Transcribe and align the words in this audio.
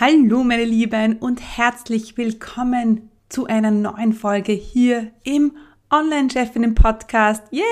Hallo 0.00 0.44
meine 0.44 0.64
Lieben 0.64 1.16
und 1.16 1.40
herzlich 1.40 2.16
willkommen 2.16 3.10
zu 3.28 3.46
einer 3.46 3.72
neuen 3.72 4.12
Folge 4.12 4.52
hier 4.52 5.10
im 5.24 5.56
Online-Chefinnen 5.90 6.76
Podcast. 6.76 7.42
Yeah! 7.52 7.64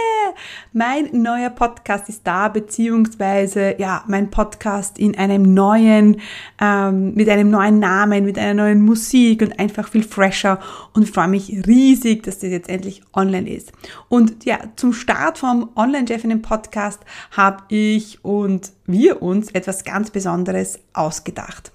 Mein 0.72 1.22
neuer 1.22 1.50
Podcast 1.50 2.08
ist 2.08 2.26
da, 2.26 2.48
beziehungsweise 2.48 3.76
ja, 3.78 4.02
mein 4.08 4.32
Podcast 4.32 4.98
in 4.98 5.16
einem 5.16 5.54
neuen, 5.54 6.20
ähm, 6.60 7.14
mit 7.14 7.28
einem 7.28 7.48
neuen 7.48 7.78
Namen, 7.78 8.24
mit 8.24 8.40
einer 8.40 8.54
neuen 8.54 8.82
Musik 8.82 9.40
und 9.42 9.60
einfach 9.60 9.86
viel 9.86 10.02
fresher 10.02 10.58
und 10.94 11.08
freue 11.08 11.28
mich 11.28 11.64
riesig, 11.68 12.24
dass 12.24 12.40
das 12.40 12.50
jetzt 12.50 12.68
endlich 12.68 13.04
online 13.14 13.48
ist. 13.48 13.70
Und 14.08 14.44
ja, 14.44 14.58
zum 14.74 14.92
Start 14.94 15.38
vom 15.38 15.70
Online-Chefinnen 15.76 16.42
Podcast 16.42 17.04
habe 17.30 17.62
ich 17.68 18.24
und 18.24 18.72
wir 18.84 19.22
uns 19.22 19.52
etwas 19.52 19.84
ganz 19.84 20.10
Besonderes 20.10 20.80
ausgedacht. 20.92 21.70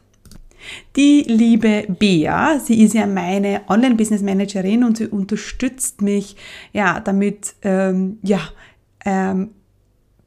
Die 0.96 1.24
liebe 1.28 1.86
Bea, 1.88 2.60
sie 2.60 2.84
ist 2.84 2.94
ja 2.94 3.06
meine 3.06 3.62
Online-Business-Managerin 3.68 4.84
und 4.84 4.98
sie 4.98 5.08
unterstützt 5.08 6.02
mich 6.02 6.36
ja 6.74 7.00
damit, 7.00 7.56
ähm, 7.62 8.20
ja, 8.22 8.42
ähm, 9.06 9.52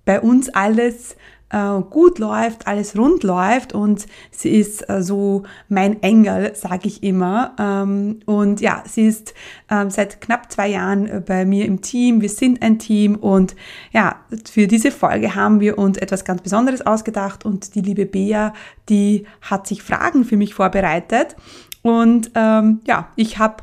bei 0.05 0.21
uns 0.21 0.49
alles 0.51 1.17
äh, 1.51 1.81
gut 1.91 2.19
läuft, 2.19 2.67
alles 2.67 2.97
rund 2.97 3.23
läuft 3.23 3.73
und 3.73 4.07
sie 4.31 4.51
ist 4.51 4.89
äh, 4.89 5.03
so 5.03 5.45
mein 5.69 6.03
Engel, 6.03 6.55
sage 6.55 6.89
ich 6.89 7.03
immer. 7.03 7.55
Ähm, 7.59 8.21
und 8.27 8.61
ja, 8.61 8.83
sie 8.87 9.07
ist 9.07 9.35
ähm, 9.71 9.91
seit 9.91 10.21
knapp 10.21 10.51
zwei 10.51 10.69
Jahren 10.69 11.07
äh, 11.07 11.23
bei 11.25 11.45
mir 11.45 11.67
im 11.67 11.81
Team. 11.81 12.21
Wir 12.21 12.29
sind 12.29 12.63
ein 12.63 12.79
Team 12.79 13.17
und 13.17 13.55
ja, 13.93 14.17
für 14.51 14.67
diese 14.67 14.91
Folge 14.91 15.35
haben 15.35 15.61
wir 15.61 15.79
uns 15.79 15.99
etwas 15.99 16.25
ganz 16.25 16.43
Besonderes 16.43 16.87
ausgedacht 16.87 17.45
und 17.45 17.75
die 17.75 17.81
liebe 17.81 18.07
Bea, 18.07 18.53
die 18.89 19.27
hat 19.41 19.67
sich 19.67 19.83
Fragen 19.83 20.25
für 20.25 20.37
mich 20.37 20.55
vorbereitet. 20.55 21.37
Und 21.83 22.31
ähm, 22.35 22.81
ja, 22.87 23.09
ich 23.15 23.39
habe 23.39 23.63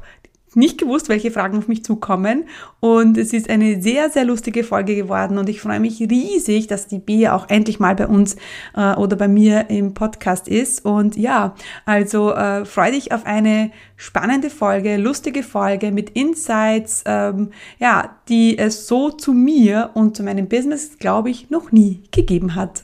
nicht 0.54 0.78
gewusst, 0.78 1.10
welche 1.10 1.32
Fragen 1.32 1.58
auf 1.58 1.68
mich 1.68 1.84
zukommen. 1.84 2.46
Und 2.80 3.18
es 3.18 3.34
ist 3.34 3.50
eine 3.50 3.82
sehr, 3.82 4.10
sehr 4.10 4.26
lustige 4.26 4.64
Folge 4.64 4.96
geworden. 4.96 5.38
Und 5.38 5.50
ich 5.50 5.62
freue 5.62 5.80
mich 5.80 6.00
riesig, 6.00 6.68
dass 6.68 6.88
die 6.88 7.00
Bea 7.00 7.36
auch 7.36 7.50
endlich 7.50 7.80
mal 7.80 7.96
bei 7.96 8.08
uns 8.08 8.36
äh, 8.76 8.94
oder 8.96 9.16
bei 9.16 9.28
mir 9.28 9.70
im 9.70 9.94
Podcast 9.94 10.48
ist. 10.48 10.86
Und 10.86 11.16
ja, 11.16 11.56
also 11.86 12.34
äh, 12.34 12.66
freue 12.66 12.92
dich 12.92 13.12
auf 13.12 13.26
eine 13.26 13.72
spannende 13.96 14.50
Folge, 14.50 14.98
lustige 14.98 15.44
Folge 15.44 15.92
mit 15.92 16.12
Insights, 16.12 17.04
ähm, 17.06 17.52
ja, 17.80 18.18
die 18.28 18.58
es 18.58 18.88
so 18.88 19.10
zu 19.12 19.34
mir 19.34 19.92
und 19.94 20.18
zu 20.18 20.24
meinem 20.24 20.48
Business, 20.48 20.98
glaube 21.00 21.30
ich, 21.30 21.50
noch 21.50 21.72
nie 21.72 22.04
gegeben 22.12 22.56
hat. 22.56 22.84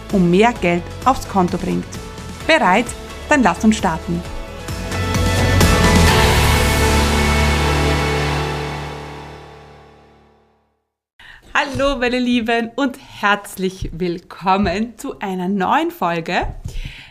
um 0.11 0.29
mehr 0.29 0.53
Geld 0.61 0.83
aufs 1.05 1.27
Konto 1.27 1.57
bringt. 1.57 1.85
Bereit? 2.47 2.85
Dann 3.29 3.43
lass 3.43 3.63
uns 3.63 3.77
starten. 3.77 4.21
Hallo 11.53 11.97
meine 11.97 12.19
Lieben 12.19 12.71
und 12.75 12.97
herzlich 13.21 13.89
willkommen 13.93 14.97
zu 14.97 15.19
einer 15.19 15.47
neuen 15.47 15.91
Folge. 15.91 16.47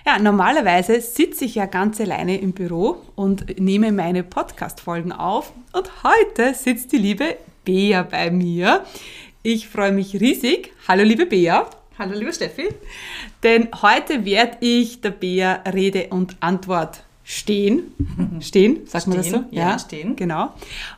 Ja, 0.07 0.19
normalerweise 0.19 1.01
sitze 1.01 1.45
ich 1.45 1.55
ja 1.55 1.67
ganz 1.67 2.01
alleine 2.01 2.39
im 2.39 2.53
Büro 2.53 3.03
und 3.17 3.61
nehme 3.61 3.93
meine 3.93 4.25
Podcast-Folgen 4.25 5.13
auf 5.13 5.53
und 5.73 5.91
heute 6.03 6.55
sitzt 6.55 6.93
die 6.93 6.99
liebe 6.99 7.37
Bea 7.65 8.03
bei 8.03 8.31
mir. 8.31 8.85
Ich 9.43 9.69
freue 9.69 9.93
mich 9.93 10.21
riesig. 10.21 10.73
Hallo 10.89 11.05
liebe 11.05 11.27
Bea. 11.27 11.69
Hallo, 12.01 12.15
liebe 12.15 12.33
Steffi. 12.33 12.67
Denn 13.43 13.69
heute 13.83 14.25
werde 14.25 14.57
ich 14.61 15.03
der 15.03 15.11
Bea 15.11 15.63
Rede 15.71 16.07
und 16.09 16.35
Antwort 16.41 17.03
stehen. 17.25 17.95
Stehen, 18.41 18.87
sagt 18.87 19.07
man 19.07 19.19
das 19.19 19.29
so? 19.29 19.45
Ja, 19.51 19.73
ja, 19.73 19.79
stehen. 19.79 20.17
Genau. 20.17 20.55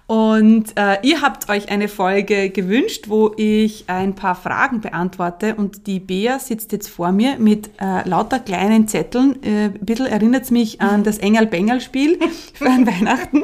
Und 0.07 0.79
äh, 0.79 0.99
ihr 1.03 1.21
habt 1.21 1.49
euch 1.49 1.71
eine 1.71 1.89
Folge 1.89 2.51
gewünscht, 2.51 3.07
wo 3.09 3.35
ich 3.37 3.87
ein 3.89 4.15
paar 4.15 4.37
Fragen 4.37 4.81
beantworte 4.81 5.57
und 5.57 5.89
die 5.89 5.99
Bea 5.99 6.39
sitzt 6.39 6.71
jetzt 6.71 6.87
vor 6.87 7.11
mir 7.11 7.37
mit 7.37 7.71
äh, 7.81 8.09
lauter 8.09 8.39
kleinen 8.39 8.87
Zetteln. 8.87 9.43
Äh, 9.43 9.65
ein 9.65 9.79
bisschen 9.81 10.07
erinnert 10.07 10.45
es 10.45 10.51
mich 10.53 10.81
an 10.81 11.03
das 11.03 11.19
Engel-Bengel-Spiel 11.19 12.21
für 12.55 12.67
Weihnachten. 12.67 13.43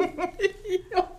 ja. 0.95 1.09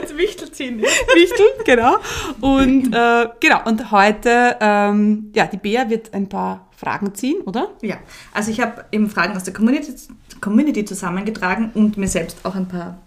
Das 0.00 0.16
Wichtel 0.16 0.50
ziehen. 0.50 0.80
Wichtel, 0.80 1.46
genau. 1.64 1.96
Und 2.40 2.94
äh, 2.94 3.28
genau, 3.40 3.64
und 3.64 3.90
heute, 3.90 4.56
ähm, 4.60 5.32
ja, 5.34 5.46
die 5.46 5.56
Bea 5.56 5.88
wird 5.88 6.14
ein 6.14 6.28
paar 6.28 6.68
Fragen 6.76 7.14
ziehen, 7.14 7.40
oder? 7.42 7.70
Ja, 7.82 7.98
also 8.32 8.50
ich 8.50 8.60
habe 8.60 8.84
eben 8.92 9.10
Fragen 9.10 9.36
aus 9.36 9.44
der 9.44 9.52
Community, 9.52 9.92
Community 10.40 10.84
zusammengetragen 10.84 11.70
und 11.74 11.96
mir 11.96 12.08
selbst 12.08 12.38
auch 12.44 12.54
ein 12.54 12.68
paar 12.68 12.98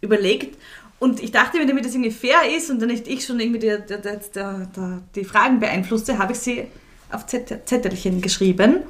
überlegt. 0.00 0.58
Und 0.98 1.22
ich 1.22 1.32
dachte 1.32 1.58
mir, 1.58 1.66
damit 1.66 1.84
das 1.84 1.94
irgendwie 1.94 2.10
fair 2.10 2.38
ist 2.56 2.70
und 2.70 2.80
dann 2.80 2.88
nicht 2.88 3.08
ich 3.08 3.24
schon 3.24 3.40
irgendwie 3.40 3.58
die, 3.58 3.76
die, 3.88 3.96
die, 4.00 4.80
die 5.14 5.24
Fragen 5.24 5.60
beeinflusste, 5.60 6.18
habe 6.18 6.32
ich 6.32 6.38
sie 6.38 6.66
auf 7.10 7.26
Zettelchen 7.26 8.20
geschrieben. 8.20 8.80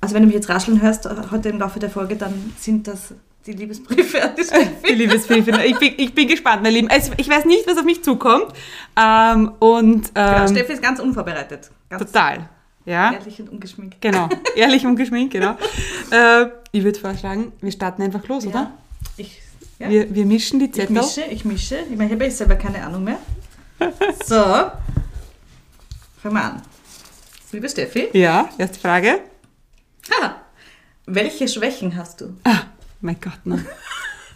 Also 0.00 0.14
wenn 0.14 0.22
du 0.22 0.26
mich 0.26 0.34
jetzt 0.34 0.48
rascheln 0.48 0.82
hörst, 0.82 1.08
heute 1.30 1.48
im 1.48 1.58
Laufe 1.58 1.78
der 1.78 1.90
Folge, 1.90 2.16
dann 2.16 2.52
sind 2.58 2.86
das 2.88 3.14
die 3.46 3.52
Liebesbriefe 3.52 4.22
an 4.22 4.34
die 4.38 4.44
Steffi. 4.44 4.86
Die 4.88 4.94
Liebesbriefe. 4.94 5.50
Ich 5.64 5.78
bin, 5.78 5.94
ich 5.96 6.14
bin 6.14 6.28
gespannt, 6.28 6.62
meine 6.62 6.74
Lieben. 6.74 6.88
Also 6.88 7.12
ich 7.16 7.28
weiß 7.28 7.44
nicht, 7.44 7.66
was 7.66 7.76
auf 7.76 7.84
mich 7.84 8.02
zukommt. 8.02 8.46
Ähm, 8.96 9.52
und, 9.58 10.06
ähm, 10.14 10.34
genau, 10.34 10.48
Steffi 10.48 10.72
ist 10.72 10.82
ganz 10.82 11.00
unvorbereitet. 11.00 11.70
Ganz 11.88 12.04
total. 12.04 12.48
Ja. 12.86 13.12
Ehrlich 13.12 13.40
und 13.40 13.48
ungeschminkt. 13.50 14.00
Genau. 14.00 14.28
Ehrlich 14.56 14.84
und 14.84 14.90
ungeschminkt, 14.92 15.32
genau. 15.32 15.56
äh, 16.10 16.46
ich 16.72 16.84
würde 16.84 16.98
vorschlagen, 16.98 17.52
wir 17.60 17.72
starten 17.72 18.02
einfach 18.02 18.26
los, 18.28 18.44
ja. 18.44 18.50
oder? 18.50 18.72
Ich, 19.16 19.40
ja. 19.78 19.88
wir, 19.88 20.14
wir 20.14 20.26
mischen 20.26 20.60
die 20.60 20.70
Zettel. 20.70 20.96
Ich 20.96 21.02
mische, 21.02 21.22
ich 21.30 21.44
mische. 21.44 21.78
Ich 21.90 21.96
meine, 21.96 22.06
ich 22.06 22.12
habe 22.12 22.24
ja 22.24 22.30
selber 22.30 22.56
keine 22.56 22.84
Ahnung 22.84 23.04
mehr. 23.04 23.18
So. 24.24 24.34
Fangen 26.22 26.36
wir 26.36 26.42
an. 26.42 26.62
Liebe 27.52 27.68
Steffi. 27.68 28.08
Ja, 28.12 28.48
erste 28.56 28.78
Frage. 28.78 29.20
Ha. 30.10 30.36
Welche 31.06 31.48
Schwächen 31.48 31.96
hast 31.96 32.20
du? 32.20 32.36
Ah, 32.44 32.62
mein 33.04 33.20
Gott, 33.20 33.44
ne? 33.44 33.64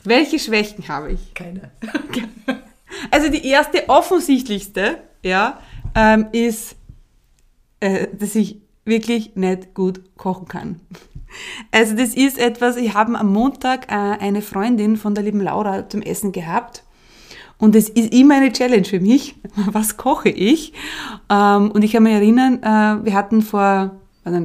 Welche 0.04 0.38
Schwächen 0.38 0.86
habe 0.88 1.12
ich? 1.12 1.34
Keine. 1.34 1.70
Also 3.10 3.28
die 3.30 3.46
erste 3.46 3.88
offensichtlichste, 3.88 4.98
ja, 5.22 5.60
ähm, 5.94 6.26
ist, 6.32 6.74
äh, 7.80 8.08
dass 8.12 8.34
ich 8.34 8.60
wirklich 8.84 9.36
nicht 9.36 9.74
gut 9.74 10.00
kochen 10.16 10.48
kann. 10.48 10.80
Also 11.70 11.94
das 11.94 12.14
ist 12.14 12.38
etwas, 12.38 12.76
ich 12.76 12.94
habe 12.94 13.16
am 13.16 13.32
Montag 13.32 13.90
äh, 13.90 13.94
eine 13.94 14.42
Freundin 14.42 14.96
von 14.96 15.14
der 15.14 15.22
lieben 15.22 15.40
Laura 15.40 15.88
zum 15.88 16.02
Essen 16.02 16.32
gehabt. 16.32 16.82
Und 17.58 17.76
es 17.76 17.88
ist 17.88 18.12
immer 18.12 18.36
eine 18.36 18.52
Challenge 18.52 18.84
für 18.84 19.00
mich. 19.00 19.36
Was 19.54 19.96
koche 19.96 20.30
ich? 20.30 20.72
Ähm, 21.30 21.70
und 21.70 21.84
ich 21.84 21.92
kann 21.92 22.02
mich 22.02 22.14
erinnern, 22.14 22.62
äh, 22.62 23.04
wir 23.04 23.14
hatten 23.14 23.42
vor 23.42 23.92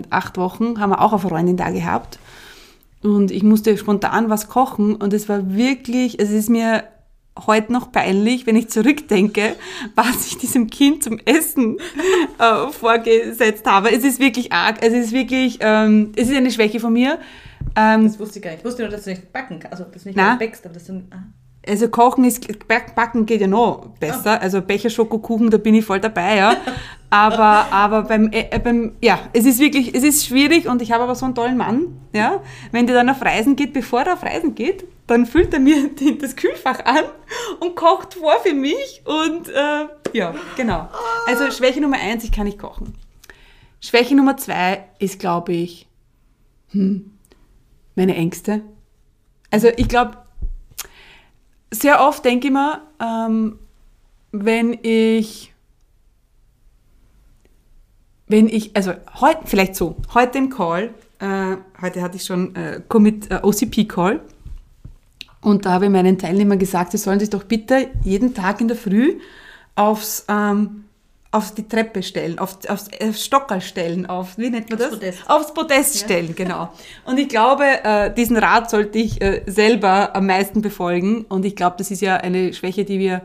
acht 0.10 0.38
Wochen, 0.38 0.80
haben 0.80 0.92
wir 0.92 1.02
auch 1.02 1.12
eine 1.12 1.22
Freundin 1.22 1.58
da 1.58 1.70
gehabt. 1.70 2.20
Und 3.04 3.32
ich 3.32 3.44
musste 3.44 3.78
spontan 3.78 4.30
was 4.30 4.48
kochen 4.48 4.96
und 4.96 5.14
es 5.14 5.28
war 5.28 5.54
wirklich, 5.54 6.20
es 6.20 6.32
ist 6.32 6.50
mir 6.50 6.86
heute 7.48 7.74
noch 7.74 7.92
peinlich, 7.92 8.46
wenn 8.46 8.56
ich 8.56 8.70
zurückdenke, 8.70 9.56
was 9.96 10.28
ich 10.28 10.38
diesem 10.38 10.70
Kind 10.70 11.04
zum 11.04 11.20
Essen 11.26 11.78
äh, 12.40 12.72
vorgesetzt 12.72 13.66
habe. 13.66 13.92
Es 13.92 14.04
ist 14.04 14.20
wirklich 14.20 14.54
arg, 14.54 14.78
es 14.82 14.94
ist 14.94 15.12
wirklich, 15.12 15.60
ähm, 15.62 16.14
es 16.16 16.30
ist 16.30 16.36
eine 16.36 16.52
Schwäche 16.52 16.80
von 16.80 16.94
mir. 16.94 17.20
Ähm, 17.76 18.06
das 18.06 18.20
wusste 18.20 18.40
ich 18.40 18.44
gar 18.44 18.52
nicht. 18.52 18.60
Ich 18.60 18.66
wusste 18.66 18.84
nur, 18.84 18.92
dass 18.92 19.04
du 19.04 19.10
nicht 19.10 19.34
backen 19.34 19.60
kannst, 19.60 19.80
also 19.80 19.92
dass 19.92 20.04
du 20.04 20.10
nicht 20.10 20.16
na, 20.16 20.36
backst, 20.36 20.66
aber 20.66 20.74
dass 20.74 20.86
du... 20.86 21.04
Ah. 21.12 21.24
Also 21.66 21.88
kochen 21.88 22.26
ist, 22.26 22.46
backen 22.68 23.26
geht 23.26 23.40
ja 23.40 23.48
noch 23.48 23.88
besser. 24.00 24.42
Also 24.42 24.62
Becher 24.62 24.90
Schokokuchen, 24.90 25.50
da 25.50 25.58
bin 25.58 25.76
ich 25.76 25.86
voll 25.86 26.02
dabei, 26.02 26.36
ja. 26.36 26.58
Aber, 27.10 27.68
aber 27.72 28.02
beim, 28.04 28.30
äh, 28.32 28.60
beim, 28.60 28.94
ja, 29.02 29.20
es 29.32 29.46
ist 29.46 29.60
wirklich, 29.60 29.96
es 29.96 30.04
ist 30.04 30.26
schwierig 30.26 30.68
und 30.68 30.82
ich 30.82 30.92
habe 30.92 31.04
aber 31.04 31.16
so 31.16 31.26
einen 31.26 31.36
tollen 31.36 31.56
Mann, 31.56 32.00
ja. 32.14 32.42
Wenn 32.72 32.86
der 32.86 32.96
dann 32.96 33.10
auf 33.10 33.22
Reisen 33.22 33.56
geht, 33.56 33.72
bevor 33.72 34.02
er 34.02 34.14
auf 34.14 34.24
Reisen 34.24 34.56
geht, 34.56 34.86
dann 35.08 35.26
füllt 35.26 35.54
er 35.54 35.62
mir 35.62 35.90
das 36.22 36.36
Kühlfach 36.36 36.84
an 36.86 37.06
und 37.62 37.76
kocht 37.76 38.16
vor 38.16 38.36
für 38.44 38.54
mich 38.54 39.02
und, 39.06 39.48
äh, 39.48 39.88
ja, 40.12 40.36
genau. 40.58 40.90
Also 41.28 41.50
Schwäche 41.50 41.80
Nummer 41.80 41.98
eins, 41.98 42.26
ich 42.26 42.32
kann 42.34 42.46
nicht 42.46 42.60
kochen. 42.60 42.96
Schwäche 43.80 44.16
Nummer 44.16 44.36
zwei 44.36 44.86
ist, 45.00 45.20
glaube 45.20 45.54
ich, 45.54 45.88
hm, 46.72 47.12
meine 47.96 48.16
Ängste. 48.16 48.62
Also 49.50 49.70
ich 49.78 49.88
glaube, 49.88 50.23
sehr 51.74 52.02
oft 52.02 52.24
denke 52.24 52.48
ich 52.48 52.54
mir, 52.54 52.82
ähm, 53.00 53.60
wenn 54.32 54.78
ich, 54.82 55.54
wenn 58.28 58.48
ich, 58.48 58.76
also 58.76 58.94
heute, 59.20 59.42
vielleicht 59.46 59.76
so, 59.76 59.96
heute 60.14 60.38
im 60.38 60.50
Call, 60.50 60.94
äh, 61.20 61.58
heute 61.82 62.02
hatte 62.02 62.18
ich 62.18 62.26
schon 62.26 62.56
äh, 62.56 62.82
Commit, 62.88 63.32
äh, 63.32 63.40
OCP-Call 63.44 64.22
und 65.42 65.66
da 65.66 65.74
habe 65.74 65.86
ich 65.86 65.92
meinen 65.92 66.18
Teilnehmern 66.18 66.60
gesagt, 66.60 66.92
sie 66.92 66.98
sollen 66.98 67.20
sich 67.20 67.30
doch 67.30 67.44
bitte 67.44 67.90
jeden 68.04 68.34
Tag 68.34 68.62
in 68.62 68.68
der 68.68 68.78
Früh 68.78 69.20
aufs, 69.76 70.26
ähm, 70.30 70.86
auf 71.34 71.54
die 71.54 71.68
Treppe 71.68 72.04
stellen, 72.04 72.38
auf, 72.38 72.58
aufs, 72.68 72.90
aufs 73.02 73.26
Stockerl 73.26 73.60
stellen, 73.60 74.06
auf, 74.06 74.38
wie 74.38 74.50
nennt 74.50 74.70
man 74.70 74.78
das? 74.78 74.90
Aufs 74.90 75.00
Podest. 75.00 75.30
Aufs 75.30 75.54
Podest 75.54 75.96
Ja. 75.96 76.02
stellen, 76.06 76.36
genau. 76.36 76.70
Und 77.06 77.18
ich 77.20 77.28
glaube, 77.28 77.64
äh, 77.84 78.14
diesen 78.14 78.38
Rat 78.38 78.70
sollte 78.70 79.00
ich 79.00 79.22
äh, 79.22 79.42
selber 79.48 80.16
am 80.16 80.28
meisten 80.28 80.62
befolgen. 80.62 81.26
Und 81.26 81.44
ich 81.44 81.56
glaube, 81.56 81.76
das 81.80 81.90
ist 81.90 82.02
ja 82.02 82.18
eine 82.18 82.54
Schwäche, 82.54 82.86
die 82.86 83.00
wir, 83.00 83.24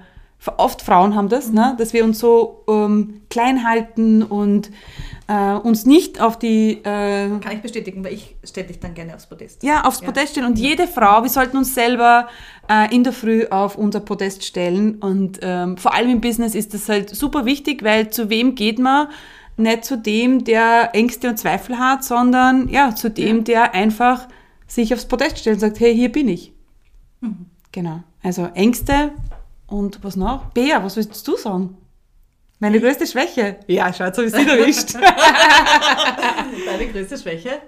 oft 0.57 0.83
Frauen 0.83 1.15
haben 1.17 1.29
das, 1.29 1.51
ne? 1.53 1.75
dass 1.79 1.93
wir 1.93 2.03
uns 2.05 2.19
so 2.19 2.65
ähm, 2.69 3.21
klein 3.29 3.69
halten 3.69 4.23
und 4.23 4.71
äh, 5.29 5.53
uns 5.55 5.85
nicht 5.87 6.21
auf 6.21 6.39
die 6.39 6.79
äh, 6.85 7.29
Kann 7.41 7.53
ich 7.53 7.61
bestätigen, 7.63 8.03
weil 8.03 8.15
ich 8.15 8.35
stelle 8.45 8.67
dich 8.67 8.81
dann 8.81 8.95
gerne 8.95 9.15
aufs 9.15 9.27
Podest. 9.27 9.63
ja, 9.63 9.85
aufs 9.85 10.01
Ja. 10.01 10.07
Podest 10.07 10.33
stellen. 10.33 10.47
Und 10.47 10.59
jede 10.59 10.87
Frau, 10.87 11.23
wir 11.23 11.31
sollten 11.31 11.57
uns 11.59 11.75
selber 11.75 12.29
äh, 12.69 12.93
in 12.95 13.05
der 13.05 13.13
Früh 13.13 13.47
auf 13.47 13.77
unser 13.77 14.01
Podest 14.01 14.45
stellen. 14.45 14.97
Und 14.97 15.39
ähm, 15.43 15.77
vor 15.77 15.95
allem 15.95 16.11
im 16.11 16.21
Business 16.21 16.55
ist 16.55 16.73
das 16.75 16.89
halt 16.89 17.11
super 17.15 17.45
wichtig, 17.45 17.83
weil 17.85 18.11
zu 18.11 18.31
wem 18.31 18.55
geht 18.55 18.79
man? 18.79 19.09
Nicht 19.57 19.85
zu 19.85 19.99
dem, 19.99 20.45
der 20.45 20.95
Ängste 20.95 21.29
und 21.29 21.37
Zweifel 21.39 21.79
hat, 21.79 22.05
sondern 22.05 22.69
ja, 22.69 22.95
zu 22.95 23.11
dem, 23.11 23.39
Ja. 23.39 23.43
der 23.43 23.75
einfach 23.75 24.29
sich 24.67 24.95
aufs 24.95 25.07
Podest 25.07 25.39
stellt 25.39 25.57
und 25.57 25.61
sagt, 25.61 25.81
hey, 25.81 25.95
hier 25.95 26.11
bin 26.13 26.29
ich. 26.29 26.53
Mhm. 27.21 27.47
Genau. 27.73 28.03
Also 28.23 28.49
Ängste 28.55 29.13
und 29.67 30.03
was 30.03 30.17
noch? 30.17 30.47
Bea, 30.53 30.83
was 30.85 30.97
willst 30.97 31.27
du 31.27 31.37
sagen? 31.37 31.77
Meine 32.61 32.81
größte 32.81 33.07
Schwäche. 33.07 33.57
Ja, 33.69 33.93
schaut, 33.93 34.17
so 34.17 34.23
wie 34.23 34.29
sie 34.31 34.37
erwischt. 34.47 34.95
Deine 36.67 36.87
größte 36.93 37.17
Schwäche? 37.19 37.61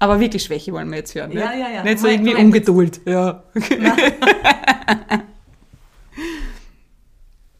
Aber 0.00 0.18
wirklich 0.18 0.42
Schwäche 0.42 0.72
wollen 0.72 0.90
wir 0.90 0.98
jetzt 0.98 1.14
hören. 1.14 1.30
Ja, 1.30 1.50
nicht? 1.50 1.60
ja, 1.60 1.68
ja. 1.70 1.82
Nicht 1.84 2.00
so 2.00 2.08
irgendwie 2.08 2.30
korrekt. 2.32 2.44
Ungeduld. 2.46 3.00
Ja. 3.06 3.44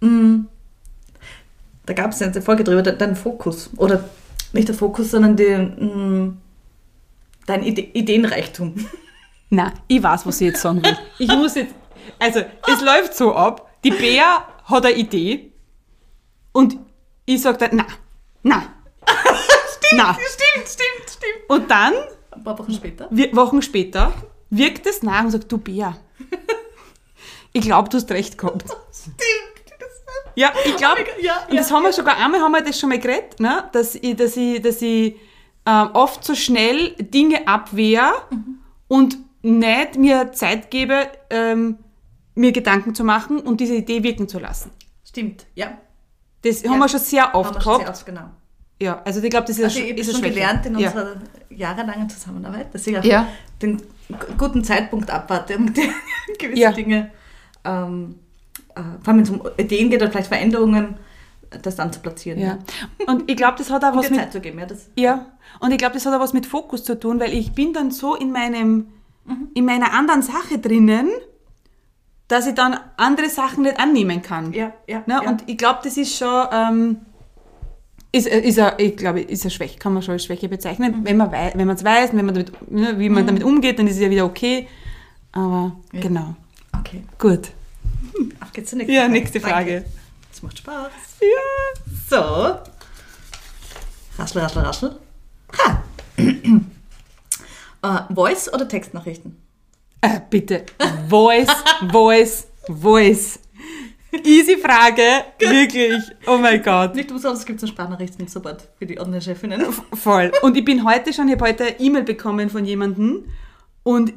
Mm. 0.01 0.47
Da 1.87 1.93
gab 1.95 2.11
es 2.11 2.21
eine 2.21 2.43
Folge 2.43 2.65
drüber, 2.65 2.83
de- 2.83 2.97
dein 2.97 3.15
Fokus. 3.15 3.71
Oder 3.77 4.03
nicht 4.53 4.67
der 4.67 4.75
Fokus, 4.75 5.13
sondern 5.13 5.37
die, 5.37 5.45
mm, 5.57 6.37
dein 7.47 7.63
Ide 7.63 7.83
Ideenreichtum. 7.83 8.75
Na, 9.51 9.73
ich 9.87 10.03
weiß, 10.03 10.27
was 10.27 10.41
ich 10.41 10.49
jetzt 10.49 10.61
sagen 10.63 10.83
will. 10.85 10.99
Ich 11.21 11.29
muss 11.29 11.55
jetzt, 11.55 11.73
also 12.19 12.41
es 12.67 12.81
läuft 12.81 13.15
so 13.15 13.33
ab, 13.33 13.71
die 13.85 13.93
Bea 13.93 14.45
hat 14.65 14.85
eine 14.87 14.97
Idee 14.97 15.52
und 16.53 16.79
ich 17.25 17.41
sage 17.43 17.59
dann, 17.59 17.71
na, 17.77 17.87
na, 18.43 18.63
na. 19.97 20.15
Stimmt, 20.15 20.69
stimmt, 20.69 21.11
stimmt. 21.11 21.49
Und 21.49 21.71
dann, 21.71 21.95
Ein 22.31 22.45
paar 22.45 22.59
Wochen 22.59 22.73
später. 22.73 23.09
wir- 23.11 23.35
Wochen 23.37 23.63
später, 23.63 24.13
wirkt 24.51 24.87
es 24.87 25.03
nach 25.03 25.25
und 25.25 25.31
sagt, 25.31 25.51
du 25.51 25.59
Bea, 25.59 25.97
ich 27.53 27.63
glaube, 27.63 27.89
du 27.89 27.97
hast 27.97 28.11
recht 28.11 28.39
gehabt. 28.39 28.65
Stimmt. 28.93 29.19
Ja, 30.35 30.51
ich 30.65 30.77
glaube, 30.77 31.05
Ja, 31.21 31.47
und 31.51 31.57
das 31.59 31.71
haben 31.71 31.83
wir 31.83 31.93
sogar 31.93 32.17
einmal 32.17 32.41
haben 32.41 32.53
wir 32.53 32.63
das 32.63 32.79
schon 32.81 32.89
mal 32.89 32.99
geredet, 32.99 33.39
ne? 33.39 33.69
dass 33.73 33.95
ich, 33.95 34.17
dass 34.17 34.35
ich, 34.37 34.63
dass 34.63 34.81
ich 34.81 35.17
ähm, 35.67 35.91
oft 35.93 36.25
so 36.25 36.35
schnell 36.35 36.93
Dinge 36.99 37.47
abwehre 37.47 38.15
und 38.89 39.19
nicht 39.43 39.97
mir 39.99 40.33
Zeit 40.33 40.71
gebe, 40.71 41.07
ähm, 41.29 41.79
mir 42.35 42.51
Gedanken 42.53 42.95
zu 42.95 43.05
machen 43.05 43.41
und 43.41 43.61
diese 43.61 43.75
Idee 43.75 44.03
wirken 44.03 44.27
zu 44.27 44.39
lassen. 44.39 44.71
Stimmt, 45.07 45.45
ja. 45.55 45.77
Das 46.43 46.63
Ja. 46.63 46.71
haben 46.71 46.79
wir 46.79 46.89
schon 46.89 47.01
sehr 47.01 47.35
oft 47.35 47.49
Haben 47.51 47.55
wir 47.57 47.61
schon 47.63 47.73
gehabt. 47.79 47.85
sehr 47.85 47.91
oft, 47.91 48.07
genau. 48.07 48.31
Ja, 48.81 49.01
also 49.05 49.23
ich 49.23 49.31
glaube, 49.31 49.47
das 49.47 49.59
ist, 49.59 49.65
Also 49.65 49.79
ich 49.79 49.97
ist 49.97 50.11
schon 50.11 50.21
Schwäche. 50.21 50.35
gelernt 50.35 50.67
in 50.67 50.79
ja. 50.79 50.89
unserer 50.89 51.15
jahrelangen 51.51 52.09
Zusammenarbeit, 52.09 52.75
dass 52.75 52.87
ich 52.87 52.99
auch 52.99 53.05
Ja. 53.05 53.29
den 53.61 53.81
guten 54.37 54.65
Zeitpunkt 54.65 55.09
abwarte, 55.11 55.57
um 55.57 55.73
gewisse 56.39 56.59
Ja. 56.61 56.73
Dinge, 56.73 57.11
ähm, 57.65 58.17
äh, 58.75 58.81
vor 59.03 59.09
allem 59.15 59.19
wenn 59.19 59.23
es 59.23 59.31
um 59.31 59.43
Ideen 59.57 59.89
geht 59.91 60.03
oder 60.03 60.11
vielleicht 60.11 60.27
Veränderungen, 60.29 60.97
das 61.63 61.77
dann 61.77 61.93
zu 61.93 62.01
platzieren. 62.01 62.41
Ja. 62.41 62.59
Und 63.07 63.31
ich 63.31 63.37
glaube, 63.37 63.57
das 63.59 63.71
hat 63.71 63.85
auch 63.85 63.95
was 63.97 64.11
mit 64.11 64.19
Zeit 64.19 64.33
zu 64.33 64.41
geben, 64.41 64.59
ja. 64.59 64.67
Das, 64.67 64.89
Ja, 64.97 65.27
und 65.61 65.71
ich 65.71 65.79
glaube, 65.79 65.95
das 65.95 66.05
hat 66.07 66.15
auch 66.15 66.21
was 66.21 66.33
mit 66.33 66.47
Fokus 66.47 66.83
zu 66.83 66.99
tun, 66.99 67.21
weil 67.21 67.33
ich 67.35 67.53
bin 67.53 67.73
dann 67.73 67.91
so 67.93 68.17
in 68.17 68.33
meinem, 68.33 68.89
in 69.55 69.65
meiner 69.65 69.93
anderen 69.93 70.23
Sache 70.23 70.59
drinnen, 70.59 71.09
dass 72.33 72.47
ich 72.47 72.55
dann 72.55 72.79
andere 72.97 73.29
Sachen 73.29 73.63
nicht 73.65 73.79
annehmen 73.79 74.23
kann. 74.23 74.53
ja, 74.53 74.73
ja. 74.89 75.03
Ne? 75.07 75.21
ja. 75.23 75.29
Und 75.31 75.45
ich 75.49 75.59
glaube, 75.59 75.81
das 75.85 75.97
ist 75.97 76.17
schon, 76.17 76.47
ähm, 76.53 76.97
ist, 78.11 78.27
ist 78.27 78.59
a, 78.59 78.75
ich 78.79 78.97
glaube, 78.97 79.21
ist 79.21 79.43
eine 79.43 79.51
Schwäche, 79.51 79.79
kann 79.79 79.93
man 79.93 80.03
schon 80.03 80.13
als 80.13 80.25
Schwäche 80.25 80.49
bezeichnen. 80.49 81.01
Wenn 81.05 81.17
man 81.17 81.31
wei- 81.33 81.53
wenn 81.55 81.67
man 81.67 81.77
es 81.77 81.85
weiß, 81.85 82.11
wenn 82.15 82.25
man 82.27 82.35
damit, 82.35 82.71
ne, 82.71 82.99
wie 82.99 83.09
man 83.09 83.27
damit 83.27 83.45
umgeht, 83.45 83.79
dann 83.79 83.87
ist 83.87 83.95
es 83.97 84.01
ja 84.03 84.11
wieder 84.11 84.25
okay. 84.25 84.69
Aber 85.33 85.77
Ja. 85.93 86.01
genau, 86.01 86.35
okay, 86.79 87.03
gut. 87.19 87.51
auf 88.41 88.53
geht's 88.53 88.71
zur 88.71 88.79
nächsten 88.79 88.95
Ja, 88.95 89.09
nächste 89.09 89.41
Frage. 89.41 89.73
Danke. 89.83 89.91
Das 90.31 90.43
macht 90.43 90.59
Spaß. 90.59 90.91
Ja. 91.21 91.27
So. 92.09 92.57
Raschel, 94.19 94.43
raschel, 94.43 94.63
raschel. 94.63 94.97
Ha. 95.59 95.83
äh, 97.83 98.15
Voice 98.15 98.53
oder 98.53 98.69
Textnachrichten? 98.69 99.42
Äh, 100.05 100.21
bitte, 100.29 100.65
Voice, 101.09 101.47
Voice, 101.93 102.49
Voice. 102.69 103.39
Easy 104.25 104.57
Frage, 104.59 105.03
wirklich. 105.39 106.03
Oh 106.27 106.37
mein 106.39 106.61
Gott. 106.61 106.97
Nicht 106.97 107.11
umsonst 107.13 107.47
gibt 107.47 107.59
es 107.59 107.63
einen 107.63 107.73
Sprachnachrichten-Support 107.73 108.69
für 108.79 108.85
die 108.85 108.99
Online-Chefinnen. 108.99 109.65
Voll. 109.95 110.33
Und 110.43 110.57
ich 110.57 110.65
bin 110.65 110.85
heute 110.85 111.13
schon, 111.13 111.29
ich 111.29 111.35
habe 111.35 111.47
heute 111.47 111.65
eine 111.67 111.81
E-Mail 111.81 112.03
bekommen 112.03 112.51
von 112.51 112.65
jemandem 112.65 113.27
und, 113.85 114.13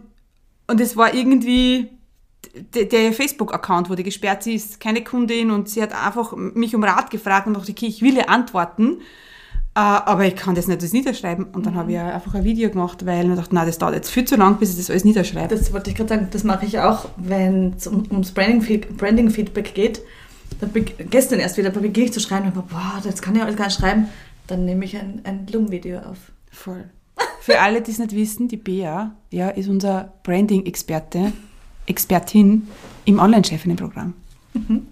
und 0.68 0.82
es 0.82 0.98
war 0.98 1.14
irgendwie 1.14 1.88
der, 2.74 2.86
der 2.86 3.14
Facebook-Account 3.14 3.88
wurde 3.90 4.04
gesperrt. 4.04 4.42
Sie 4.42 4.56
ist 4.56 4.80
keine 4.80 5.04
Kundin 5.04 5.52
und 5.52 5.70
sie 5.70 5.84
hat 5.84 5.94
einfach 5.94 6.36
mich 6.36 6.76
um 6.76 6.84
Rat 6.84 7.12
gefragt 7.12 7.46
und 7.46 7.54
dachte, 7.54 7.72
okay, 7.72 7.86
ich 7.86 8.02
will 8.02 8.18
ihr 8.18 8.30
antworten, 8.30 9.02
äh, 9.02 9.04
aber 9.76 10.26
ich 10.26 10.36
kann 10.36 10.56
das 10.56 10.68
nicht 10.68 10.80
alles 10.80 10.94
niederschreiben. 10.94 11.46
Und 11.46 11.66
dann 11.66 11.76
habe 11.76 11.92
ich 11.92 12.00
einfach 12.00 12.34
ein 12.34 12.44
Video 12.44 12.70
gemacht, 12.70 13.06
weil 13.06 13.30
ich 13.30 13.36
dachte, 13.36 13.54
na, 13.54 13.66
das 13.66 13.78
dauert 13.78 13.94
jetzt 13.94 14.10
viel 14.10 14.26
zu 14.26 14.38
lang, 14.38 14.58
bis 14.58 14.72
ich 14.72 14.78
das 14.78 14.90
alles 14.90 15.04
niederschreibe. 15.04 15.54
Das 15.56 15.72
wollte 15.74 15.90
ich 15.90 15.96
gerade 15.98 16.10
sagen, 16.10 16.28
das 16.32 16.44
mache 16.44 16.66
ich 16.66 16.80
auch, 16.80 17.10
wenn 17.18 17.74
es 17.74 17.86
um, 17.86 18.04
ums 18.10 18.32
Branding-Feed- 18.32 18.98
Branding-Feedback 18.98 19.76
geht. 19.76 20.02
Da 20.62 20.68
beg- 20.68 21.10
gestern 21.10 21.40
erst 21.40 21.58
wieder 21.58 21.70
beginne 21.72 22.06
ich 22.06 22.14
zu 22.14 22.22
schreiben 22.22 22.46
und 22.48 22.58
ich, 22.58 22.72
boah, 22.72 23.02
das 23.04 23.22
kann 23.22 23.36
ich 23.36 23.42
alles 23.42 23.58
gar 23.58 23.66
nicht 23.66 23.78
schreiben. 23.78 24.08
Dann 24.48 24.64
nehme 24.64 24.86
ich 24.86 24.96
ein, 24.96 25.22
ein 25.26 25.46
Loom-Video 25.52 26.00
auf. 26.00 26.18
Voll. 26.52 26.86
Für 27.42 27.60
alle, 27.60 27.82
die 27.82 27.92
es 27.92 28.00
nicht 28.00 28.16
wissen, 28.16 28.48
die 28.48 28.58
Bea 28.58 29.12
ja, 29.32 29.50
ist 29.50 29.68
unser 29.68 30.14
Branding-Experte, 30.24 31.34
Expertin 31.86 32.68
im 33.04 33.20
Online-Chefinnen-Programm. 33.20 34.14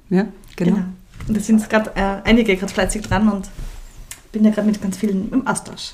Ja, 0.09 0.27
genau. 0.57 0.77
Und 1.27 1.37
da 1.37 1.39
sind 1.39 1.69
gerade 1.69 1.91
äh, 1.95 2.29
einige 2.29 2.57
gerade 2.57 2.73
fleißig 2.73 3.03
dran 3.03 3.29
und 3.29 3.49
bin 4.33 4.43
ja 4.43 4.51
gerade 4.51 4.67
mit 4.67 4.81
ganz 4.81 4.97
vielen 4.97 5.31
im 5.31 5.47
Austausch. 5.47 5.93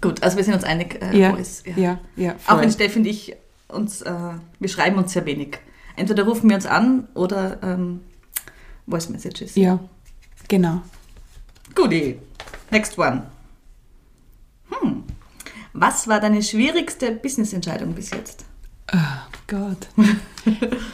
Gut, 0.00 0.22
also 0.22 0.36
wir 0.36 0.44
sind 0.44 0.54
uns 0.54 0.64
einig, 0.64 1.02
äh, 1.02 1.18
Ja, 1.18 1.30
Voice, 1.32 1.64
ja, 1.76 1.98
ja, 2.14 2.34
Auch 2.46 2.54
voll. 2.54 2.62
wenn 2.62 2.70
Steffi 2.70 2.98
und 3.00 3.06
ich 3.06 3.34
uns, 3.68 4.02
äh, 4.02 4.12
wir 4.60 4.68
schreiben 4.68 4.98
uns 4.98 5.12
sehr 5.12 5.24
wenig. 5.26 5.58
Entweder 5.96 6.24
rufen 6.24 6.48
wir 6.48 6.56
uns 6.56 6.66
an 6.66 7.08
oder 7.14 7.58
ähm, 7.62 8.00
Voice 8.86 9.08
Messages. 9.08 9.56
Ja, 9.56 9.80
genau. 10.48 10.82
Guti. 11.74 12.18
Next 12.70 12.98
one. 12.98 13.24
Hm. 14.70 15.04
Was 15.72 16.08
war 16.08 16.20
deine 16.20 16.42
schwierigste 16.42 17.12
Business-Entscheidung 17.12 17.94
bis 17.94 18.10
jetzt? 18.10 18.44
Oh 18.92 18.98
Gott. 19.46 19.88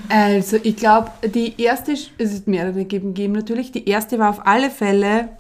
also, 0.09 0.57
ich 0.63 0.77
glaube, 0.77 1.11
die 1.29 1.61
erste, 1.61 1.93
es 1.93 2.09
ist 2.19 2.47
mehrere 2.47 2.85
gegeben 2.85 3.33
natürlich. 3.33 3.73
Die 3.73 3.89
erste 3.89 4.19
war 4.19 4.31
auf 4.31 4.47
alle 4.47 4.71
Fälle, 4.71 5.31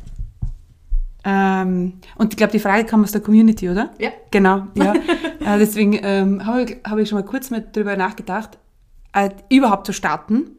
ähm, 1.25 1.94
und 2.16 2.32
ich 2.32 2.37
glaube, 2.37 2.52
die 2.52 2.58
Frage 2.58 2.84
kam 2.84 3.02
aus 3.02 3.12
der 3.12 3.20
Community, 3.20 3.68
oder? 3.68 3.90
Ja. 3.98 4.10
Genau, 4.30 4.66
ja. 4.75 4.94
äh, 5.40 5.58
deswegen 5.58 5.98
ähm, 6.02 6.46
habe 6.46 6.62
ich, 6.62 6.76
hab 6.84 6.98
ich 6.98 7.08
schon 7.08 7.18
mal 7.18 7.25
kurz 7.25 7.50
mal 7.50 7.64
drüber 7.72 7.96
nachgedacht, 7.96 8.58
äh, 9.12 9.30
überhaupt 9.48 9.87
zu 9.87 9.92
starten. 9.92 10.52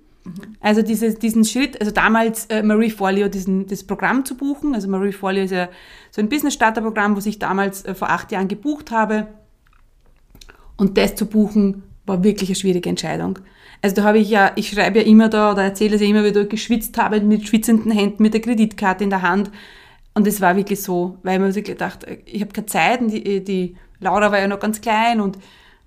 Also 0.60 0.82
diese, 0.82 1.14
diesen 1.14 1.46
Schritt, 1.46 1.80
also 1.80 1.92
damals 1.92 2.46
äh, 2.48 2.62
Marie 2.62 2.90
Forleo, 2.90 3.30
diesen, 3.30 3.68
das 3.68 3.84
Programm 3.84 4.26
zu 4.26 4.36
buchen. 4.36 4.76
Also 4.76 4.88
Marie 4.88 5.14
Forleo 5.14 5.44
ist 5.44 5.52
ja 5.52 5.70
so 6.12 6.22
ein 6.22 6.30
Business-Starter-Programm, 6.30 7.16
was 7.16 7.26
ich 7.26 7.40
damals 7.40 7.86
äh, 7.86 7.96
vor 7.96 8.10
acht 8.10 8.32
Jahren 8.32 8.48
gebucht 8.48 8.92
habe. 8.92 9.28
Und 10.78 10.98
das 10.98 11.16
zu 11.16 11.26
buchen, 11.26 11.84
war 12.06 12.24
wirklich 12.24 12.50
eine 12.50 12.56
schwierige 12.56 12.90
Entscheidung. 12.90 13.40
Also 13.82 13.96
da 13.96 14.04
habe 14.04 14.20
ich 14.20 14.30
ja, 14.30 14.52
ich 14.56 14.70
schreibe 14.70 15.00
ja 15.00 15.06
immer 15.06 15.30
da 15.30 15.54
oder 15.54 15.64
erzähle 15.64 15.96
es 15.96 16.02
ja 16.02 16.08
immer, 16.08 16.24
wie 16.24 16.28
ich 16.28 16.34
da 16.34 16.44
geschwitzt 16.44 16.98
habe 16.98 17.22
mit 17.22 17.48
schwitzenden 17.48 17.92
Händen, 17.92 18.22
mit 18.22 18.34
der 18.34 18.42
Kreditkarte 18.42 19.04
in 19.04 19.10
der 19.10 19.22
Hand. 19.22 19.52
Und 20.20 20.28
es 20.28 20.42
war 20.42 20.58
wirklich 20.58 20.84
so, 20.84 21.18
weil 21.24 21.40
man 21.40 21.54
sich 21.54 21.64
gedacht, 21.64 22.06
ich 22.26 22.42
habe 22.42 22.52
keine 22.52 22.66
Zeit 22.66 23.00
und 23.00 23.08
die, 23.08 23.42
die 23.42 23.78
Laura 24.02 24.34
war 24.34 24.40
ja 24.40 24.50
noch 24.50 24.60
ganz 24.60 24.82
klein 24.82 25.22
und, 25.22 25.38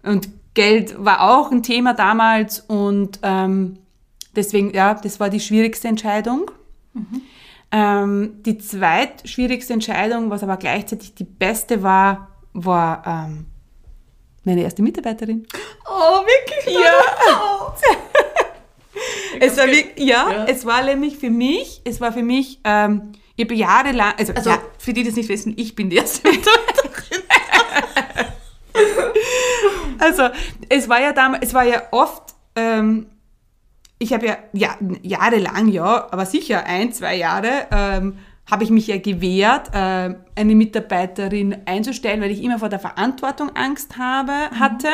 und 0.02 0.26
Geld 0.54 0.94
war 0.96 1.20
auch 1.20 1.50
ein 1.50 1.62
Thema 1.62 1.92
damals 1.92 2.60
und 2.60 3.18
ähm, 3.22 3.76
deswegen, 4.34 4.72
ja, 4.72 4.94
das 4.94 5.20
war 5.20 5.28
die 5.28 5.38
schwierigste 5.38 5.86
Entscheidung. 5.88 6.50
Mhm. 6.94 7.20
Ähm, 7.72 8.42
die 8.46 8.56
zweitschwierigste 8.56 9.74
Entscheidung, 9.74 10.30
was 10.30 10.42
aber 10.42 10.56
gleichzeitig 10.56 11.14
die 11.14 11.24
beste 11.24 11.82
war, 11.82 12.28
war 12.54 13.02
ähm, 13.06 13.44
meine 14.44 14.62
erste 14.62 14.80
Mitarbeiterin. 14.80 15.46
Oh, 15.86 16.22
wirklich? 16.22 16.74
Ja. 16.74 16.90
Oh. 17.28 17.72
es 19.40 19.58
war 19.58 19.68
ja, 19.68 19.82
ja, 19.98 20.44
es 20.46 20.64
war 20.64 20.82
nämlich 20.82 21.18
für 21.18 21.28
mich, 21.28 21.82
es 21.84 22.00
war 22.00 22.14
für 22.14 22.22
mich, 22.22 22.60
ähm, 22.64 23.12
ich 23.36 23.44
habe 23.44 23.54
jahrelang, 23.54 24.14
also, 24.18 24.32
also 24.34 24.50
ja, 24.50 24.58
für 24.78 24.92
die, 24.92 25.02
die 25.02 25.08
das 25.08 25.16
nicht 25.16 25.28
wissen, 25.28 25.54
ich 25.56 25.74
bin 25.74 25.90
die 25.90 25.96
erste 25.96 26.28
Mitarbeiterin. 26.30 27.22
also, 29.98 30.28
es 30.68 30.88
war 30.88 31.00
ja 31.00 31.12
damals, 31.12 31.46
es 31.46 31.54
war 31.54 31.64
ja 31.64 31.82
oft, 31.90 32.34
ähm, 32.56 33.06
ich 33.98 34.12
habe 34.12 34.26
ja, 34.26 34.38
ja 34.52 34.76
jahrelang, 35.02 35.68
ja, 35.68 36.08
aber 36.10 36.26
sicher 36.26 36.64
ein, 36.66 36.92
zwei 36.92 37.16
Jahre, 37.16 37.66
ähm, 37.70 38.18
habe 38.50 38.64
ich 38.64 38.70
mich 38.70 38.88
ja 38.88 38.98
gewehrt, 38.98 39.68
äh, 39.72 40.14
eine 40.34 40.54
Mitarbeiterin 40.54 41.56
einzustellen, 41.64 42.20
weil 42.20 42.30
ich 42.30 42.42
immer 42.42 42.58
vor 42.58 42.68
der 42.68 42.80
Verantwortung 42.80 43.50
Angst 43.54 43.96
habe, 43.98 44.32
mhm. 44.32 44.58
hatte 44.58 44.88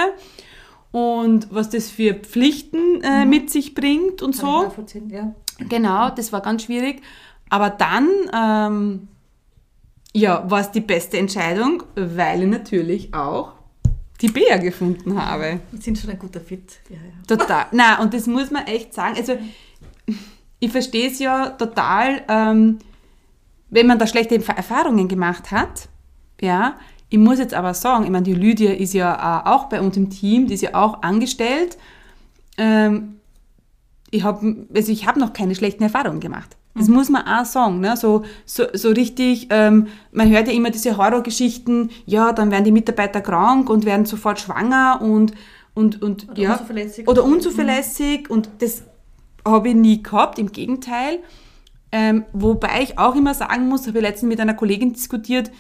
und 0.93 1.49
was 1.51 1.71
das 1.71 1.91
für 1.91 2.15
Pflichten 2.15 3.03
äh, 3.03 3.25
mhm. 3.25 3.31
mit 3.31 3.51
sich 3.51 3.75
bringt 3.75 4.23
und 4.23 4.39
Kann 4.39 4.71
so. 4.71 4.85
Ja. 5.09 5.35
Genau, 5.69 6.11
das 6.11 6.33
war 6.33 6.41
ganz 6.41 6.65
schwierig. 6.65 7.03
Aber 7.51 7.71
dann, 7.71 8.09
ähm, 8.35 9.09
ja, 10.13 10.49
war 10.51 10.61
es 10.61 10.71
die 10.71 10.81
beste 10.81 11.19
Entscheidung, 11.19 11.83
weil 11.95 12.43
ich 12.43 12.49
natürlich 12.49 13.15
auch 13.15 13.53
die 14.21 14.29
Bea 14.29 14.57
gefunden 14.57 15.21
habe. 15.21 15.61
Wir 15.71 15.81
sind 15.81 15.99
schon 15.99 16.11
ein 16.11 16.19
guter 16.19 16.41
Fit. 16.41 16.81
Ja, 16.89 16.97
ja. 16.97 17.37
Total. 17.37 17.67
Na, 17.73 18.01
und 18.01 18.13
das 18.15 18.27
muss 18.27 18.51
man 18.51 18.67
echt 18.67 18.93
sagen. 18.93 19.17
Also, 19.17 19.35
ich 20.59 20.73
verstehe 20.73 21.09
es 21.09 21.19
ja 21.19 21.51
total, 21.51 22.23
ähm, 22.29 22.79
wenn 23.71 23.87
man 23.87 23.99
da 23.99 24.07
schlechte 24.07 24.35
Erfahrungen 24.35 25.07
gemacht 25.09 25.51
hat, 25.51 25.89
ja, 26.41 26.77
ich 27.11 27.19
muss 27.19 27.39
jetzt 27.39 27.55
aber 27.55 27.75
sagen, 27.75 28.05
ich 28.05 28.11
meine, 28.11 28.25
die 28.25 28.35
Lydia 28.35 28.73
ist 28.73 28.93
ja 28.93 29.47
auch 29.47 29.69
bei 29.69 29.81
uns 29.81 29.97
im 29.97 30.11
Team, 30.11 30.47
die 30.47 30.55
ist 30.55 30.63
ja 30.63 30.75
auch 30.75 31.03
angestellt. 31.03 31.79
Ähm, 32.57 33.18
ich 34.11 34.23
habe 34.23 34.67
also 34.75 34.93
hab 34.93 35.17
noch 35.17 35.33
keine 35.33 35.55
schlechten 35.55 35.83
Erfahrungen 35.83 36.21
gemacht. 36.21 36.57
Das 36.75 36.89
mhm. 36.89 36.95
muss 36.95 37.09
man 37.09 37.27
auch 37.27 37.45
sagen. 37.45 37.81
Ne? 37.81 37.97
So, 37.97 38.25
so, 38.47 38.65
so 38.73 38.91
richtig, 38.91 39.49
ähm, 39.51 39.89
man 40.13 40.31
hört 40.31 40.47
ja 40.47 40.55
immer 40.55 40.71
diese 40.71 40.97
Horrorgeschichten, 40.97 41.91
ja, 42.07 42.33
dann 42.33 42.51
werden 42.51 42.65
die 42.65 42.73
Mitarbeiter 42.73 43.21
krank 43.21 43.69
und 43.69 43.85
werden 43.85 44.07
sofort 44.07 44.41
schwanger 44.41 45.01
und, 45.03 45.33
und, 45.75 46.01
und 46.03 46.31
oder 46.31 46.41
ja, 46.41 46.53
unzuverlässig. 46.53 47.09
Oder 47.09 47.25
unzuverlässig 47.25 48.29
mhm. 48.29 48.35
und 48.35 48.49
das 48.59 48.83
habe 49.45 49.71
ich 49.71 49.75
nie 49.75 50.03
gehabt, 50.03 50.39
im 50.39 50.53
Gegenteil. 50.53 51.19
Ähm, 51.91 52.25
wobei 52.33 52.83
ich 52.83 52.99
auch 52.99 53.15
immer 53.15 53.33
sagen 53.33 53.69
muss, 53.69 53.87
habe 53.87 53.99
ich 53.99 54.05
letztens 54.05 54.29
mit 54.29 54.41
einer 54.41 54.55
Kollegin 54.55 54.93
diskutiert, 54.93 55.51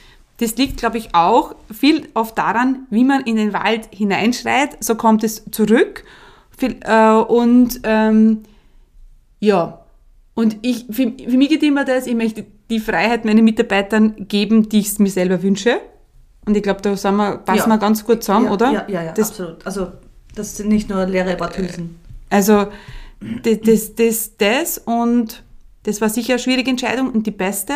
das 0.40 0.56
liegt, 0.56 0.76
glaube 0.76 0.98
ich, 0.98 1.14
auch 1.14 1.56
viel 1.72 2.08
oft 2.14 2.38
daran, 2.38 2.86
wie 2.90 3.02
man 3.02 3.22
in 3.22 3.36
den 3.36 3.52
Wald 3.52 3.88
hineinschreit, 3.90 4.76
so 4.78 4.94
kommt 4.94 5.24
es 5.24 5.44
zurück. 5.50 6.04
Äh, 6.62 7.12
und 7.12 7.80
ähm, 7.84 8.42
ja, 9.40 9.80
und 10.34 10.56
ich, 10.62 10.86
für, 10.90 11.12
für 11.12 11.36
mich 11.36 11.48
geht 11.48 11.62
immer 11.62 11.84
das, 11.84 12.06
ich 12.06 12.14
möchte 12.14 12.46
die 12.70 12.80
Freiheit 12.80 13.24
meinen 13.24 13.44
Mitarbeitern 13.44 14.28
geben, 14.28 14.68
die 14.68 14.80
ich 14.80 14.88
es 14.88 14.98
mir 14.98 15.10
selber 15.10 15.42
wünsche. 15.42 15.80
Und 16.46 16.56
ich 16.56 16.62
glaube, 16.62 16.80
da 16.80 16.96
sind 16.96 17.16
wir, 17.16 17.38
passen 17.38 17.68
ja. 17.70 17.74
wir 17.74 17.78
ganz 17.78 18.04
gut 18.04 18.22
zusammen, 18.22 18.46
ja, 18.46 18.52
oder? 18.52 18.70
Ja, 18.70 18.86
ja, 18.88 19.02
ja, 19.02 19.12
das, 19.12 19.30
absolut. 19.30 19.66
Also 19.66 19.88
das 20.34 20.56
sind 20.56 20.68
nicht 20.68 20.88
nur 20.88 21.04
leere 21.06 21.38
Worthülsen. 21.40 21.98
Also 22.30 22.68
das, 23.42 23.58
das, 23.64 23.94
das, 23.94 24.36
das 24.36 24.78
und 24.78 25.42
das 25.82 26.00
war 26.00 26.08
sicher 26.08 26.34
eine 26.34 26.38
schwierige 26.38 26.70
Entscheidung 26.70 27.10
und 27.10 27.26
die 27.26 27.32
beste. 27.32 27.74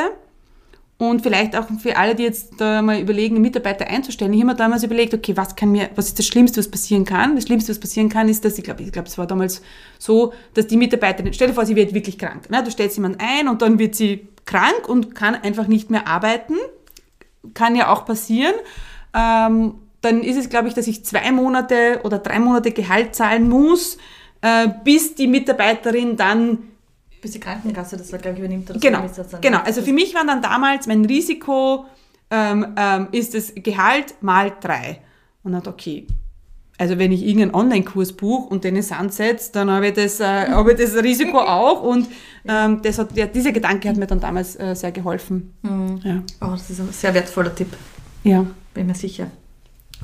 Und 1.03 1.23
vielleicht 1.23 1.57
auch 1.57 1.67
für 1.81 1.97
alle, 1.97 2.15
die 2.15 2.23
jetzt 2.23 2.61
da 2.61 2.81
mal 2.81 3.01
überlegen, 3.01 3.41
Mitarbeiter 3.41 3.89
einzustellen. 3.89 4.33
Ich 4.35 4.39
habe 4.39 4.53
mir 4.53 4.55
damals 4.55 4.85
überlegt, 4.85 5.13
okay, 5.13 5.37
was 5.37 5.57
kann 5.57 5.73
mir, 5.73 5.91
was 5.97 6.07
ist 6.07 6.19
das 6.21 6.29
Schlimmste, 6.29 6.61
was 6.61 6.71
passieren 6.71 7.05
kann? 7.05 7.35
Das 7.35 7.47
Schlimmste, 7.47 7.73
was 7.73 7.81
passieren 7.81 8.09
kann, 8.09 8.29
ist, 8.29 8.45
dass 8.45 8.57
ich 8.57 8.63
glaube, 8.63 8.85
ich 8.85 8.93
glaube, 8.93 9.09
es 9.09 9.19
war 9.19 9.27
damals 9.27 9.63
so, 9.99 10.33
dass 10.55 10.69
die 10.69 10.77
Mitarbeiterin, 10.77 11.33
stell 11.33 11.49
dir 11.49 11.55
vor, 11.55 11.67
sie 11.67 11.75
wird 11.75 11.93
wirklich 11.93 12.19
krank. 12.19 12.49
Ne? 12.51 12.63
Du 12.63 12.71
stellst 12.71 12.97
jemanden 12.97 13.19
ein 13.21 13.49
und 13.49 13.63
dann 13.63 13.81
wird 13.81 13.97
sie 13.97 14.29
krank 14.45 14.89
und 14.89 15.13
kann 15.17 15.35
einfach 15.35 15.67
nicht 15.67 15.91
mehr 15.91 16.07
arbeiten. 16.07 16.55
Kann 17.53 17.75
ja 17.75 17.93
auch 17.93 18.05
passieren. 18.05 18.55
Ähm, 19.13 19.75
dann 20.03 20.23
ist 20.23 20.37
es, 20.37 20.51
glaube 20.51 20.69
ich, 20.69 20.75
dass 20.75 20.87
ich 20.87 21.05
zwei 21.05 21.33
Monate 21.33 22.03
oder 22.05 22.19
drei 22.19 22.39
Monate 22.39 22.71
Gehalt 22.71 23.17
zahlen 23.17 23.49
muss, 23.49 23.99
äh, 24.41 24.69
bis 24.85 25.17
die 25.17 25.27
Mitarbeiterin 25.27 26.17
dann 26.17 26.59
bis 27.23 27.31
die 27.31 27.41
Krankenkasse 27.41 27.97
das, 27.97 28.09
glaube 28.09 28.33
ich, 28.33 28.39
übernimmt. 28.41 28.69
Oder 28.69 28.81
genau, 28.81 29.09
so, 29.09 29.23
genau. 29.41 29.61
also 29.61 29.81
für 29.81 29.93
mich 29.93 30.15
war 30.15 30.27
dann 30.27 30.43
damals 30.43 30.87
mein 30.87 31.05
Risiko, 31.05 31.87
ähm, 32.31 32.75
ähm, 32.77 33.09
ist 33.13 33.35
das 33.35 33.53
Gehalt 33.55 34.17
mal 34.21 34.53
drei. 34.61 35.01
Und 35.45 35.53
dann 35.53 35.67
okay, 35.67 36.07
also 36.79 36.99
wenn 36.99 37.13
ich 37.13 37.23
irgendeinen 37.23 37.55
Online-Kurs 37.55 38.15
buche 38.15 38.49
und 38.49 38.65
den 38.65 38.83
Sand 38.83 39.15
setze, 39.15 39.53
dann 39.53 39.71
habe 39.71 39.89
ich, 39.89 39.95
das, 39.95 40.19
äh, 40.19 40.25
habe 40.51 40.73
ich 40.73 40.79
das 40.79 40.95
Risiko 40.97 41.39
auch. 41.39 41.83
Und 41.83 42.09
ähm, 42.47 42.83
das 42.83 42.99
hat, 42.99 43.17
ja, 43.17 43.27
dieser 43.27 43.53
Gedanke 43.53 43.89
hat 43.89 43.97
mir 43.97 44.07
dann 44.07 44.21
damals 44.21 44.59
äh, 44.59 44.75
sehr 44.75 44.91
geholfen. 44.91 45.55
Mhm. 45.63 46.01
Ja. 46.03 46.23
Oh, 46.41 46.53
das 46.53 46.71
ist 46.71 46.81
ein 46.81 46.93
sehr 46.93 47.15
wertvoller 47.15 47.55
Tipp. 47.55 47.69
Ja. 48.25 48.45
Bin 48.75 48.89
mir 48.89 48.95
sicher. 48.95 49.31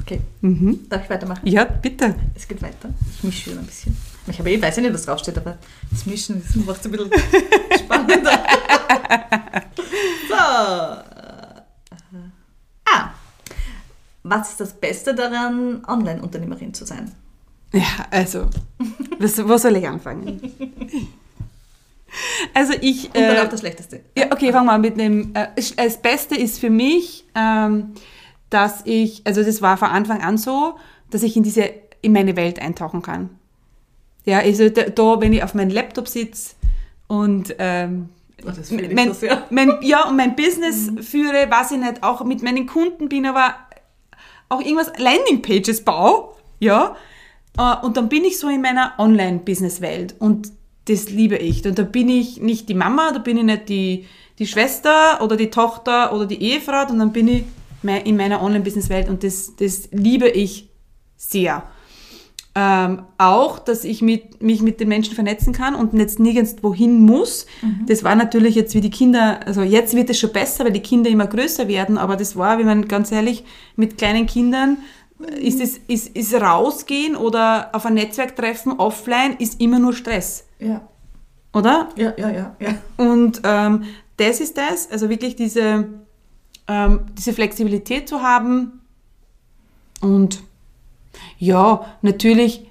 Okay. 0.01 0.21
Mhm. 0.41 0.89
Darf 0.89 1.03
ich 1.03 1.11
weitermachen? 1.11 1.45
Ja, 1.45 1.65
bitte. 1.65 2.15
Es 2.37 2.47
geht 2.47 2.63
weiter. 2.63 2.91
Ich 3.17 3.25
mische 3.25 3.51
wieder 3.51 3.61
ein 3.61 3.67
bisschen. 3.67 3.97
Ich 4.31 4.39
habe 4.39 4.51
eh, 4.51 4.61
weiß 4.61 4.77
ja 4.77 4.83
nicht, 4.83 4.95
was 4.95 5.05
draufsteht, 5.05 5.37
aber 5.39 5.59
das 5.91 6.07
Mischen 6.07 6.43
macht 6.67 6.81
es 6.81 6.87
ein 6.87 6.93
bisschen 6.93 7.11
spannender. 7.79 8.45
so. 10.29 10.35
Ah. 12.85 13.11
Was 14.23 14.51
ist 14.51 14.61
das 14.61 14.73
Beste 14.75 15.15
daran, 15.15 15.85
Online-Unternehmerin 15.87 16.75
zu 16.75 16.85
sein? 16.85 17.13
Ja, 17.73 18.07
also, 18.11 18.49
was, 19.19 19.47
wo 19.47 19.57
soll 19.57 19.77
ich 19.77 19.87
anfangen? 19.87 20.41
Also 22.55 22.73
ich... 22.81 23.07
Und 23.07 23.17
dann 23.17 23.37
äh, 23.37 23.41
auch 23.41 23.49
das 23.49 23.61
Schlechteste. 23.61 24.01
Ja, 24.17 24.27
okay, 24.33 24.53
fangen 24.53 24.67
wir 24.67 24.73
an 24.73 24.81
mit 24.81 24.99
dem... 24.99 25.35
Äh, 25.35 25.49
das 25.77 26.01
Beste 26.01 26.37
ist 26.37 26.59
für 26.59 26.71
mich, 26.71 27.27
ähm, 27.35 27.95
dass 28.51 28.83
ich, 28.85 29.23
also 29.27 29.43
das 29.43 29.61
war 29.63 29.77
von 29.77 29.89
Anfang 29.89 30.23
an 30.23 30.39
so, 30.39 30.77
dass 31.11 31.23
ich 31.23 31.37
in 31.37 31.43
diese, 31.43 31.71
in 32.01 32.13
meine 32.13 32.37
Welt 32.37 32.61
eintauchen 32.61 33.03
kann. 33.03 33.31
Ja, 34.29 34.41
also 34.41 34.69
da, 34.69 35.21
wenn 35.23 35.33
ich 35.33 35.43
auf 35.43 35.55
meinem 35.55 35.71
Laptop 35.71 36.07
sitze 36.07 36.55
und 37.07 37.55
ähm, 37.59 38.11
oh, 38.45 38.51
mein, 38.93 39.15
so 39.15 39.27
mein, 39.51 39.79
ja, 39.81 40.07
und 40.07 40.17
mein 40.17 40.37
Business 40.37 40.91
mhm. 40.91 40.99
führe, 40.99 41.47
was 41.49 41.71
ich 41.71 41.79
nicht, 41.79 42.03
auch 42.03 42.23
mit 42.25 42.43
meinen 42.43 42.67
Kunden 42.67 43.09
bin, 43.09 43.25
aber 43.25 43.55
auch 44.51 44.61
irgendwas 44.61 44.93
Landingpages 44.99 45.83
baue, 45.83 46.35
ja, 46.61 46.95
äh, 47.57 47.77
und 47.83 47.97
dann 47.97 48.11
bin 48.11 48.23
ich 48.27 48.39
so 48.39 48.51
in 48.51 48.61
meiner 48.61 48.93
Online-Business-Welt 48.99 50.17
und 50.19 50.53
das 50.85 51.09
liebe 51.09 51.37
ich. 51.37 51.65
Und 51.65 51.79
da 51.79 51.85
bin 51.85 52.11
ich 52.11 52.39
nicht 52.39 52.69
die 52.69 52.75
Mama, 52.75 53.13
da 53.13 53.21
bin 53.21 53.39
ich 53.39 53.45
nicht 53.45 53.71
die, 53.71 54.05
die 54.39 54.47
Schwester 54.47 55.23
oder 55.23 55.37
die 55.37 55.49
Tochter 55.49 56.13
oder 56.13 56.27
die 56.27 56.43
Ehefrau, 56.43 56.87
sondern 56.87 57.15
bin 57.15 57.29
ich 57.29 57.45
in 58.05 58.19
meiner 58.19 58.43
Online-Business-Welt 58.43 59.09
und 59.09 59.25
das, 59.25 59.57
das 59.57 59.89
liebe 59.91 60.29
ich 60.29 60.69
sehr. 61.17 61.63
Ähm, 62.61 63.03
auch, 63.19 63.61
dass 63.61 63.85
ich 63.85 64.03
mit, 64.03 64.43
mich 64.43 64.63
mit 64.63 64.81
den 64.81 64.89
Menschen 64.89 65.15
vernetzen 65.15 65.53
kann 65.53 65.77
und 65.77 65.93
jetzt 65.95 66.19
nirgends 66.19 66.57
wohin 66.61 67.03
muss. 67.03 67.47
Mhm. 67.63 67.87
Das 67.87 68.03
war 68.03 68.17
natürlich 68.17 68.57
jetzt 68.57 68.75
wie 68.75 68.81
die 68.81 68.91
Kinder, 68.91 69.39
also 69.47 69.63
jetzt 69.63 69.95
wird 69.95 70.11
es 70.11 70.19
schon 70.19 70.33
besser, 70.33 70.65
weil 70.65 70.73
die 70.73 70.81
Kinder 70.81 71.09
immer 71.09 71.29
größer 71.29 71.69
werden, 71.69 71.99
aber 71.99 72.17
das 72.17 72.35
war, 72.35 72.59
wenn 72.59 72.67
man 72.67 72.89
ganz 72.89 73.13
ehrlich, 73.13 73.45
mit 73.77 73.97
kleinen 73.97 74.27
Kindern 74.27 74.79
ist 75.41 75.61
es 75.61 75.79
ist, 75.87 76.17
ist 76.17 76.35
rausgehen 76.35 77.15
oder 77.15 77.71
auf 77.75 77.87
ein 77.87 77.95
Netzwerk 77.95 78.35
treffen 78.35 78.73
offline 78.73 79.37
ist 79.39 79.61
immer 79.61 79.79
nur 79.79 79.93
Stress. 79.93 80.45
Ja. 80.59 80.81
Oder? 81.53 81.91
Ja, 81.95 82.13
ja, 82.17 82.31
ja. 82.31 82.57
ja. 82.59 82.75
Und 82.97 83.41
ähm, 83.45 83.85
das 84.17 84.41
ist 84.41 84.59
das, 84.59 84.91
also 84.91 85.09
wirklich 85.09 85.37
diese, 85.37 85.87
ähm, 86.67 87.01
diese 87.17 87.33
Flexibilität 87.33 88.09
zu 88.09 88.21
haben 88.21 88.81
und 90.01 90.41
ja, 91.39 91.85
natürlich, 92.03 92.71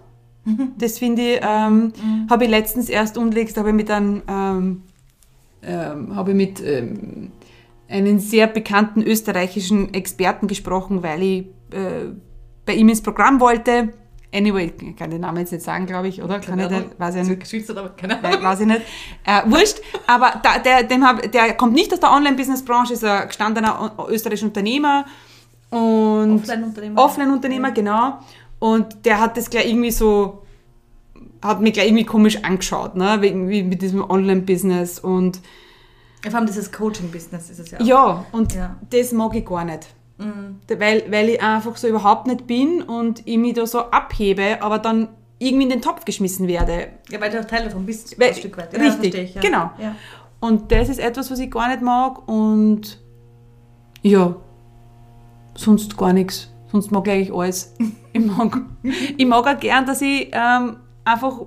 Das 0.79 0.99
finde 0.99 1.23
ich, 1.35 1.41
ähm, 1.43 1.93
habe 2.31 2.45
ich 2.45 2.51
letztens 2.51 2.89
erst 2.89 3.19
unlängst, 3.19 3.57
habe 3.57 3.71
ich 3.71 3.75
mit 3.75 3.91
einem, 3.91 4.23
ähm, 4.29 4.83
ähm, 5.63 6.15
habe 6.15 6.31
ich 6.31 6.37
mit 6.37 6.63
einem 7.88 8.19
sehr 8.19 8.47
bekannten 8.47 9.02
österreichischen 9.02 9.95
Experten 9.95 10.49
gesprochen, 10.49 11.02
weil 11.02 11.23
ich 11.23 11.47
äh, 11.71 12.12
bei 12.64 12.75
ihm 12.75 12.88
ins 12.88 13.02
Programm 13.02 13.40
wollte. 13.40 13.93
Anyway, 14.35 14.73
ich 14.83 14.97
kann 14.97 15.11
den 15.11 15.21
Namen 15.21 15.38
jetzt 15.38 15.52
nicht 15.52 15.64
sagen, 15.64 15.87
glaube 15.87 16.09
ich, 16.09 16.23
oder? 16.23 16.40
Kann 16.40 16.59
ich 16.59 16.69
nicht, 16.69 16.99
weiß 16.99 17.14
ich 17.14 17.28
nicht. 17.28 17.40
Geschützt 17.40 17.71
aber 17.71 17.90
keine 17.90 18.19
Nein, 18.21 18.43
weiß 18.43 18.61
ich 18.61 18.66
nicht. 18.66 18.83
Äh, 19.25 19.43
wurscht, 19.47 19.81
aber 20.07 20.40
da, 20.43 20.59
der, 20.59 20.83
dem 20.83 21.07
hab, 21.07 21.31
der 21.31 21.55
kommt 21.55 21.73
nicht 21.73 21.93
aus 21.93 22.00
der 22.00 22.11
Online-Business-Branche, 22.11 22.95
ist 22.95 23.05
ein 23.05 23.28
gestandener 23.28 23.95
österreichischer 24.09 24.47
Unternehmer 24.47 25.07
und 25.71 26.40
Offline-Unternehmer. 26.40 27.05
Offline-Unternehmer, 27.05 27.71
genau. 27.71 28.19
Und 28.59 29.05
der 29.05 29.21
hat 29.21 29.37
das 29.37 29.49
gleich 29.49 29.69
irgendwie 29.69 29.90
so, 29.90 30.43
hat 31.40 31.61
mich 31.61 31.73
gleich 31.73 31.87
irgendwie 31.87 32.05
komisch 32.05 32.43
angeschaut, 32.43 32.97
ne, 32.97 33.19
wegen 33.21 33.49
wie 33.49 33.62
mit 33.62 33.81
diesem 33.81 34.02
Online-Business 34.09 34.99
und 34.99 35.40
Vor 36.25 36.35
allem 36.35 36.47
dieses 36.47 36.73
Coaching-Business 36.73 37.51
ist 37.51 37.59
es 37.61 37.71
ja. 37.71 37.79
auch. 37.79 37.85
ja, 37.85 38.27
und 38.33 38.55
Ja. 38.55 38.77
das 38.91 39.13
mag 39.13 39.35
ich 39.37 39.45
gar 39.47 39.65
nicht. 39.65 39.87
Mhm. 40.19 40.61
Weil, 40.79 41.05
weil 41.11 41.29
ich 41.29 41.43
einfach 41.43 41.77
so 41.77 41.87
überhaupt 41.89 42.27
nicht 42.27 42.47
bin 42.47 42.83
und 42.83 43.27
ich 43.27 43.37
mich 43.39 43.55
da 43.55 43.67
so 43.67 43.81
abhebe, 43.81 44.63
aber 44.63 44.79
dann 44.79 45.09
irgendwie 45.39 45.65
in 45.65 45.71
den 45.71 45.83
Topf 45.83 46.05
geschmissen 46.07 46.49
werde. 46.49 46.89
Ja, 47.11 47.21
weil 47.21 47.31
du 47.31 47.39
auch 47.39 47.45
Teil 47.45 47.65
davon 47.65 47.85
bist, 47.85 48.19
Weil- 48.19 48.29
ein 48.31 48.35
Stück 48.35 48.57
weit. 48.57 48.73
richtig, 48.73 48.89
verstehe 49.13 49.23
ich, 49.25 49.35
ja. 49.35 49.41
genau. 49.43 49.71
Ja. 49.79 49.95
Und 50.41 50.73
das 50.73 50.89
ist 50.89 50.99
etwas, 50.99 51.31
was 51.31 51.39
ich 51.39 51.51
gar 51.51 51.69
nicht 51.69 51.83
mag 51.83 52.27
und 52.29 52.99
ja, 54.03 54.37
sonst 55.55 55.97
gar 55.97 56.13
nichts. 56.13 56.51
Sonst 56.73 56.91
mag 56.91 57.07
ich 57.07 57.13
eigentlich 57.13 57.33
alles. 57.35 57.75
Ich 58.13 58.25
mag, 58.25 58.61
ich 59.17 59.27
mag 59.27 59.47
auch 59.47 59.61
gern, 59.61 59.87
dass 59.87 60.01
ich 60.03 60.31
ähm, 60.33 60.77
einfach 61.05 61.41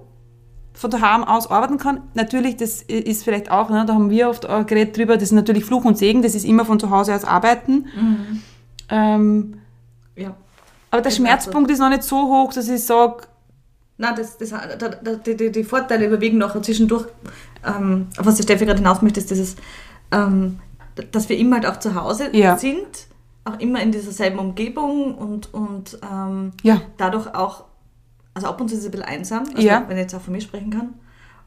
von 0.79 0.89
daheim 0.89 1.25
aus 1.25 1.51
arbeiten 1.51 1.77
kann. 1.77 2.01
Natürlich, 2.13 2.55
das 2.55 2.81
ist 2.81 3.25
vielleicht 3.25 3.51
auch, 3.51 3.69
ne, 3.69 3.85
da 3.85 3.93
haben 3.93 4.09
wir 4.09 4.29
oft 4.29 4.47
auch 4.47 4.65
geredet 4.65 4.95
drüber, 4.95 5.15
das 5.15 5.23
ist 5.23 5.31
natürlich 5.33 5.65
Fluch 5.65 5.83
und 5.83 5.97
Segen, 5.97 6.21
das 6.21 6.35
ist 6.35 6.45
immer 6.45 6.63
von 6.63 6.79
zu 6.79 6.89
Hause 6.89 7.13
aus 7.13 7.25
arbeiten. 7.25 7.87
Mhm. 7.99 8.41
Ähm, 8.87 9.53
ja. 10.15 10.29
aber 10.89 11.01
der 11.01 11.09
Das 11.11 11.17
Schmerzpunkt 11.17 11.69
ist 11.69 11.79
noch 11.79 11.89
nicht 11.89 12.03
so 12.03 12.15
hoch, 12.15 12.53
dass 12.53 12.69
ich 12.69 12.81
sage, 12.83 13.23
Nein, 13.97 14.13
das, 14.15 14.37
das, 14.37 14.51
da, 14.51 14.87
da, 14.87 15.15
die, 15.15 15.35
die, 15.35 15.51
die 15.51 15.63
Vorteile 15.65 16.05
überwiegen 16.07 16.37
noch 16.37 16.59
zwischendurch. 16.61 17.07
Ähm, 17.67 18.07
auf 18.17 18.25
was 18.25 18.35
die 18.35 18.43
Steffi 18.43 18.65
gerade 18.65 18.79
hinaus 18.79 19.01
möchte, 19.01 19.19
ist 19.19 19.29
dieses, 19.29 19.57
ähm, 20.13 20.59
dass 21.11 21.27
wir 21.27 21.37
immer 21.37 21.57
halt 21.57 21.65
auch 21.65 21.77
zu 21.77 21.93
Hause 21.93 22.29
Ja. 22.31 22.57
sind, 22.57 23.07
auch 23.43 23.59
immer 23.59 23.81
in 23.81 23.91
dieser 23.91 24.13
selben 24.13 24.39
Umgebung 24.39 25.13
und, 25.15 25.53
und 25.53 25.99
ähm, 26.09 26.53
ja, 26.63 26.79
dadurch 26.95 27.35
auch, 27.35 27.65
also 28.33 28.47
ab 28.47 28.59
und 28.61 28.69
zu 28.69 28.75
ist 28.75 28.81
es 28.81 28.85
ein 28.87 28.91
bisschen 28.91 29.05
einsam, 29.05 29.43
also 29.55 29.67
Ja. 29.67 29.83
wenn 29.87 29.97
ich 29.97 30.03
jetzt 30.03 30.15
auch 30.15 30.21
von 30.21 30.33
mir 30.33 30.41
sprechen 30.41 30.69
kann. 30.71 30.93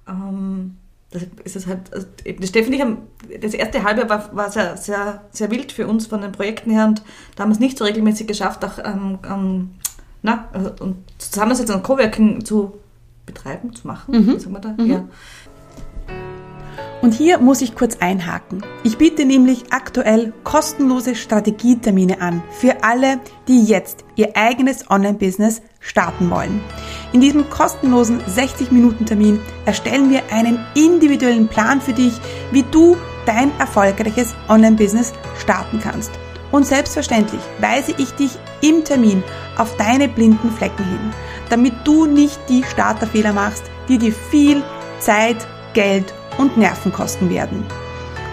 Ähm, 0.08 0.76
das 1.10 1.22
ist 1.44 1.56
es 1.56 1.66
halt, 1.66 1.92
also 1.92 2.06
ich 2.24 2.80
haben, 2.80 2.98
das 3.40 3.52
erste 3.54 3.82
halbe 3.84 4.08
war, 4.08 4.34
war 4.34 4.50
sehr, 4.50 4.76
sehr, 4.78 5.22
sehr 5.30 5.50
wild 5.50 5.70
für 5.72 5.86
uns 5.86 6.06
von 6.06 6.22
den 6.22 6.32
Projekten 6.32 6.70
her 6.70 6.86
und 6.86 7.02
da 7.36 7.42
haben 7.42 7.50
wir 7.50 7.54
es 7.54 7.60
nicht 7.60 7.76
so 7.78 7.84
regelmäßig 7.84 8.26
geschafft, 8.26 8.64
auch 8.64 8.78
ähm, 8.82 9.18
ähm, 9.28 9.70
na, 10.22 10.48
also, 10.52 10.70
und 10.80 10.96
Zusammensetzung 11.18 11.76
und 11.76 11.82
Coworking 11.82 12.44
zu 12.44 12.78
betreiben, 13.26 13.74
zu 13.74 13.86
machen, 13.86 14.14
Mhm. 14.26 14.38
sagen 14.38 14.52
wir 14.54 14.60
da? 14.60 14.74
Mhm. 14.78 14.86
Ja. 14.90 15.04
Und 17.02 17.14
hier 17.14 17.38
muss 17.38 17.60
ich 17.62 17.74
kurz 17.74 17.96
einhaken. 17.98 18.62
Ich 18.84 18.96
biete 18.96 19.24
nämlich 19.24 19.64
aktuell 19.72 20.32
kostenlose 20.44 21.16
Strategietermine 21.16 22.20
an 22.20 22.42
für 22.52 22.84
alle, 22.84 23.18
die 23.48 23.64
jetzt 23.64 24.04
ihr 24.14 24.36
eigenes 24.36 24.88
Online-Business 24.88 25.62
starten 25.82 26.30
wollen. 26.30 26.60
In 27.12 27.20
diesem 27.20 27.50
kostenlosen 27.50 28.20
60-Minuten-Termin 28.22 29.40
erstellen 29.66 30.10
wir 30.10 30.22
einen 30.32 30.58
individuellen 30.74 31.48
Plan 31.48 31.80
für 31.80 31.92
dich, 31.92 32.14
wie 32.50 32.64
du 32.70 32.96
dein 33.26 33.50
erfolgreiches 33.58 34.34
Online-Business 34.48 35.12
starten 35.38 35.80
kannst. 35.80 36.12
Und 36.50 36.66
selbstverständlich 36.66 37.40
weise 37.60 37.94
ich 37.98 38.12
dich 38.12 38.38
im 38.60 38.84
Termin 38.84 39.22
auf 39.56 39.76
deine 39.76 40.08
blinden 40.08 40.50
Flecken 40.50 40.84
hin, 40.84 41.12
damit 41.50 41.74
du 41.84 42.06
nicht 42.06 42.38
die 42.48 42.62
Starterfehler 42.62 43.32
machst, 43.32 43.64
die 43.88 43.98
dir 43.98 44.12
viel 44.12 44.62
Zeit, 44.98 45.46
Geld 45.72 46.12
und 46.38 46.56
Nerven 46.56 46.92
kosten 46.92 47.30
werden. 47.30 47.64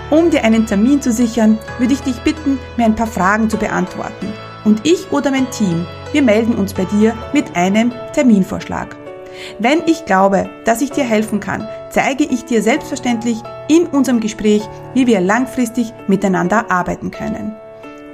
Um 0.10 0.32
dir 0.32 0.44
einen 0.44 0.66
Termin 0.66 1.02
zu 1.02 1.12
sichern, 1.12 1.58
würde 1.78 1.94
ich 1.94 2.02
dich 2.02 2.18
bitten, 2.22 2.60
mir 2.78 2.86
ein 2.86 2.96
paar 2.96 3.08
Fragen 3.08 3.50
zu 3.50 3.58
beantworten. 3.58 4.34
Und 4.66 4.86
ich 4.86 5.12
oder 5.12 5.32
mein 5.32 5.50
Team, 5.52 5.86
wir 6.12 6.22
melden 6.22 6.56
uns 6.56 6.74
bei 6.74 6.86
dir 6.86 7.16
mit 7.34 7.56
einem 7.56 7.92
Terminvorschlag. 8.14 8.96
Wenn 9.60 9.84
ich 9.86 10.06
glaube, 10.06 10.50
dass 10.66 10.82
ich 10.82 10.92
dir 10.92 11.04
helfen 11.04 11.40
kann, 11.40 11.68
zeige 11.90 12.24
ich 12.24 12.46
dir 12.46 12.62
selbstverständlich 12.62 13.38
in 13.68 13.88
unserem 13.88 14.20
Gespräch, 14.20 14.64
wie 14.94 15.08
wir 15.08 15.22
langfristig 15.22 15.94
miteinander 16.08 16.70
arbeiten 16.70 17.12
können. 17.12 17.56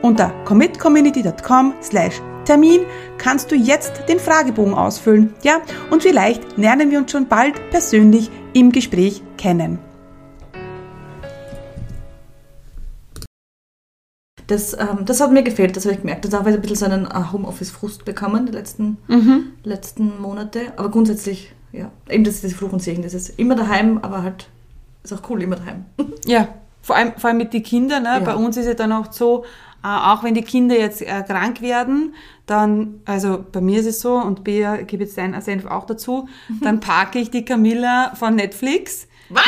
Unter 0.02 0.32
commitcommunity.com 0.46 1.74
slash 1.82 2.22
Termin 2.46 2.82
kannst 3.18 3.52
du 3.52 3.56
jetzt 3.56 4.04
den 4.08 4.20
Fragebogen 4.20 4.76
ausfüllen, 4.76 5.34
ja, 5.42 5.62
und 5.90 6.04
vielleicht 6.04 6.58
lernen 6.58 6.92
wir 6.92 7.00
uns 7.00 7.12
schon 7.12 7.28
bald 7.28 7.72
persönlich 7.72 8.30
im 8.54 8.72
Gespräch 8.72 9.24
kennen. 9.38 9.80
Das, 14.48 14.74
ähm, 14.74 15.06
das 15.06 15.22
hat 15.22 15.32
mir 15.32 15.44
gefehlt, 15.44 15.76
das 15.76 15.86
habe 15.86 15.96
ich 15.96 16.02
gemerkt. 16.02 16.26
Das 16.26 16.34
habe 16.34 16.50
ich 16.50 16.56
ein 16.56 16.62
bisschen 16.62 16.78
so 16.78 16.86
einen 16.86 17.06
äh, 17.06 17.32
Homeoffice-Frust 17.32 18.06
bekommen 18.06 18.46
die 18.46 18.52
letzten, 18.52 18.98
Mhm. 19.08 19.54
letzten 19.64 20.22
Monate. 20.22 20.74
Aber 20.78 20.90
grundsätzlich, 20.90 21.52
ja, 21.72 21.92
eben 22.10 22.24
das 22.24 22.36
ist 22.36 22.44
das 22.44 22.54
Fluch 22.54 22.72
und 22.72 22.82
Segen. 22.84 23.02
Das 23.04 23.14
ist 23.14 23.40
immer 23.40 23.56
daheim, 23.56 24.00
aber 24.02 24.22
halt, 24.24 24.48
ist 25.04 25.14
auch 25.14 25.28
cool, 25.30 25.42
immer 25.42 25.56
daheim. 25.56 25.86
Ja, 26.28 26.48
vor 26.82 26.96
allem, 26.96 27.14
vor 27.18 27.30
allem 27.30 27.38
mit 27.38 27.54
den 27.54 27.64
Kindern. 27.64 28.04
Ne? 28.04 28.10
Ja. 28.10 28.20
Bei 28.20 28.36
uns 28.36 28.56
ist 28.58 28.68
es 28.68 28.76
dann 28.76 28.92
auch 28.92 29.12
so, 29.12 29.46
äh, 29.84 29.88
auch 29.88 30.24
wenn 30.24 30.36
die 30.36 30.44
Kinder 30.44 30.78
jetzt 30.78 31.02
äh, 31.02 31.24
krank 31.24 31.62
werden, 31.62 32.14
dann, 32.46 33.02
also 33.06 33.44
bei 33.52 33.62
mir 33.62 33.80
ist 33.80 33.88
es 33.88 34.02
so, 34.02 34.14
und 34.16 34.44
Bea 34.44 34.78
gebe 34.84 35.04
jetzt 35.04 35.18
deinen 35.18 35.42
Senf 35.42 35.66
auch 35.66 35.86
dazu, 35.88 36.28
dann 36.62 36.80
parke 36.80 37.18
ich 37.18 37.32
die 37.32 37.44
Camilla 37.44 38.14
von 38.16 38.36
Netflix. 38.36 39.08
Was? 39.30 39.42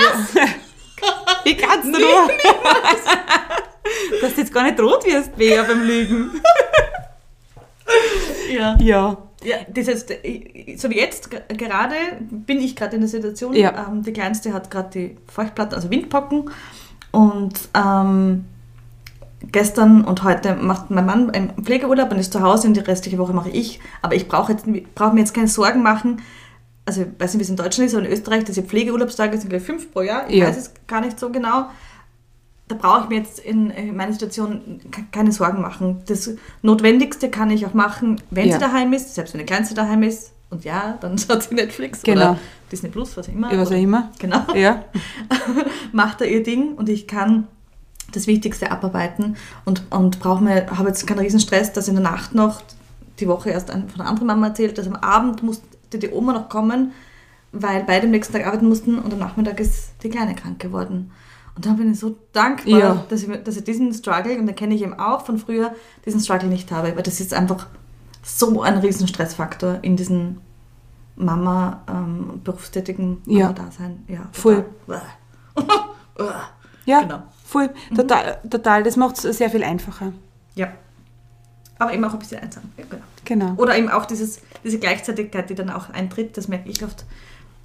Wie 1.44 1.56
kannst 1.56 1.86
du 1.86 1.92
nur? 1.92 2.28
Dass 4.22 4.34
du 4.36 4.42
jetzt 4.42 4.54
gar 4.54 4.64
nicht 4.64 4.80
rot 4.80 5.06
wirst, 5.06 5.36
Bea, 5.36 5.64
beim 5.64 5.84
Lügen. 5.86 6.32
Ja. 8.52 8.78
Ja. 8.80 9.18
Ja, 9.44 9.58
das 9.70 9.88
heißt, 9.88 10.10
so 10.78 10.90
wie 10.90 10.98
jetzt 10.98 11.30
gerade 11.30 11.96
bin 12.32 12.60
ich 12.60 12.76
gerade 12.76 12.96
in 12.96 13.02
der 13.02 13.10
Situation, 13.10 13.54
Ja. 13.54 13.88
ähm, 13.88 14.02
die 14.04 14.12
Kleinste 14.12 14.52
hat 14.52 14.72
gerade 14.72 14.90
die 14.90 15.18
Feuchtplatte, 15.32 15.76
also 15.76 15.90
Windpocken 15.92 16.50
und 17.12 17.54
ähm, 17.76 18.46
gestern 19.52 20.04
und 20.04 20.24
heute 20.24 20.56
macht 20.56 20.90
mein 20.90 21.06
Mann 21.06 21.30
einen 21.30 21.52
Pflegeurlaub 21.64 22.12
und 22.12 22.18
ist 22.20 22.34
zu 22.34 22.42
Hause 22.42 22.68
und 22.68 22.74
die 22.74 22.80
restliche 22.82 23.20
Woche 23.20 23.32
mache 23.34 23.50
ich, 23.50 23.80
aber 24.02 24.16
ich 24.16 24.28
brauche 24.28 24.52
jetzt 24.54 24.66
brauche 24.96 25.14
mir 25.14 25.20
jetzt 25.20 25.36
keine 25.36 25.48
Sorgen 25.48 25.84
machen, 25.84 26.22
also 26.86 27.02
ich 27.04 27.08
weiß 27.20 27.34
nicht, 27.36 27.40
wie 27.40 27.44
es 27.44 27.50
in 27.50 27.58
Deutschland 27.58 27.88
ist, 27.90 27.96
aber 27.96 28.06
in 28.06 28.12
Österreich, 28.12 28.44
diese 28.44 28.64
Pflegeurlaubstage 28.64 29.38
sind 29.38 29.50
gleich 29.50 29.62
fünf 29.64 29.92
pro 29.94 30.02
Jahr, 30.02 30.28
ich 30.30 30.38
Ja. 30.38 30.48
weiß 30.48 30.58
es 30.58 30.72
gar 30.88 31.02
nicht 31.02 31.20
so 31.20 31.30
genau. 31.30 31.68
Da 32.68 32.76
brauche 32.76 33.04
ich 33.04 33.10
mir 33.10 33.16
jetzt 33.18 33.40
in, 33.40 33.70
in 33.70 33.96
meiner 33.96 34.12
Situation 34.12 34.82
ke- 34.92 35.06
keine 35.12 35.32
Sorgen 35.32 35.62
machen. 35.62 36.02
Das 36.08 36.30
Notwendigste 36.62 37.30
kann 37.30 37.50
ich 37.50 37.66
auch 37.66 37.74
machen, 37.74 38.22
wenn 38.30 38.48
Ja. 38.48 38.54
sie 38.56 38.60
daheim 38.60 38.92
ist, 38.94 39.16
selbst 39.16 39.34
wenn 39.34 39.40
die 39.40 39.46
Kleinste 39.46 39.74
daheim 39.76 40.04
ist. 40.04 40.32
Und 40.50 40.64
ja, 40.66 40.98
dann 41.02 41.18
schaut 41.18 41.44
sie 41.44 41.56
Netflix 41.56 42.02
Genau. 42.04 42.32
oder 42.32 42.40
Disney 42.72 42.90
Plus, 42.90 43.16
was 43.18 43.30
auch 43.30 43.34
immer. 43.34 43.50
Was 43.58 43.70
auch 43.72 43.76
immer. 43.76 44.12
Genau. 44.20 44.42
Ja. 44.56 44.84
macht 45.92 46.22
da 46.22 46.26
ihr 46.26 46.44
Ding 46.44 46.74
und 46.76 46.90
ich 46.90 47.08
kann 47.08 47.48
das 48.12 48.28
Wichtigste 48.28 48.72
abarbeiten 48.72 49.36
und, 49.66 49.84
und 49.90 50.20
brauche 50.20 50.44
mir, 50.44 50.66
habe 50.78 50.88
jetzt 50.90 51.06
keinen 51.08 51.20
riesen 51.20 51.40
Stress, 51.40 51.74
dass 51.74 51.88
in 51.88 51.96
der 51.96 52.04
Nacht 52.04 52.34
noch 52.36 52.62
die 53.20 53.28
Woche 53.28 53.50
erst 53.50 53.70
von 53.72 53.84
einer 53.96 54.08
anderen 54.10 54.28
Mama 54.28 54.48
erzählt, 54.48 54.78
dass 54.78 54.88
am 54.88 54.96
Abend 54.96 55.44
musste 55.44 55.66
die 55.94 56.10
Oma 56.10 56.34
noch 56.34 56.50
kommen, 56.50 56.92
weil 57.52 57.84
beide 57.86 58.06
am 58.06 58.12
nächsten 58.12 58.34
Tag 58.34 58.46
arbeiten 58.46 58.68
mussten 58.68 59.00
und 59.00 59.12
am 59.14 59.20
Nachmittag 59.20 59.60
ist 59.60 59.90
die 60.04 60.10
Kleine 60.10 60.36
krank 60.36 60.60
geworden. 60.60 61.12
Und 61.58 61.66
da 61.66 61.72
bin 61.74 61.92
ich 61.92 62.00
so 62.00 62.16
dankbar, 62.34 62.80
Ja. 62.80 63.04
dass, 63.10 63.24
ich, 63.24 63.44
dass 63.44 63.58
ich 63.58 63.64
diesen 63.64 63.92
Struggle, 63.94 64.38
und 64.40 64.46
den 64.46 64.56
kenne 64.56 64.76
ich 64.76 64.84
eben 64.84 64.94
auch 64.98 65.26
von 65.26 65.38
früher, 65.40 65.74
diesen 66.06 66.20
Struggle 66.22 66.48
nicht 66.50 66.72
habe, 66.72 66.96
weil 66.96 67.04
das 67.04 67.20
ist 67.20 67.34
einfach 67.34 67.66
so 68.24 68.62
ein 68.62 68.78
riesen 68.78 69.08
Stressfaktor 69.08 69.80
in 69.82 69.96
diesem 69.98 70.38
Mama, 71.16 71.82
ähm, 71.90 72.42
berufstätigen 72.44 73.24
Ja. 73.26 73.48
Mama-Dasein. 73.48 74.04
Ja, 74.08 74.28
Voll. 74.32 74.66
Ja, 76.86 77.02
Genau. 77.02 77.24
voll. 77.44 77.70
Total, 77.96 78.38
total. 78.50 78.84
Das 78.84 78.96
macht 78.96 79.24
es 79.24 79.38
sehr 79.38 79.50
viel 79.50 79.64
einfacher. 79.64 80.14
Ja. 80.56 80.70
Aber 81.80 81.94
eben 81.94 82.04
auch 82.06 82.14
ein 82.14 82.20
bisschen 82.20 82.42
einsam. 82.42 82.64
Ja, 82.78 82.86
genau. 82.90 83.04
Genau. 83.26 83.62
Oder 83.62 83.78
eben 83.78 83.90
auch 83.90 84.06
dieses, 84.06 84.42
diese 84.64 84.80
Gleichzeitigkeit, 84.80 85.50
die 85.50 85.56
dann 85.56 85.70
auch 85.70 85.90
eintritt, 85.90 86.38
das 86.38 86.48
merke 86.48 86.70
ich 86.70 86.84
oft. 86.84 87.06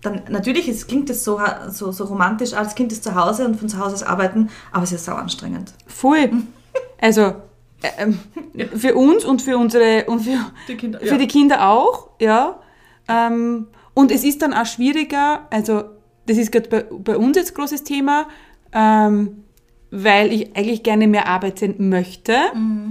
Dann, 0.02 0.22
natürlich 0.28 0.68
ist, 0.68 0.88
klingt 0.88 1.08
es 1.10 1.22
so, 1.22 1.40
so, 1.70 1.92
so 1.92 2.04
romantisch, 2.04 2.54
als 2.54 2.74
Kind 2.74 2.90
ist 2.90 3.04
zu 3.04 3.14
Hause 3.14 3.46
und 3.46 3.56
von 3.56 3.68
zu 3.68 3.78
Hause 3.78 3.94
aus 3.94 4.02
arbeiten, 4.02 4.50
aber 4.72 4.82
es 4.82 4.92
ist 4.92 5.04
sau 5.04 5.14
anstrengend. 5.14 5.72
Voll. 5.86 6.30
Also 7.00 7.22
äh, 7.82 7.88
ähm, 7.98 8.18
für 8.76 8.96
uns 8.96 9.24
und 9.24 9.42
für 9.42 9.56
unsere 9.56 10.04
und 10.06 10.20
für, 10.20 10.38
Die 10.66 10.76
Kinder, 10.76 11.00
für 11.00 11.18
die 11.18 11.28
Kinder 11.28 11.68
auch, 11.68 12.10
ja. 12.20 12.58
Ähm, 13.08 13.68
und 13.94 14.10
es 14.10 14.24
ist 14.24 14.42
dann 14.42 14.52
auch 14.54 14.66
schwieriger, 14.66 15.46
also 15.50 15.84
das 16.26 16.36
ist 16.36 16.50
gerade 16.50 16.68
bei, 16.68 16.82
bei 16.82 17.16
uns 17.16 17.36
jetzt 17.36 17.54
großes 17.54 17.84
Thema, 17.84 18.26
ähm, 18.72 19.44
weil 19.90 20.32
ich 20.32 20.56
eigentlich 20.56 20.82
gerne 20.82 21.06
mehr 21.06 21.28
arbeiten 21.28 21.88
möchte, 21.88 22.34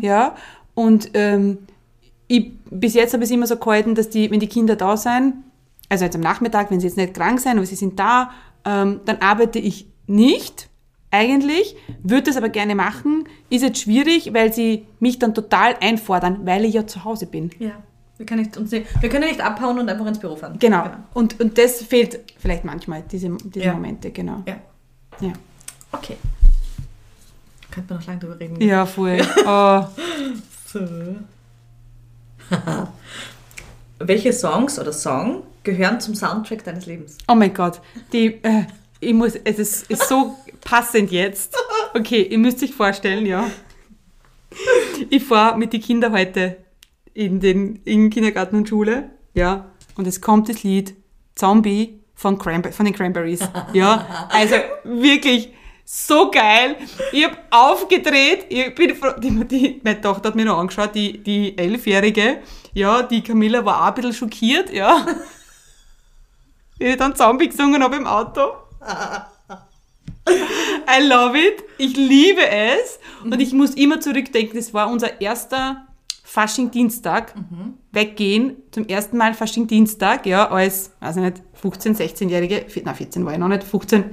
ja. 0.01 0.35
Und 0.75 1.11
ähm, 1.13 1.57
ich, 2.27 2.53
bis 2.69 2.93
jetzt 2.93 3.13
habe 3.13 3.23
ich 3.23 3.29
es 3.29 3.35
immer 3.35 3.47
so 3.47 3.57
gehalten, 3.57 3.95
dass 3.95 4.09
die, 4.09 4.31
wenn 4.31 4.39
die 4.39 4.47
Kinder 4.47 4.77
da 4.77 4.95
sind, 4.95 5.33
also 5.91 6.05
jetzt 6.05 6.15
am 6.15 6.21
Nachmittag, 6.21 6.71
wenn 6.71 6.79
sie 6.79 6.87
jetzt 6.87 6.95
nicht 6.97 7.13
krank 7.13 7.39
sind, 7.41 7.57
aber 7.57 7.65
sie 7.65 7.75
sind 7.75 7.99
da, 7.99 8.31
ähm, 8.65 9.01
dann 9.05 9.17
arbeite 9.17 9.59
ich 9.59 9.87
nicht 10.07 10.69
eigentlich, 11.11 11.75
würde 12.01 12.23
das 12.23 12.37
aber 12.37 12.47
gerne 12.47 12.75
machen, 12.75 13.25
ist 13.49 13.61
jetzt 13.61 13.81
schwierig, 13.81 14.33
weil 14.33 14.53
sie 14.53 14.85
mich 15.01 15.19
dann 15.19 15.33
total 15.35 15.75
einfordern, 15.81 16.45
weil 16.45 16.63
ich 16.63 16.73
ja 16.75 16.87
zu 16.87 17.03
Hause 17.03 17.25
bin. 17.25 17.51
Ja. 17.59 17.71
Wir 18.15 18.25
können, 18.25 18.43
nicht, 18.43 18.55
uns 18.55 18.71
nicht, 18.71 18.85
wir 19.01 19.09
können 19.09 19.25
nicht 19.27 19.41
abhauen 19.41 19.79
und 19.79 19.89
einfach 19.89 20.05
ins 20.05 20.19
Büro 20.19 20.35
fahren. 20.35 20.55
Genau. 20.59 20.85
Und, 21.13 21.39
und 21.41 21.57
das 21.57 21.81
fehlt 21.81 22.19
vielleicht 22.37 22.63
manchmal, 22.63 23.01
diese, 23.01 23.35
diese 23.43 23.65
Ja. 23.65 23.73
Momente, 23.73 24.11
genau. 24.11 24.43
Ja. 24.47 24.57
Ja, 25.19 25.33
Okay. 25.91 26.15
Könnte 27.69 27.93
man 27.93 27.99
noch 27.99 28.07
lange 28.07 28.19
drüber 28.19 28.39
reden. 28.39 28.61
ja 28.61 28.85
voll. 28.85 29.17
Oh. 29.45 29.83
So. 30.67 30.79
Welche 33.99 34.31
Songs 34.33 34.79
oder 34.79 34.93
Song 34.93 35.43
gehören 35.63 35.99
zum 35.99 36.15
Soundtrack 36.15 36.63
deines 36.63 36.85
Lebens? 36.85 37.17
oh 37.27 37.35
mein 37.35 37.53
Gott, 37.53 37.81
die, 38.13 38.39
äh, 38.43 38.65
ich 38.99 39.13
muss, 39.13 39.35
es 39.35 39.59
ist, 39.59 39.89
ist 39.89 40.07
so 40.07 40.37
passend 40.63 41.11
jetzt. 41.11 41.55
Okay, 41.93 42.21
ihr 42.21 42.37
müsst 42.37 42.63
euch 42.63 42.73
vorstellen, 42.73 43.25
ja. 43.25 43.49
Ich 45.09 45.23
fahre 45.23 45.57
mit 45.57 45.73
den 45.73 45.81
Kindern 45.81 46.13
heute 46.13 46.57
in 47.13 47.39
den, 47.39 47.81
in 47.83 48.09
Kindergarten 48.09 48.55
und 48.55 48.69
Schule, 48.69 49.09
ja, 49.33 49.71
und 49.95 50.07
es 50.07 50.21
kommt 50.21 50.49
das 50.49 50.63
Lied 50.63 50.95
Zombie 51.35 51.99
von, 52.15 52.37
Cranber 52.37 52.71
von 52.71 52.85
den 52.85 52.93
Cranberries, 52.93 53.41
ja, 53.73 54.27
also 54.29 54.55
wirklich 54.83 55.53
so 55.83 56.31
geil. 56.31 56.77
Ich 57.11 57.25
habe 57.25 57.37
aufgedreht, 57.49 58.45
ich 58.49 58.73
bin 58.75 58.95
froh, 58.95 59.11
die, 59.19 59.45
die, 59.45 59.81
meine 59.83 59.99
Tochter 59.99 60.29
hat 60.29 60.35
mir 60.35 60.45
noch 60.45 60.59
angeschaut, 60.59 60.95
die, 60.95 61.21
die 61.21 61.57
Elfjährige, 61.57 62.39
ja, 62.73 63.03
die 63.03 63.21
Camilla 63.21 63.65
war 63.65 63.81
auch 63.81 63.87
ein 63.87 63.93
bisschen 63.95 64.13
schockiert, 64.13 64.71
ja. 64.71 65.05
Wie 66.81 66.87
ich 66.87 66.97
dann 66.97 67.15
Zombie 67.15 67.47
gesungen 67.47 67.83
habe 67.83 67.95
im 67.95 68.07
Auto. 68.07 68.41
I 70.27 71.07
love 71.07 71.37
it. 71.37 71.63
Ich 71.77 71.95
liebe 71.95 72.41
es. 72.49 72.97
Und 73.23 73.39
ich 73.39 73.53
muss 73.53 73.75
immer 73.75 73.99
zurückdenken, 73.99 74.55
das 74.57 74.73
war 74.73 74.89
unser 74.89 75.21
erster 75.21 75.85
Fasching-Dienstag. 76.23 77.35
Weggehen, 77.91 78.55
zum 78.71 78.87
ersten 78.87 79.15
Mal 79.17 79.35
Fasching-Dienstag, 79.35 80.25
ja, 80.25 80.49
als, 80.49 80.91
weiß 81.01 81.17
ich 81.17 81.21
nicht, 81.21 81.43
15-, 81.61 81.97
16-Jährige, 81.97 82.65
na 82.83 82.95
14 82.95 83.23
war 83.25 83.33
ich 83.33 83.37
noch 83.37 83.47
nicht, 83.47 83.63
15. 83.63 84.03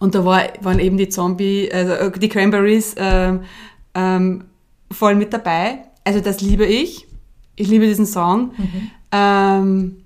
Und 0.00 0.14
da 0.14 0.26
war, 0.26 0.42
waren 0.60 0.78
eben 0.78 0.98
die 0.98 1.08
Zombie, 1.08 1.72
also 1.72 1.92
äh, 1.94 2.18
die 2.18 2.28
Cranberries 2.28 2.96
ähm, 2.98 3.44
ähm, 3.94 4.44
voll 4.90 5.14
mit 5.14 5.32
dabei. 5.32 5.86
Also 6.04 6.20
das 6.20 6.42
liebe 6.42 6.66
ich. 6.66 7.06
Ich 7.56 7.68
liebe 7.68 7.86
diesen 7.86 8.04
Song. 8.04 8.52
Ähm, 9.10 10.03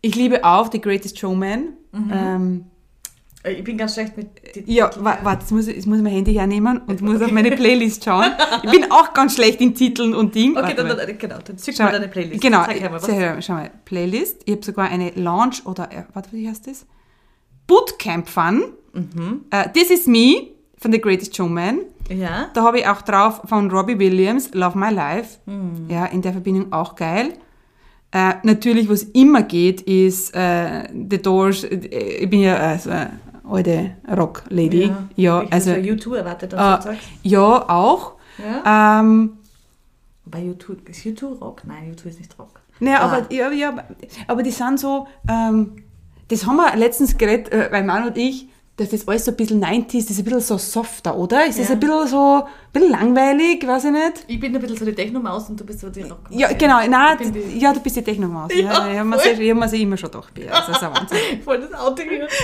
ich 0.00 0.14
liebe 0.16 0.44
auch 0.44 0.70
The 0.72 0.80
Greatest 0.80 1.18
Showman. 1.18 1.74
Ähm, 1.92 2.64
Äh, 3.42 3.52
Ich 3.52 3.64
bin 3.64 3.78
ganz 3.78 3.94
schlecht 3.94 4.16
mit. 4.18 4.28
ja, 4.66 4.90
wa- 5.02 5.18
warte, 5.22 5.42
jetzt 5.42 5.50
muss, 5.50 5.66
ich, 5.66 5.74
jetzt 5.76 5.86
muss 5.86 5.96
ich 5.96 6.02
mein 6.04 6.12
Handy 6.12 6.34
hernehmen 6.34 6.82
und 6.86 7.00
muss 7.00 7.22
auf 7.22 7.30
meine 7.32 7.50
Playlist 7.52 8.04
schauen. 8.04 8.26
Ich 8.62 8.70
bin 8.70 8.90
auch 8.92 9.14
ganz 9.14 9.34
schlecht 9.34 9.60
in 9.62 9.74
Titeln 9.74 10.14
und 10.14 10.34
Ding. 10.34 10.56
Okay, 10.58 10.74
dann, 10.76 10.88
dann, 10.88 11.18
genau, 11.18 11.38
dann 11.42 11.56
Schau 11.58 11.84
mal 11.84 11.92
deine 11.92 12.08
Playlist. 12.08 12.42
Genau, 12.42 12.64
Zeig 12.66 12.82
mal 12.82 12.92
was. 12.92 13.04
sehr, 13.06 13.40
schau 13.40 13.54
mal, 13.54 13.70
Playlist. 13.86 14.42
Ich 14.44 14.52
habe 14.52 14.62
sogar 14.64 14.88
eine 14.90 15.10
Launch 15.12 15.64
oder, 15.64 15.90
äh, 15.90 16.02
warte, 16.12 16.32
wie 16.32 16.46
heißt 16.48 16.66
das? 16.66 16.84
Bootcamp 17.66 18.28
Fun. 18.28 18.64
Mhm. 18.92 19.44
Äh, 19.50 19.70
This 19.72 19.90
Is 19.90 20.06
Me 20.06 20.48
von 20.76 20.92
The 20.92 21.00
Greatest 21.00 21.34
Showman. 21.36 21.78
Ja. 22.10 22.48
Da 22.52 22.62
habe 22.62 22.80
ich 22.80 22.86
auch 22.88 23.02
drauf 23.02 23.40
von 23.46 23.70
Robbie 23.70 23.98
Williams, 23.98 24.50
Love 24.52 24.76
My 24.76 24.90
Life. 24.92 25.38
Mhm. 25.46 25.86
Ja, 25.88 26.06
in 26.06 26.20
der 26.22 26.32
Verbindung 26.32 26.72
auch 26.72 26.94
geil. 26.96 27.32
Äh, 28.12 28.34
natürlich, 28.42 28.88
was 28.88 29.04
immer 29.04 29.42
geht, 29.42 29.82
ist 29.82 30.34
äh, 30.34 30.88
The 31.10 31.18
Doors. 31.22 31.64
Äh, 31.64 31.76
ich 31.76 32.28
bin 32.30 32.40
ja 32.40 32.72
äh, 32.74 32.78
so 32.78 32.90
eine 32.90 33.20
alte 33.48 33.92
Rock-Lady. 34.16 34.92
Ja, 35.16 35.42
ich 35.42 35.52
also, 35.52 35.70
also 35.72 35.88
U2 35.90 36.16
erwartet, 36.16 36.52
dass 36.52 36.86
äh, 36.86 36.94
ja, 37.22 37.68
auch. 37.68 38.14
Ja. 38.38 39.00
Ähm, 39.00 39.34
Bei 40.24 40.40
U2, 40.40 40.88
ist 40.88 41.04
U2 41.06 41.38
Rock? 41.38 41.62
Nein, 41.66 41.94
U2 41.94 42.06
ist 42.08 42.18
nicht 42.18 42.38
Rock. 42.38 42.60
Naja, 42.80 43.00
Ah. 43.00 43.04
aber, 43.18 43.32
ja, 43.32 43.50
ja, 43.52 43.74
aber- 44.26 44.42
die 44.42 44.50
sind 44.50 44.80
so, 44.80 45.06
ähm, 45.28 45.76
das 46.28 46.46
haben 46.46 46.56
wir 46.56 46.74
letztens 46.76 47.16
geredet, 47.18 47.52
äh, 47.52 47.68
mein 47.70 47.86
Mann 47.86 48.06
und 48.08 48.16
ich, 48.16 48.48
das 48.76 49.06
alles 49.06 49.24
so 49.26 49.30
ein 49.32 49.36
bisschen 49.36 49.62
90s, 49.62 50.02
das 50.02 50.10
ist 50.12 50.18
ein 50.20 50.24
bisschen 50.24 50.40
so 50.40 50.56
softer, 50.56 51.14
oder? 51.14 51.44
Ist 51.46 51.58
das 51.58 51.68
Ja. 51.68 51.74
ein 51.74 51.80
bisschen 51.80 52.06
so, 52.08 52.42
ein 52.44 52.72
bisschen 52.72 52.90
langweilig, 52.90 53.66
weiß 53.66 53.84
ich 53.84 53.90
nicht? 53.90 54.24
Ich 54.26 54.40
bin 54.40 54.54
ein 54.54 54.60
bisschen 54.62 54.78
so 54.78 54.84
die 54.86 54.94
Techno-Maus 54.94 55.50
und 55.50 55.60
du 55.60 55.64
bist 55.66 55.80
so 55.80 55.90
die 55.90 56.02
Rock. 56.02 56.20
Ja, 56.30 56.50
genau, 56.54 56.80
nein, 56.88 57.18
die- 57.32 57.58
ja, 57.58 57.74
du 57.74 57.80
bist 57.80 57.96
die 57.96 58.02
Technomaus. 58.02 58.50
Ja, 58.54 58.60
Ja, 58.60 58.86
ja, 58.86 58.92
ich 58.92 58.98
habe 58.98 59.08
mir 59.10 59.18
sie- 59.18 59.28
ich 59.42 59.50
hab 59.50 59.58
mir 59.58 59.68
sie 59.68 59.82
immer 59.82 59.96
schon 59.98 60.10
gedacht, 60.10 60.32
das 60.48 60.68
ist 60.70 60.82
ein 60.82 60.94
Wahnsinn. 60.94 61.18
Voll 61.44 61.60
das 61.60 61.78
Auto 61.78 62.02
hier. 62.02 62.26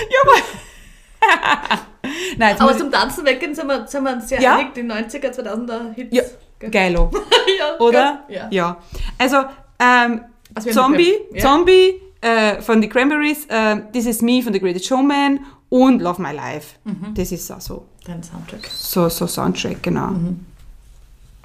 Nein, 2.37 2.49
jetzt 2.51 2.61
Aber 2.61 2.71
muss 2.71 2.79
zum 2.79 2.91
Tanzen 2.91 3.25
weggehen 3.25 3.53
sind 3.55 3.67
wir, 3.67 3.87
sind 3.87 4.03
wir 4.03 4.13
uns 4.13 4.29
sehr 4.29 4.39
Ja. 4.39 4.55
einig, 4.57 4.73
die 4.75 4.83
90er, 4.83 5.31
2000er 5.31 5.93
Hits. 5.93 6.15
ja, 6.15 6.23
geilo, 6.69 7.09
ja, 7.59 7.79
oder? 7.79 8.23
Ja. 8.29 8.47
Ja. 8.51 8.77
Also, 9.17 9.37
ähm, 9.79 10.21
Also 10.53 10.71
Zombie, 10.71 11.13
ja. 11.33 11.41
Zombie 11.41 12.01
äh, 12.21 12.61
von 12.61 12.81
The 12.81 12.87
Cranberries, 12.89 13.45
äh, 13.47 13.81
This 13.91 14.05
Is 14.05 14.21
Me 14.21 14.41
von 14.41 14.53
The 14.53 14.59
Greatest 14.59 14.85
Showman 14.85 15.39
und 15.69 16.01
Love 16.01 16.21
My 16.21 16.31
Life. 16.31 16.75
Mhm. 16.83 17.13
Das 17.15 17.31
ist 17.31 17.51
auch 17.51 17.61
so. 17.61 17.87
Dein 18.05 18.23
Soundtrack. 18.23 18.67
So, 18.67 19.09
so 19.09 19.27
Soundtrack, 19.27 19.83
genau. 19.83 20.07
Mhm. 20.07 20.45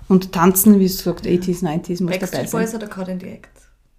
Und 0.08 0.32
tanzen, 0.32 0.78
wie 0.78 0.84
es 0.84 0.98
gesagt, 0.98 1.26
80s, 1.26 1.62
90s 1.62 2.02
muss 2.02 2.12
dabei 2.12 2.18
Backstreet 2.18 2.48
sein. 2.48 2.60
Boys 2.60 2.74
oder 2.74 2.86
Caught 2.86 3.08
in 3.08 3.20
the 3.20 3.26
Act? 3.28 3.48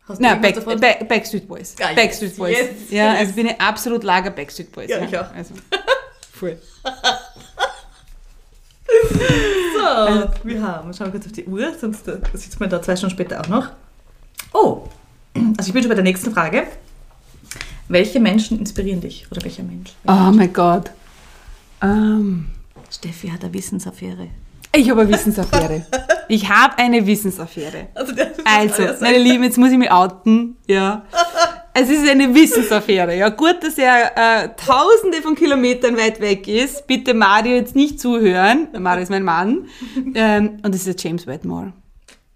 Hast 0.08 0.20
Nein, 0.20 0.42
Back? 0.42 0.80
Back, 0.80 1.08
Backstreet 1.08 1.48
Boys. 1.48 1.76
Ah, 1.80 1.88
yes, 1.88 1.96
Backstreet 1.96 2.38
Boys. 2.38 2.58
yes, 2.58 2.70
ja, 2.90 3.12
yes. 3.12 3.20
also 3.20 3.34
bin 3.34 3.48
ich 3.48 3.62
absolut 3.62 4.04
Lager 4.04 4.32
Backstreet 4.32 4.72
Boys. 4.72 4.90
Ja, 4.90 5.02
ich 5.02 5.18
auch. 5.18 5.34
Also, 5.34 5.54
voll. 6.34 6.58
So, 9.74 10.30
wir 10.44 10.62
haben, 10.62 10.94
schauen 10.94 11.08
wir 11.08 11.12
kurz 11.12 11.26
auf 11.26 11.32
die 11.32 11.46
Uhr, 11.46 11.74
sonst 11.80 12.08
äh, 12.08 12.20
sitzen 12.34 12.60
wir 12.60 12.68
da 12.68 12.82
zwei 12.82 12.96
Stunden 12.96 13.16
später 13.16 13.40
auch 13.40 13.48
noch. 13.48 13.70
Oh, 14.54 14.90
also 15.58 15.68
ich 15.68 15.74
bin 15.74 15.82
schon 15.82 15.90
bei 15.90 15.96
der 15.96 16.04
nächsten 16.04 16.32
Frage. 16.32 16.68
Welche 17.88 18.20
Menschen 18.20 18.60
inspirieren 18.60 19.02
dich? 19.02 19.28
Oder 19.32 19.44
welcher 19.44 19.64
Mensch? 19.64 19.92
Oh 20.08 20.32
mein 20.32 20.52
Gott. 20.54 20.92
Ähm, 21.82 22.48
Steffi 22.90 23.28
hat 23.30 23.44
eine 23.44 23.54
Wissensaffäre. 23.54 24.30
ich 24.74 24.90
habe 24.90 25.02
eine 25.02 25.12
Wissensaffäre. 25.12 25.86
ich 26.30 26.50
habe 26.50 26.78
eine 26.78 27.06
Wissensaffäre. 27.06 27.88
Also, 27.94 28.14
das 28.14 28.30
ist 28.38 28.46
Also, 28.46 29.04
meine 29.04 29.18
Lieben, 29.18 29.44
jetzt 29.44 29.58
muss 29.58 29.72
ich 29.72 29.78
mich 29.78 29.92
outen. 29.92 30.56
Ja. 30.68 31.04
es 31.74 31.90
ist 31.90 32.08
eine 32.08 32.34
Wissensaffäre. 32.34 33.18
Ja, 33.18 33.30
gut, 33.30 33.58
dass 33.62 33.78
er 33.78 34.12
äh, 34.46 34.50
tausende 34.56 35.22
von 35.22 35.36
Kilometern 35.36 35.98
weit 35.98 36.22
weg 36.22 36.48
ist. 36.48 36.88
Bitte 36.88 37.14
Mario 37.14 37.56
jetzt 37.56 37.76
nicht 37.76 38.00
zuhören. 38.00 38.70
Mario 38.80 39.04
ist 39.04 39.10
mein 39.10 39.24
Mann. 39.24 39.68
Ähm, 40.16 40.60
und 40.64 40.76
es 40.76 40.86
ist 40.86 41.04
James 41.04 41.26
Wetmore. 41.28 41.74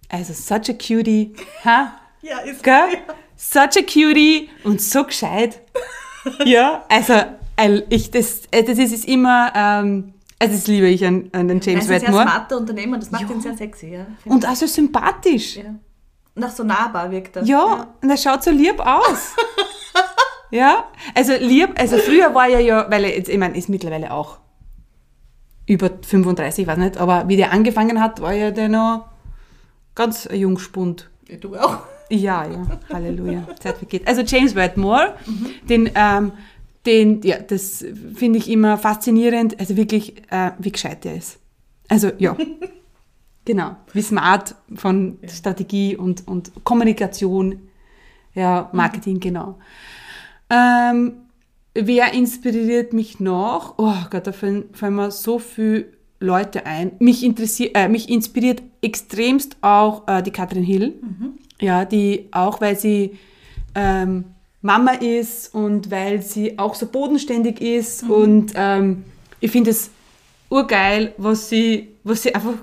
Also, 0.10 0.34
such 0.34 0.70
a 0.70 0.74
cutie. 0.74 1.34
Ha? 1.64 1.94
Ja, 2.22 2.40
ist 2.40 2.64
Gell? 2.64 2.98
Such 3.38 3.78
a 3.78 3.82
cutie 3.84 4.50
und 4.64 4.82
so 4.82 5.04
gescheit. 5.04 5.62
Ja, 6.44 6.84
also, 6.90 7.14
äh, 7.56 7.84
ich, 7.88 8.12
das, 8.12 8.42
äh, 8.52 8.62
das 8.62 8.78
ist, 8.78 8.92
ist 8.92 9.08
immer, 9.08 9.54
ähm, 9.56 10.14
also 10.40 10.56
das 10.56 10.68
liebe 10.68 10.90
ich 10.90 11.06
an, 11.06 11.30
an 11.32 11.48
den 11.48 11.62
Er 11.62 11.66
James 11.68 11.86
ist 11.86 11.92
ein 11.92 12.00
sehr 12.02 12.10
smarter 12.12 12.58
Unternehmer, 12.58 12.98
das 12.98 13.12
macht 13.12 13.22
Ja. 13.22 13.30
ihn 13.30 13.40
sehr 13.40 13.56
sexy, 13.56 13.94
ja. 13.94 14.06
Und 14.26 14.46
auch 14.46 14.56
so 14.56 14.68
sympathisch. 14.68 15.56
ja. 15.56 15.76
Und 16.36 16.44
auch 16.44 16.50
so 16.50 16.66
nahbar 16.66 17.10
wirkt 17.12 17.38
er. 17.38 17.44
Ja, 17.46 17.88
und 18.02 18.10
er 18.10 18.18
schaut 18.18 18.44
so 18.44 18.52
lieb 18.52 18.78
aus. 18.82 19.36
ja, 20.52 20.84
also 21.16 21.32
lieb, 21.40 21.80
also 21.80 21.98
früher 21.98 22.36
war 22.36 22.50
er 22.50 22.60
ja, 22.60 22.86
weil 22.92 23.06
er 23.06 23.16
jetzt, 23.16 23.30
ich 23.30 23.38
meine, 23.38 23.58
ist 23.58 23.70
mittlerweile 23.70 24.12
auch 24.12 24.40
über 25.66 25.90
35, 26.06 26.64
ich 26.64 26.68
weiß 26.68 26.78
nicht, 26.78 26.98
aber 26.98 27.30
wie 27.30 27.38
der 27.38 27.54
angefangen 27.54 28.02
hat, 28.02 28.20
war 28.22 28.34
ja 28.34 28.52
der 28.52 28.68
noch 28.68 29.06
ganz 29.96 30.28
Jungspund. 30.32 31.10
Ja, 31.30 31.38
Du 31.38 31.56
auch. 31.56 31.80
Ja, 32.10 32.46
ja, 32.46 32.80
Halleluja, 32.92 33.48
Zeit 33.60 33.78
vergeht. 33.78 34.08
Also 34.08 34.22
James 34.22 34.56
Wetmore, 34.56 35.16
den, 35.68 35.90
ähm, 35.96 36.32
den, 36.86 37.22
ja, 37.24 37.38
das 37.40 37.86
finde 38.16 38.40
ich 38.40 38.50
immer 38.50 38.78
faszinierend, 38.78 39.60
also 39.60 39.76
wirklich, 39.76 40.16
äh, 40.32 40.52
wie 40.58 40.72
gescheit 40.72 41.04
der 41.04 41.16
ist. 41.16 41.40
Also, 41.88 42.12
ja. 42.18 42.36
Genau, 43.46 43.78
wie 43.94 44.02
smart 44.02 44.56
von 44.76 45.20
Strategie 45.26 45.96
und, 45.96 46.28
und 46.28 46.52
Kommunikation, 46.66 47.70
ja, 48.34 48.70
Marketing, 48.74 49.22
genau. 49.22 49.58
Ähm, 50.50 51.14
wer 51.74 52.14
inspiriert 52.14 52.92
mich 52.92 53.22
noch? 53.22 53.76
Oh 53.78 53.94
Gott, 54.10 54.28
da 54.28 54.34
fallen, 54.34 54.66
fallen 54.74 54.96
mir 54.96 55.12
so 55.12 55.40
viele 55.40 55.86
Leute 56.20 56.66
ein. 56.66 56.92
Mich, 57.00 57.24
interessiert, 57.24 57.72
äh, 57.76 57.88
mich 57.88 58.10
inspiriert 58.10 58.62
extremst 58.82 59.56
auch 59.62 60.06
äh, 60.10 60.22
die 60.22 60.32
Katrin 60.32 60.64
Hill. 60.64 60.96
Ja, 61.60 61.86
die 61.86 62.28
auch, 62.32 62.62
weil 62.62 62.78
sie 62.78 63.18
ähm, 63.76 64.26
Mama 64.62 64.92
ist 64.92 65.54
und 65.54 65.90
weil 65.92 66.22
sie 66.22 66.58
auch 66.60 66.76
so 66.76 66.88
bodenständig 66.88 67.62
ist 67.62 68.04
und 68.04 68.54
ähm, 68.56 69.06
ich 69.40 69.52
finde 69.52 69.72
es 69.72 69.90
urgeil, 70.50 71.14
was 71.18 71.50
sie, 71.50 71.90
was 72.04 72.24
sie 72.24 72.34
einfach 72.34 72.54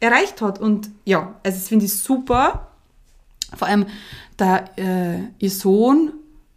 erreicht 0.00 0.40
hat 0.40 0.60
und 0.60 0.90
ja, 1.04 1.34
also 1.42 1.58
das 1.58 1.68
finde 1.68 1.84
ich 1.86 1.94
super. 1.94 2.68
Vor 3.56 3.66
allem 3.66 3.86
da 4.36 4.64
äh, 4.76 5.20
ihr 5.38 5.50
Sohn 5.50 6.12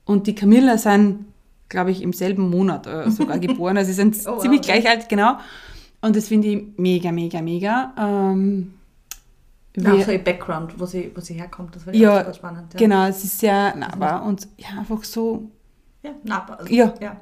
und 0.06 0.28
die 0.28 0.36
Camilla 0.36 0.78
sind, 0.78 1.26
glaube 1.70 1.91
ich, 1.91 2.02
im 2.02 2.13
selben 2.13 2.50
Monat 2.50 2.86
äh, 2.86 3.10
sogar 3.10 3.39
geboren. 3.48 3.78
Also 3.78 3.89
sie 3.89 3.96
sind 3.96 4.15
Oh, 4.26 4.34
wow, 4.34 4.41
ziemlich 4.41 4.62
okay. 4.62 4.82
gleich 4.82 4.89
alt, 4.89 5.10
genau. 5.10 5.38
Und 6.02 6.15
das 6.15 6.28
finde 6.28 6.48
ich 6.50 6.63
mega, 6.78 7.12
mega, 7.12 7.41
mega. 7.41 7.94
Ähm, 7.98 8.74
Ja, 9.78 10.02
so 10.02 10.12
ihr 10.12 10.24
Background, 10.24 10.80
wo 10.80 10.86
sie, 10.86 11.12
wo 11.16 11.22
sie 11.22 11.36
herkommt, 11.36 11.76
das 11.76 11.86
war 11.88 11.96
Ja, 11.96 12.20
super 12.20 12.34
spannend. 12.34 12.74
Ja. 12.74 12.80
Genau, 12.80 13.06
es 13.08 13.24
ist 13.24 13.40
sehr 13.40 13.76
nahbar 13.76 14.24
und 14.26 14.48
ja, 14.58 14.70
einfach 14.80 15.04
so 15.04 15.50
Ja, 16.04 16.12
nahbar. 16.24 16.60
Also, 16.60 16.74
Ja. 16.74 16.94
ja. 17.00 17.22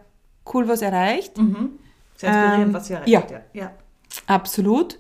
cool, 0.54 0.68
was 0.68 0.82
erreicht. 0.82 1.38
Mhm. 1.38 1.72
Sehr 2.16 2.30
inspirierend, 2.30 2.66
Ähm, 2.68 2.74
was 2.74 2.88
sie 2.88 2.94
erreicht. 2.94 3.10
ja. 3.10 3.24
Ja. 3.30 3.42
ja. 3.54 3.72
Absolut. 4.26 4.98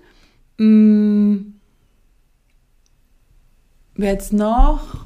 Mm. 0.58 1.38
Wer 3.96 4.12
jetzt 4.14 4.32
noch? 4.34 5.06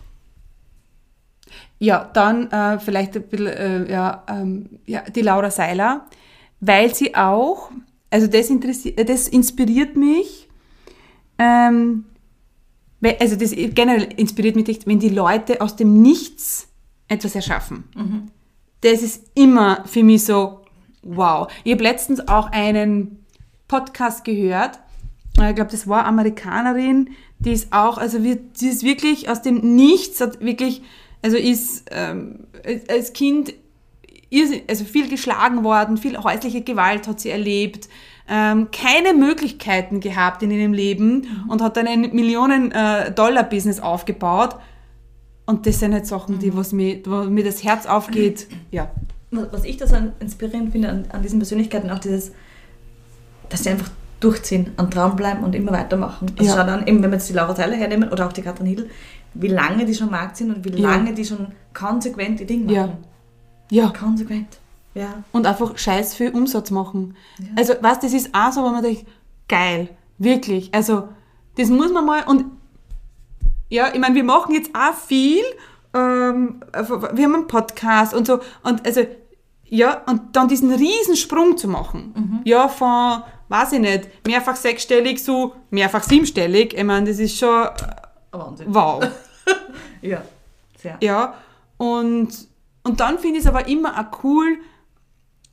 Ja, 1.80 2.10
dann 2.14 2.52
äh, 2.52 2.80
vielleicht 2.80 3.16
ein 3.16 3.24
bisschen, 3.24 3.48
äh, 3.48 3.92
ja, 3.92 4.24
ähm, 4.28 4.80
ja, 4.86 5.02
die 5.02 5.22
Laura 5.22 5.50
Seiler, 5.52 6.06
weil 6.60 6.94
sie 6.94 7.16
auch, 7.16 7.72
also 8.10 8.28
das, 8.28 8.50
äh, 8.50 9.06
das 9.06 9.28
inspiriert 9.28 9.96
mich, 9.96 10.48
ähm, 11.38 12.06
also 13.20 13.36
das 13.36 13.52
generell 13.52 14.08
inspiriert 14.18 14.56
mich, 14.56 14.80
wenn 14.86 15.00
die 15.00 15.10
Leute 15.10 15.62
aus 15.62 15.76
dem 15.76 16.02
Nichts 16.02 16.68
etwas 17.08 17.36
erschaffen. 17.36 17.84
Das 18.82 19.02
ist 19.02 19.24
immer 19.36 19.84
für 19.86 20.04
mich 20.04 20.26
so, 20.26 20.62
wow. 21.02 21.48
Ich 21.64 21.72
habe 21.74 21.84
letztens 21.84 22.28
auch 22.28 22.48
einen 22.52 23.26
Podcast 23.68 24.24
gehört, 24.24 24.80
äh, 25.40 25.50
ich 25.50 25.56
glaube, 25.56 25.72
das 25.72 25.88
war 25.88 26.06
Amerikanerin, 26.06 27.10
die 27.40 27.52
ist 27.52 27.74
auch, 27.74 27.98
also 27.98 28.24
wir, 28.24 28.38
sie 28.54 28.70
ist 28.70 28.84
wirklich 28.84 29.30
aus 29.30 29.42
dem 29.42 29.76
Nichts, 29.76 30.22
hat 30.22 30.40
wirklich, 30.42 30.82
also 31.22 31.38
ist 31.38 31.86
ähm, 31.92 32.48
als- 32.90 33.14
Kind 33.14 33.54
also 34.68 34.84
viel 34.86 35.10
geschlagen 35.10 35.64
worden, 35.64 35.98
viel 35.98 36.18
häusliche 36.18 36.62
Gewalt 36.62 37.08
hat 37.08 37.20
sie 37.20 37.30
erlebt, 37.30 37.88
ähm, 38.30 38.70
keine 38.72 39.14
Möglichkeiten 39.14 40.00
gehabt 40.00 40.42
in 40.44 40.52
ihrem 40.52 40.74
Leben 40.74 41.28
und 41.50 41.62
hat 41.62 41.76
dann 41.78 41.88
ein 41.88 42.02
Millionen-Dollar-Business 42.14 43.80
aufgebaut. 43.80 44.56
Und 45.46 45.66
das 45.68 45.80
sind 45.80 45.94
halt 45.94 46.08
Sachen, 46.08 46.40
die, 46.40 46.56
was 46.56 46.72
mir, 46.72 47.02
wo 47.06 47.24
mir 47.26 47.44
das 47.44 47.64
Herz 47.64 47.86
aufgeht. 47.86 48.48
Ja. 48.72 48.90
Was 49.52 49.64
ich 49.66 49.78
da 49.78 49.88
so 49.88 49.96
inspirierend 50.20 50.72
finde 50.72 50.90
an, 50.90 51.06
an 51.12 51.24
diesen 51.24 51.40
Persönlichkeiten, 51.40 51.90
auch 51.90 51.98
dieses, 51.98 52.32
dass 53.50 53.64
sie 53.64 53.72
einfach 53.72 53.90
durchziehen, 54.20 54.72
an 54.78 54.92
Traum 54.92 55.16
bleiben 55.16 55.44
und 55.44 55.56
immer 55.56 55.72
weitermachen. 55.72 56.28
Also 56.38 56.52
Ja. 56.52 56.58
schau 56.60 56.68
dann, 56.68 56.86
eben 56.86 57.02
wenn 57.02 57.10
wir 57.10 57.18
jetzt 57.18 57.30
die 57.30 57.34
Laura 57.34 57.56
Seiler 57.56 57.76
hernehmen 57.76 58.10
oder 58.10 58.28
auch 58.28 58.32
die 58.34 58.44
Katrin 58.44 58.68
Hill, 58.68 58.90
wie 59.34 59.48
lange 59.48 59.86
die 59.86 59.96
schon 59.96 60.08
am 60.10 60.12
Markt 60.12 60.38
sind 60.38 60.56
und 60.56 60.64
wie 60.64 60.80
Ja. 60.80 60.92
lange 60.92 61.14
die 61.16 61.26
schon 61.26 61.48
konsequent 61.74 62.40
die 62.42 62.46
Dinge 62.46 62.72
Ja. 62.72 62.82
machen. 62.86 62.98
Ja. 63.72 63.88
Konsequent. 63.90 64.60
Ja. 64.96 65.24
und 65.32 65.46
einfach 65.48 65.78
scheiß 65.78 66.14
viel 66.16 66.30
Umsatz 66.32 66.70
machen. 66.72 67.16
Ja. 67.40 67.46
Also, 67.58 67.74
was 67.82 68.00
das 68.00 68.14
ist 68.14 68.30
auch 68.34 68.52
so, 68.52 68.64
wo 68.64 68.70
man 68.70 68.84
denkt, 68.84 69.06
geil, 69.48 69.90
wirklich. 70.18 70.74
Also, 70.74 71.10
das 71.58 71.70
muss 71.70 71.92
man 71.92 72.06
mal 72.06 72.24
und 72.28 72.46
ja, 73.70 73.92
ich 73.94 74.00
meine, 74.00 74.14
wir 74.16 74.24
machen 74.24 74.54
jetzt 74.54 74.70
auch 74.76 74.94
viel, 74.94 75.44
ähm, 75.94 76.62
wir 76.74 77.26
haben 77.26 77.36
einen 77.36 77.48
Podcast 77.48 78.14
und 78.14 78.28
so 78.28 78.40
und 78.64 78.86
also 78.86 79.02
ja, 79.66 80.04
und 80.06 80.36
dann 80.36 80.48
diesen 80.48 80.72
Riesensprung 80.72 81.58
zu 81.58 81.68
machen. 81.68 82.42
Ja, 82.46 82.68
von, 82.68 83.24
weiß 83.50 83.72
ich 83.74 83.80
nicht, 83.80 84.08
mehrfach 84.28 84.56
sechsstellig 84.56 85.24
zu 85.24 85.54
mehrfach 85.72 86.04
siebenstellig. 86.04 86.76
Ich 86.78 86.84
meine, 86.84 87.10
das 87.10 87.18
ist 87.18 87.38
schon 87.38 87.66
äh, 87.66 87.72
Wahnsinn. 88.32 88.68
wow. 88.70 89.04
Ja. 90.02 90.22
Sehr. 90.78 90.98
Ja, 91.02 91.34
und, 91.78 92.30
und 92.84 93.00
dann 93.00 93.18
finde 93.18 93.40
ich 93.40 93.46
es 93.46 93.50
aber 93.50 93.68
immer 93.68 93.98
auch 93.98 94.24
cool 94.24 94.58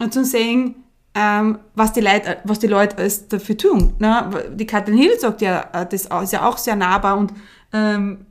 und 0.01 0.13
zu 0.13 0.25
sehen, 0.25 0.75
ähm, 1.15 1.59
was, 1.75 1.93
die 1.93 2.01
Leute, 2.01 2.39
was 2.45 2.59
die 2.61 2.67
Leute 2.69 2.97
alles 2.99 3.29
dafür 3.29 3.57
tun. 3.57 3.95
Ne? 3.99 4.31
Die 4.55 4.67
Katrin 4.67 4.97
Hill 4.97 5.19
sagt 5.19 5.41
ja, 5.43 5.69
äh, 5.73 5.87
das 5.87 6.07
ist 6.07 6.33
ja 6.33 6.49
auch 6.49 6.57
sehr 6.59 6.77
nahbar 6.77 7.17
und 7.19 7.33
ähm, 7.73 8.27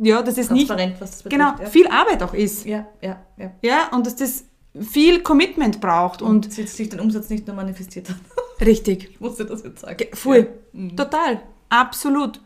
ja, 0.00 0.22
dass 0.22 0.36
es 0.38 0.50
nicht 0.50 0.68
das 0.70 0.78
betrifft. 1.22 1.30
genau, 1.30 1.52
ja. 1.60 1.66
viel 1.66 1.86
Arbeit 1.88 2.22
auch 2.22 2.34
ist. 2.34 2.64
Ja, 2.66 2.86
ja, 3.00 3.20
ja. 3.36 3.50
Ja, 3.62 3.88
und 3.92 4.06
dass 4.06 4.16
das 4.16 4.44
viel 4.80 5.20
Commitment 5.22 5.80
braucht 5.80 6.20
und 6.20 6.46
Und 6.46 6.52
sich 6.52 6.88
den 6.88 7.00
Umsatz 7.00 7.30
nicht 7.30 7.46
nur 7.46 7.54
manifestiert 7.56 8.08
hat. 8.10 8.16
richtig. 8.66 9.10
Ich 9.12 9.20
musste 9.20 9.46
das 9.46 9.62
jetzt 9.62 9.80
sagen. 9.80 9.96
Ge- 9.96 10.10
Voll. 10.14 10.48
Mhm. 10.72 10.96
Total. 10.96 11.40
Absolut. 11.68 12.40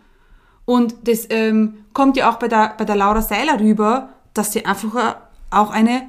Und 0.66 1.08
das 1.08 1.26
ähm, 1.30 1.87
kommt 1.94 2.16
ja 2.18 2.30
auch 2.30 2.37
bei 2.38 2.48
der, 2.48 2.74
bei 2.76 2.84
der 2.84 2.96
Laura 2.96 3.22
Seiler 3.22 3.58
rüber, 3.58 4.11
dass 4.34 4.52
sie 4.52 4.66
einfach 4.66 4.94
äh, 4.94 5.14
auch 5.50 5.70
eine 5.70 6.02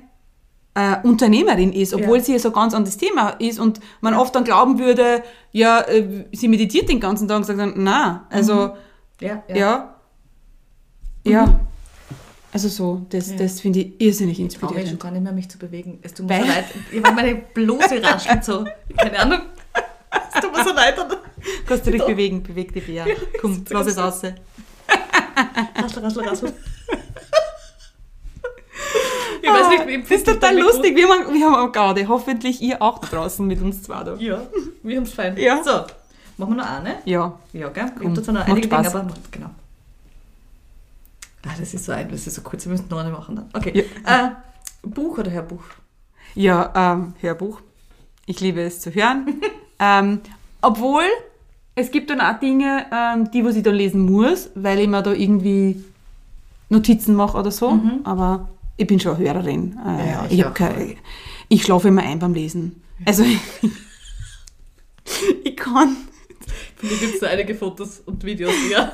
äh, 0.79 1.07
Unternehmerin 1.07 1.73
ist, 1.73 1.93
obwohl 1.93 2.17
Ja. 2.17 2.23
sie 2.23 2.39
so 2.39 2.51
ganz 2.51 2.73
an 2.73 2.85
das 2.85 2.97
Thema 2.97 3.29
ist 3.39 3.59
und 3.59 3.79
man 4.01 4.13
oft 4.13 4.33
dann 4.35 4.43
glauben 4.43 4.79
würde, 4.79 5.23
ja, 5.51 5.81
äh, 5.81 6.25
sie 6.31 6.47
meditiert 6.47 6.87
den 6.89 6.99
ganzen 6.99 7.27
Tag 7.27 7.37
und 7.37 7.43
sagt 7.45 7.59
dann, 7.59 7.73
na, 7.77 8.25
also, 8.29 8.71
Ja, 9.19 9.43
ja. 9.49 9.55
ja, 9.55 9.95
ja. 11.25 11.59
Also 12.51 12.67
so, 12.67 13.05
das, 13.09 13.29
Ja. 13.31 13.37
das 13.37 13.61
finde 13.61 13.79
ich 13.81 14.01
irrsinnig 14.01 14.39
Ich 14.39 14.47
traue 14.57 14.73
mich 14.73 14.77
schon 14.77 14.77
inspirierend. 14.93 14.99
gar 15.03 15.11
nicht 15.11 15.23
mehr, 15.23 15.33
mich 15.33 15.49
zu 15.49 15.57
bewegen. 15.59 15.99
Es 16.01 16.13
tut 16.15 16.27
mir 16.27 16.39
so 16.41 16.47
leid. 16.47 16.65
Ich 16.91 17.01
meine, 17.01 17.15
meine 17.15 17.35
Bluse 17.35 18.01
raschelt 18.03 18.43
so. 18.43 18.65
Keine 18.97 19.19
Ahnung. 19.19 19.39
Es 20.33 20.41
tut 20.41 20.51
mir 20.51 20.63
so 20.63 20.73
leid. 20.73 20.95
Kannst 21.67 21.85
du 21.85 21.91
dich 21.91 22.03
bewegen, 22.03 22.41
beweg 22.41 22.73
dich 22.73 22.87
ja. 22.87 23.05
Komm, 23.39 23.63
lass 23.69 23.85
es 23.87 23.95
ganz 23.97 24.23
aus. 24.23 24.31
Raschel, 25.75 26.03
raschel, 26.03 26.23
raschel. 26.27 26.53
Ich 29.41 29.49
weiß 29.49 29.69
nicht, 29.69 29.87
wie 29.87 30.01
das 30.01 30.11
ist 30.11 30.25
total 30.27 30.57
lustig. 30.59 30.95
Wir 30.95 31.07
haben, 31.07 31.33
wir 31.33 31.49
haben 31.51 31.71
gerade. 31.71 32.07
Hoffentlich 32.07 32.61
ihr 32.61 32.81
auch 32.81 32.99
draußen 32.99 33.45
mit 33.45 33.61
uns 33.61 33.83
zwei 33.83 34.03
da. 34.03 34.15
Ja, 34.15 34.41
wir 34.83 34.97
haben 34.97 35.03
es 35.03 35.13
fein. 35.13 35.37
Ja. 35.37 35.63
So, 35.63 35.71
machen 36.37 36.55
wir 36.55 36.63
noch 36.63 36.69
eine? 36.69 36.95
Ja. 37.05 37.33
Ja, 37.53 37.69
gell? 37.69 37.91
Ich 37.99 38.05
habe 38.05 38.13
dazu 38.15 38.31
noch 38.31 38.45
einige 38.45 38.67
Dinge, 38.67 38.87
aber 38.87 39.03
macht- 39.03 39.31
genau. 39.31 39.49
Ah, 41.45 41.51
das 41.57 41.73
ist 41.73 41.85
so 41.85 41.91
ein, 41.93 42.09
das 42.09 42.27
ist 42.27 42.35
so 42.35 42.41
kurz, 42.41 42.65
wir 42.65 42.71
müssen 42.73 42.87
noch 42.89 42.99
eine 42.99 43.11
machen 43.11 43.35
dann. 43.37 43.49
Okay. 43.53 43.85
Ja. 44.05 44.27
Äh, 44.27 44.31
Buch 44.83 45.17
oder 45.17 45.31
Hörbuch? 45.31 45.63
Ja, 46.35 46.71
ähm, 46.75 47.13
Hörbuch. 47.21 47.61
Ich 48.25 48.39
liebe 48.41 48.61
es 48.61 48.81
zu 48.81 48.91
hören. 48.93 49.41
ähm, 49.79 50.19
obwohl, 50.61 51.03
es 51.75 51.91
gibt 51.91 52.09
dann 52.09 52.19
auch 52.21 52.39
Dinge, 52.39 52.85
ähm, 52.91 53.31
die, 53.31 53.43
was 53.45 53.55
ich 53.55 53.63
dann 53.63 53.75
lesen 53.75 54.01
muss, 54.11 54.49
weil 54.55 54.79
ich 54.79 54.87
mir 54.87 55.01
da 55.01 55.13
irgendwie 55.13 55.83
Notizen 56.67 57.15
mache 57.15 57.37
oder 57.37 57.51
so. 57.51 57.71
Mhm. 57.71 58.01
Aber 58.03 58.49
Ich 58.79 58.87
bin 58.87 58.97
schon 58.99 59.17
Hörerin. 59.17 59.77
Äh, 59.85 59.89
Ja, 59.89 60.05
ja, 60.05 60.25
ich 60.29 60.39
ich, 60.39 60.53
keine, 60.53 60.95
ich 61.49 61.63
schlafe 61.63 61.89
immer 61.89 62.01
ein 62.01 62.17
beim 62.17 62.33
Lesen. 62.33 62.81
Also 63.05 63.23
ich 65.43 65.55
kann, 65.57 65.97
mir 66.81 66.97
gibt 66.97 67.15
es 67.15 67.19
da 67.19 67.27
einige 67.27 67.55
Fotos 67.55 68.01
und 68.05 68.23
Videos, 68.23 68.53
ja. 68.71 68.93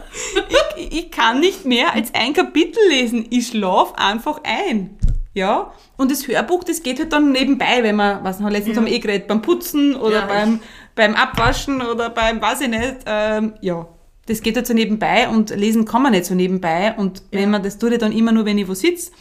ich, 0.78 0.92
ich 0.98 1.12
kann 1.12 1.40
nicht 1.40 1.66
mehr 1.66 1.94
als 1.94 2.12
ein 2.16 2.34
Kapitel 2.34 2.80
lesen. 2.90 3.28
Ich 3.30 3.48
schlafe 3.48 3.96
einfach 4.00 4.42
ein. 4.44 4.98
Ja, 5.36 5.72
und 5.98 6.10
das 6.12 6.28
Hörbuch, 6.28 6.64
das 6.64 6.82
geht 6.82 6.98
halt 7.00 7.14
dann 7.14 7.32
nebenbei, 7.34 7.84
wenn 7.84 7.98
man, 7.98 8.24
was 8.24 8.40
noch 8.40 8.50
letztens 8.50 8.76
Ja. 8.78 8.82
haben 8.82 8.88
wir 8.88 8.94
eh 8.94 9.00
geredet, 9.00 9.28
beim 9.28 9.42
Putzen 9.44 9.96
oder 9.96 10.22
Ja, 10.22 10.26
beim, 10.26 10.62
beim 10.96 11.14
Abwaschen 11.14 11.82
oder 11.84 12.10
beim, 12.10 12.42
weiß 12.42 12.62
ich 12.62 12.70
nicht, 12.70 12.96
ähm, 13.06 13.54
ja. 13.62 13.88
Das 14.28 14.42
geht 14.42 14.56
halt 14.56 14.66
so 14.66 14.74
nebenbei 14.74 15.28
und 15.30 15.52
lesen 15.52 15.86
kann 15.86 16.02
man 16.02 16.12
nicht 16.14 16.26
so 16.26 16.34
nebenbei 16.34 16.96
und 16.98 17.20
Ja. 17.32 17.42
wenn 17.42 17.52
man, 17.52 17.62
das 17.62 17.78
tue 17.78 17.92
ich 17.94 18.00
dann 18.00 18.12
immer 18.14 18.32
nur, 18.32 18.46
wenn 18.46 18.58
ich 18.58 18.68
wo 18.68 18.74
sitze 18.74 19.12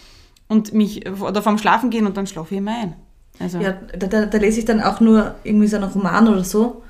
und 0.48 0.72
mich, 0.72 1.09
oder 1.20 1.42
vorm 1.42 1.59
Schlafen 1.59 1.90
gehen 1.90 2.07
und 2.07 2.16
dann 2.16 2.26
schlafe 2.26 2.54
ich 2.54 2.59
immer 2.59 2.76
ein. 2.80 2.94
Also, 3.40 3.59
Ja, 3.59 3.72
da, 3.72 4.07
da, 4.07 4.26
da 4.26 4.38
lese 4.38 4.61
ich 4.61 4.64
dann 4.64 4.80
auch 4.80 5.00
nur 5.00 5.35
irgendwie 5.44 5.66
so 5.66 5.76
einen 5.76 5.90
Roman 5.90 6.28
oder 6.28 6.44
so. 6.44 6.83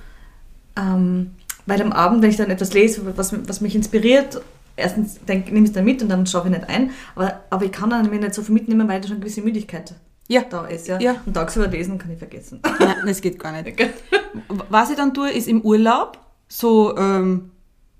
Ähm, 0.77 1.31
weil 1.67 1.81
am 1.81 1.93
Abend, 1.93 2.23
wenn 2.23 2.31
ich 2.31 2.37
dann 2.37 2.51
etwas 2.51 2.75
lese, 2.75 3.17
was, 3.17 3.35
was 3.49 3.61
mich 3.61 3.75
inspiriert, 3.75 4.41
erstens 4.77 5.21
denk, 5.25 5.47
nehme 5.47 5.61
ich 5.61 5.71
es 5.71 5.73
dann 5.73 5.85
mit 5.85 6.03
und 6.03 6.09
dann 6.09 6.27
schaue 6.27 6.45
ich 6.45 6.51
nicht 6.51 6.69
ein. 6.69 6.91
Aber, 7.15 7.41
aber 7.51 7.65
ich 7.65 7.73
kann 7.73 7.91
dann 7.91 8.11
mir 8.11 8.21
nicht 8.21 8.35
so 8.35 8.43
viel 8.43 8.55
mitnehmen, 8.55 8.89
weil 8.89 9.01
da 9.01 9.09
schon 9.09 9.17
eine 9.17 9.25
gewisse 9.25 9.43
Müdigkeit 9.43 9.95
ja. 10.29 10.43
da 10.43 10.67
ist. 10.67 10.89
Ja? 10.89 11.01
Ja. 11.01 11.17
Und 11.25 11.35
tagsüber 11.35 11.69
lesen 11.69 11.99
kann 11.99 12.11
ich 12.11 12.19
vergessen. 12.19 12.61
Nein, 12.79 12.97
das 13.07 13.21
geht 13.21 13.39
gar 13.39 13.53
nicht. 13.53 13.79
Was 14.69 14.91
ich 14.91 14.97
dann 14.97 15.15
tue, 15.15 15.31
ist 15.31 15.49
im 15.49 15.63
Urlaub, 15.63 16.19
so, 16.49 16.97
ähm, 16.97 17.51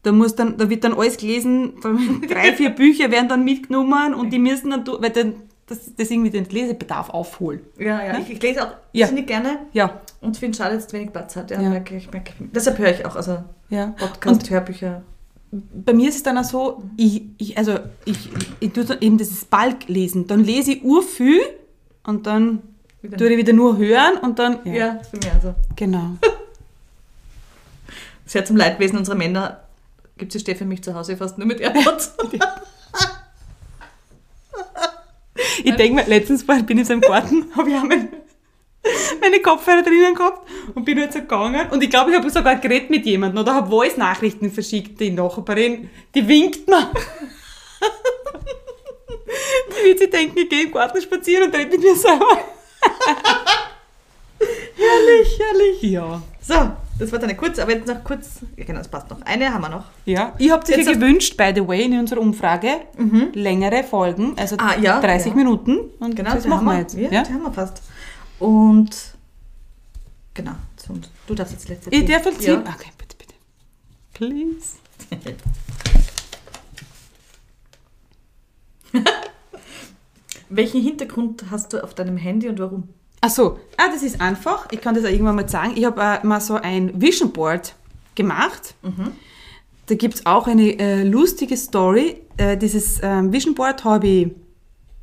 da 0.05 0.13
muss 0.13 0.37
dann, 0.37 0.57
da 0.57 0.71
wird 0.71 0.85
dann 0.85 0.95
alles 0.95 1.17
gelesen, 1.17 1.73
drei, 2.29 2.53
vier 2.53 2.71
Bücher 2.71 3.11
werden 3.11 3.29
dann 3.29 3.45
mitgenommen 3.45 4.15
und 4.15 4.31
die 4.33 4.39
müssen 4.39 4.71
dann, 4.71 4.87
weil 4.87 5.11
dann, 5.11 5.35
das, 5.67 5.95
das 5.97 6.11
irgendwie 6.11 6.31
den 6.31 6.45
Lesebedarf 6.45 7.09
aufholen. 7.11 7.61
Ja, 7.79 8.05
ja, 8.05 8.19
ich, 8.19 8.31
ich 8.31 8.43
lese 8.43 8.63
auch 8.65 8.75
Ja. 8.93 9.07
ziemlich 9.09 9.27
gerne 9.27 9.61
Ja, 9.73 10.01
und 10.21 10.37
finde 10.37 10.57
schade, 10.59 10.75
dass 10.77 10.87
es 10.87 10.93
wenig 10.93 11.11
Platz 11.11 11.35
hat. 11.37 11.51
Ja, 11.51 11.61
Ja. 11.61 11.71
Merke 11.71 11.97
ich, 11.97 12.11
merke. 12.13 12.33
Deshalb 12.39 12.79
höre 12.79 12.91
ich 12.91 13.05
auch, 13.07 13.17
also 13.17 13.39
ja. 13.71 13.87
Podcast, 13.99 14.49
Hörbücher. 14.51 15.03
Bei 15.51 15.95
mir 15.95 16.11
ist 16.11 16.17
es 16.17 16.23
dann 16.23 16.37
auch 16.37 16.45
so, 16.45 16.83
ich, 16.99 17.23
ich, 17.39 17.57
also, 17.57 17.79
ich, 18.05 18.29
ich 18.61 18.73
tue 18.73 18.85
dann 18.85 19.01
eben 19.01 19.17
dieses 19.17 19.47
Balk-Lesen, 19.47 20.27
dann 20.27 20.45
lese 20.45 20.73
ich 20.73 20.85
urviel 20.85 21.41
und 22.05 22.27
dann 22.27 22.61
Wieder- 23.01 23.17
tue 23.17 23.31
ich 23.31 23.39
wieder 23.39 23.55
nur 23.55 23.79
hören 23.79 24.19
und 24.21 24.39
dann, 24.39 24.59
ja, 24.65 24.73
Ja, 24.75 24.99
für 25.11 25.17
mich 25.17 25.33
also. 25.33 25.55
genau. 25.77 26.11
Sehr 28.27 28.45
zum 28.45 28.57
Leidwesen 28.57 28.99
unserer 28.99 29.17
Männer 29.17 29.61
gibt 30.17 30.35
es 30.35 30.43
Steffi 30.43 30.65
mich 30.65 30.83
zu 30.83 30.95
Hause 30.95 31.17
fast 31.17 31.39
nur 31.39 31.47
mit 31.47 31.61
AirPods. 31.61 32.15
Ich 35.65 35.75
denke 35.77 35.95
mir, 35.95 36.07
letztens 36.07 36.47
war, 36.47 36.63
bin 36.63 36.79
ich 36.79 36.87
so 36.87 36.93
im 36.93 37.01
Garten, 37.01 37.47
habe 37.57 37.71
ich 37.71 37.77
auch 37.77 37.85
mein, 37.85 38.09
meine 39.21 39.41
Kopfhörer 39.41 39.83
drinnen 39.83 40.15
gehabt 40.15 40.47
und 40.75 40.85
bin 40.85 41.01
halt 41.01 41.13
so 41.13 41.21
gegangen. 41.21 41.71
Und 41.71 41.83
ich 41.83 41.91
glaube, 41.91 42.11
ich 42.11 42.17
habe 42.17 42.29
sogar 42.31 42.57
geredet 42.57 42.91
mit 42.91 43.07
jemandem 43.07 43.43
oder 43.43 43.55
habe 43.55 43.71
Voice-Nachrichten 43.71 44.51
verschickt. 44.53 45.01
Die 45.01 45.11
Nachbarin, 45.11 45.91
die 46.15 46.27
winkt 46.29 46.69
mir. 46.69 46.91
Die 49.69 49.89
wird 49.89 49.99
sich 49.99 50.11
denken, 50.11 50.39
ich 50.39 50.49
gehe 50.49 50.65
im 50.65 50.73
Garten 50.73 51.01
spazieren 51.01 51.45
und 51.49 51.55
rede 51.55 51.71
mit 51.71 51.81
mir 51.81 51.97
selber. 51.97 52.27
herrlich, 54.77 55.39
herrlich. 55.39 55.83
Ja. 55.83 56.23
So, 56.41 56.73
das 56.99 57.11
war 57.13 57.19
dann 57.19 57.29
eine 57.31 57.37
kurze, 57.39 57.63
aber 57.63 57.73
jetzt 57.73 57.87
noch 57.89 58.03
kurz. 58.05 58.41
Ja, 58.57 58.65
genau, 58.65 58.79
das 58.79 58.89
passt 58.89 59.11
noch. 59.11 59.21
Eine 59.23 59.53
haben 59.53 59.63
wir 59.63 59.69
noch. 59.69 59.85
Ja, 60.05 60.33
ich 60.39 60.51
habe 60.51 60.65
dir 60.65 60.77
Jetzt 60.77 60.87
hast- 60.89 60.95
gewünscht, 61.01 61.37
by 61.37 61.53
the 61.55 61.67
way, 61.67 61.83
in 61.85 61.99
unserer 61.99 62.21
Umfrage, 62.21 62.69
längere 63.35 63.83
Folgen, 63.85 64.35
also 64.39 64.57
Ah, 64.59 64.77
ja, 64.81 65.01
30 65.01 65.31
ja. 65.33 65.37
Minuten. 65.37 65.79
Und 65.99 66.15
Genau, 66.17 66.33
das 66.35 66.47
machen 66.47 66.65
wir 66.67 66.79
jetzt. 66.79 66.95
Ja, 66.95 67.11
Ja? 67.11 67.23
die 67.23 67.33
haben 67.33 67.43
wir 67.43 67.53
fast. 67.53 67.83
Und 68.39 68.91
genau, 70.35 70.53
und 70.89 71.09
du 71.27 71.35
darfst 71.35 71.53
jetzt 71.55 71.69
letzte 71.69 71.91
Ich 71.91 72.05
darf 72.05 72.25
jetzt? 72.27 72.43
Ja. 72.45 72.59
Okay, 72.59 72.91
bitte, 72.99 73.17
bitte. 73.17 73.35
Please. 74.13 74.77
Welchen 80.49 80.83
Hintergrund 80.83 81.47
hast 81.51 81.73
du 81.73 81.83
auf 81.83 81.95
deinem 81.95 82.17
Handy 82.17 82.49
und 82.49 82.59
warum? 82.59 82.89
Ach 83.27 83.31
so, 83.31 83.59
ah, 83.79 83.89
das 83.91 84.03
ist 84.03 84.21
einfach. 84.21 84.69
Ich 84.71 84.83
kann 84.83 84.95
das 84.95 85.03
auch 85.07 85.09
irgendwann 85.09 85.37
mal 85.37 85.49
sagen. 85.49 85.73
Ich 85.77 85.87
habe 85.87 85.99
äh, 85.99 86.27
mal 86.27 86.43
so 86.43 86.57
ein 86.57 87.01
Vision 87.01 87.33
Board 87.33 87.75
gemacht. 88.15 88.75
Da 89.87 89.95
gibt 89.95 90.17
es 90.17 90.27
auch 90.27 90.47
eine 90.47 90.79
äh, 90.79 91.05
lustige 91.05 91.57
Story. 91.57 92.21
Äh, 92.37 92.59
dieses 92.59 93.01
ähm, 93.03 93.33
Vision 93.33 93.55
Board 93.55 93.83
habe 93.83 94.07
ich 94.07 94.31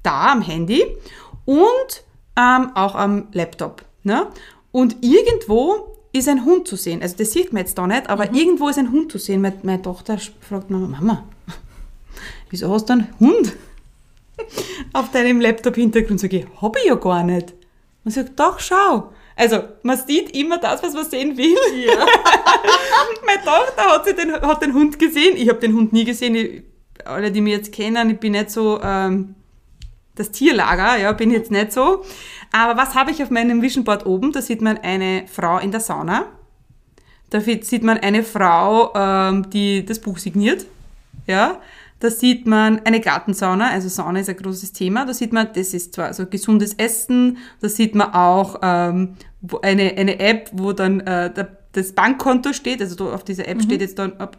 da 0.04 0.34
am 0.34 0.44
Handy 0.44 0.86
und 1.46 2.04
ähm, 2.38 2.70
auch 2.76 2.94
am 2.94 3.28
Laptop. 3.32 3.84
Ne? 4.04 4.28
Und 4.72 4.98
irgendwo 5.02 5.98
ist 6.14 6.28
ein 6.28 6.46
Hund 6.46 6.68
zu 6.68 6.76
sehen. 6.76 7.02
Also 7.02 7.18
das 7.18 7.32
sieht 7.32 7.52
man 7.52 7.62
jetzt 7.62 7.76
da 7.80 7.88
nicht, 7.88 8.08
aber 8.08 8.32
irgendwo 8.36 8.70
ist 8.70 8.78
ein 8.78 8.92
Hund 8.92 9.12
zu 9.12 9.18
sehen. 9.18 9.42
Meine, 9.42 9.58
meine 9.64 9.82
Tochter 9.82 10.20
fragt 10.42 10.70
mir, 10.70 10.78
Mama, 10.78 11.24
wieso 12.52 12.72
hast 12.72 12.88
du 12.88 12.94
einen 12.94 13.08
Hund 13.20 13.54
auf 14.94 15.10
deinem 15.10 15.42
Laptop-Hintergrund? 15.42 16.20
Sag 16.20 16.34
ich, 16.34 16.46
habe 16.62 16.78
ich 16.78 16.86
ja 16.86 16.94
gar 16.94 17.24
nicht. 17.24 17.56
Man 18.04 18.12
sagt, 18.12 18.40
doch, 18.40 18.60
schau. 18.60 19.14
Also, 19.36 19.64
man 19.84 19.98
sieht 19.98 20.36
immer 20.36 20.58
das, 20.58 20.84
was 20.84 20.94
man 20.94 21.06
sehen 21.06 21.38
will. 21.38 21.56
Ja. 21.86 22.06
Meine 23.26 23.44
Tochter 23.44 23.84
hat, 23.84 24.06
sie 24.06 24.14
den, 24.14 24.34
hat 24.34 24.62
den 24.62 24.74
Hund 24.74 25.00
gesehen. 25.00 25.36
Ich 25.38 25.50
habe 25.50 25.60
den 25.60 25.74
Hund 25.74 25.94
nie 25.94 26.06
gesehen. 26.06 26.36
Ich, 26.36 26.64
alle, 27.06 27.32
die 27.32 27.42
mich 27.42 27.54
jetzt 27.54 27.72
kennen, 27.72 28.10
ich 28.10 28.20
bin 28.20 28.34
nicht 28.34 28.52
so 28.52 28.80
ähm, 28.82 29.36
das 30.16 30.32
Tierlager, 30.32 30.98
ja, 30.98 31.12
bin 31.14 31.32
jetzt 31.32 31.52
nicht 31.52 31.72
so. 31.72 32.04
Aber 32.52 32.80
was 32.80 32.96
habe 32.96 33.12
ich 33.12 33.24
auf 33.24 33.30
meinem 33.30 33.62
Vision 33.62 33.84
Board 33.84 34.06
oben? 34.06 34.32
Da 34.32 34.42
sieht 34.42 34.62
man 34.62 34.78
eine 34.78 35.26
Frau 35.28 35.58
in 35.58 35.72
der 35.72 35.80
Sauna. 35.80 36.26
Da 37.30 37.40
sieht 37.40 37.84
man 37.84 37.98
eine 37.98 38.24
Frau, 38.24 38.94
ähm, 38.94 39.50
die 39.50 39.86
das 39.86 40.00
Buch 40.00 40.18
signiert. 40.18 40.66
Ja. 41.28 41.62
Da 42.02 42.10
sieht 42.10 42.46
man 42.48 42.82
eine 42.84 43.00
Gartensauna, 43.00 43.70
also 43.70 43.88
Sauna 43.88 44.20
ist 44.20 44.30
ein 44.30 44.36
großes 44.36 44.74
Thema. 44.74 45.06
Da 45.06 45.14
sieht 45.14 45.32
man, 45.32 45.50
das 45.54 45.74
ist 45.74 45.94
zwar 45.94 46.14
so 46.14 46.26
gesundes 46.26 46.74
Essen. 46.74 47.38
Da 47.62 47.70
sieht 47.70 47.96
man 47.96 48.14
auch 48.14 48.60
ähm, 48.64 49.16
eine, 49.62 49.94
eine 49.96 50.20
App, 50.20 50.50
wo 50.52 50.74
dann 50.74 51.00
äh, 51.02 51.32
das 51.72 51.94
Bankkonto 51.94 52.54
steht. 52.54 52.82
Also 52.82 53.12
auf 53.12 53.24
dieser 53.24 53.48
App 53.48 53.62
steht 53.62 53.82
jetzt 53.82 54.00
dann 54.00 54.14
ab 54.18 54.38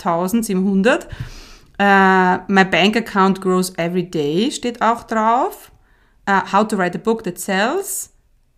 74.700. 0.00 1.06
Äh, 1.78 2.38
my 2.48 2.64
bank 2.64 2.96
account 2.96 3.40
grows 3.40 3.72
every 3.76 4.04
day 4.08 4.50
steht 4.52 4.80
auch 4.82 5.04
drauf. 5.04 5.70
Äh, 6.26 6.40
how 6.52 6.66
to 6.66 6.76
write 6.78 6.96
a 6.98 7.00
book 7.02 7.24
that 7.24 7.38
sells. 7.38 8.10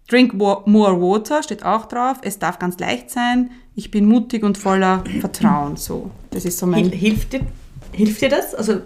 Drink 0.08 0.34
more 0.34 1.00
water 1.00 1.42
steht 1.42 1.64
auch 1.64 1.86
drauf. 1.86 2.18
Es 2.22 2.38
darf 2.38 2.58
ganz 2.58 2.78
leicht 2.78 3.10
sein. 3.10 3.50
Ich 3.74 3.90
bin 3.90 4.04
mutig 4.06 4.42
und 4.44 4.58
voller 4.58 5.02
Vertrauen. 5.20 5.76
So, 5.76 6.10
das 6.30 6.44
ist 6.44 6.58
so 6.58 6.66
mein. 6.66 6.84
Hil- 6.90 6.94
Hilft 6.94 7.32
dir, 7.32 7.40
hilft 7.94 8.20
dir 8.20 8.28
das? 8.28 8.54
Also 8.54 8.80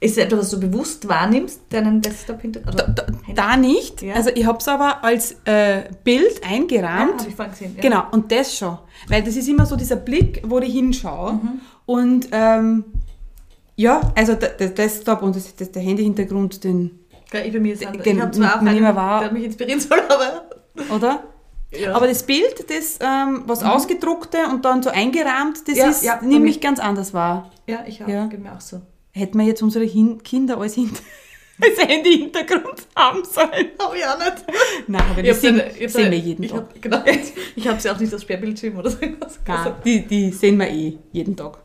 ist 0.00 0.18
es 0.18 0.24
etwas, 0.24 0.40
was 0.40 0.50
du 0.50 0.58
bewusst 0.60 1.08
wahrnimmst, 1.08 1.60
deinen 1.70 2.00
Desktop 2.02 2.40
hinter? 2.40 2.60
Da, 2.60 2.88
da, 2.88 3.06
da 3.34 3.56
nicht. 3.56 4.02
Ja. 4.02 4.14
Also 4.14 4.30
ich 4.34 4.44
habe 4.44 4.58
es 4.58 4.66
aber 4.66 5.04
als 5.04 5.36
äh, 5.44 5.82
Bild 6.02 6.40
Ja, 6.42 6.50
eingerahmt. 6.50 7.20
habe 7.20 7.28
ich 7.28 7.36
vorhin 7.36 7.52
gesehen. 7.52 7.74
Ja. 7.76 7.82
Genau, 7.82 8.02
und 8.10 8.32
das 8.32 8.56
schon. 8.56 8.78
Weil 9.08 9.22
das 9.22 9.36
ist 9.36 9.48
immer 9.48 9.64
so 9.64 9.76
dieser 9.76 9.96
Blick, 9.96 10.42
wo 10.44 10.58
ich 10.58 10.72
hinschaue. 10.72 11.34
Mhm. 11.34 11.60
Und 11.86 12.28
ähm, 12.32 12.84
ja, 13.76 14.00
also 14.16 14.34
der, 14.34 14.50
der 14.50 14.70
Desktop 14.70 15.22
und 15.22 15.36
das, 15.36 15.54
das, 15.54 15.70
der 15.70 15.82
Handyhintergrund, 15.82 16.64
den, 16.64 16.98
Ja, 17.32 17.40
ich 17.40 17.52
bei 17.52 17.60
mir 17.60 17.74
ist 17.74 17.86
anders. 17.86 18.02
Gen- 18.02 18.16
Ich 18.16 18.22
habe 18.22 18.32
zwar 18.32 18.56
auch 18.56 18.60
einen, 18.60 18.84
der 19.20 19.32
mich 19.32 19.44
inspirieren 19.44 19.80
soll, 19.80 20.00
aber... 20.08 20.44
oder? 20.94 21.22
Ja. 21.78 21.94
Aber 21.94 22.06
das 22.06 22.22
Bild, 22.24 22.64
das 22.68 22.98
ähm, 23.00 23.44
was 23.46 23.62
ausgedruckte 23.62 24.38
und 24.50 24.64
dann 24.64 24.82
so 24.82 24.90
eingerahmt, 24.90 25.66
das 25.66 25.74
Mhm. 25.74 25.80
Ja, 25.80 25.88
ist 25.90 26.02
ja, 26.04 26.20
nämlich 26.22 26.60
ganz 26.60 26.78
anders 26.78 27.14
wahr. 27.14 27.50
ja, 27.66 27.84
ich 27.86 28.02
auch. 28.04 28.08
Ja. 28.08 28.26
Geht 28.26 28.42
mir 28.42 28.52
auch 28.54 28.60
so. 28.60 28.82
Hätten 29.12 29.38
wir 29.38 29.46
jetzt 29.46 29.62
unsere 29.62 29.84
Hin 29.84 30.22
Kinder 30.22 30.58
als, 30.58 30.74
Hin 30.74 30.90
als 31.60 31.78
Handy-Hintergrund 31.88 32.86
haben 32.96 33.24
sollen. 33.24 33.68
Habe 33.78 33.96
ich 33.96 34.04
auch 34.06 34.18
nicht. 34.18 34.44
Nein, 34.86 35.02
aber 35.10 35.22
das 35.22 35.40
sehen, 35.40 35.60
eine- 35.60 35.88
sehen 35.88 36.10
wir 36.10 36.18
jeden 36.18 36.42
ich 36.44 36.50
Tag. 36.50 36.60
hab, 36.60 36.82
genau, 36.82 37.02
ich 37.56 37.68
habe 37.68 37.80
sie 37.80 37.90
auch 37.90 37.98
nicht 37.98 38.12
als 38.12 38.22
Sperrbildschirm 38.22 38.76
oder 38.78 38.90
so. 38.90 38.98
Nein, 39.00 39.72
die, 39.84 40.06
die 40.06 40.30
sehen 40.32 40.58
wir 40.58 40.68
eh 40.68 40.98
jeden 41.12 41.36
Tag. 41.36 41.58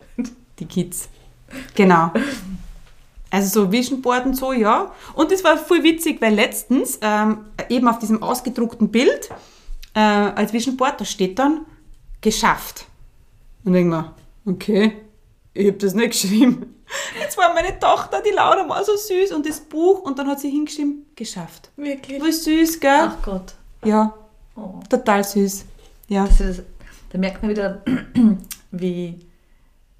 Die 0.59 0.65
Kids. 0.65 1.09
Genau. 1.75 2.11
Also 3.29 3.61
so 3.65 3.71
Vision 3.71 4.01
Board 4.01 4.25
und 4.25 4.35
so, 4.35 4.53
ja. 4.53 4.91
Und 5.13 5.31
das 5.31 5.43
war 5.43 5.57
voll 5.57 5.83
witzig, 5.83 6.21
weil 6.21 6.33
letztens 6.33 6.97
ähm, 7.01 7.39
eben 7.69 7.87
auf 7.87 7.99
diesem 7.99 8.23
ausgedruckten 8.23 8.89
Bild 8.89 9.29
äh, 9.97 10.31
als 10.35 10.53
Vision 10.53 10.77
Board, 10.77 11.01
da 11.01 11.05
steht 11.05 11.39
dann 11.39 11.65
geschafft. 12.21 12.85
Und 13.63 13.73
denke 13.73 13.89
mir, 13.95 14.13
okay, 14.45 14.93
ich 15.53 15.67
habe 15.67 15.77
das 15.77 15.93
nicht 15.93 16.11
geschrieben. 16.11 16.75
Jetzt 17.19 17.37
war 17.37 17.53
meine 17.53 17.77
Tochter, 17.79 18.21
die 18.21 18.33
Laura, 18.33 18.67
war 18.69 18.83
so 18.83 18.95
süß 18.95 19.31
und 19.33 19.45
das 19.47 19.59
Buch 19.59 20.01
und 20.01 20.17
dann 20.19 20.27
hat 20.27 20.39
sie 20.39 20.49
hingeschrieben, 20.49 21.05
geschafft. 21.15 21.69
Wirklich? 21.75 22.19
Voll 22.19 22.31
süß, 22.31 22.79
gell? 22.79 22.91
Ach 23.09 23.21
Gott. 23.23 23.53
Ja, 23.83 24.13
Oh. 24.55 24.79
total 24.89 25.23
süß. 25.23 25.65
Ja. 26.07 26.27
Das, 26.27 26.61
da 27.11 27.17
merkt 27.17 27.41
man 27.43 27.51
wieder, 27.51 27.83
wie, 28.71 29.19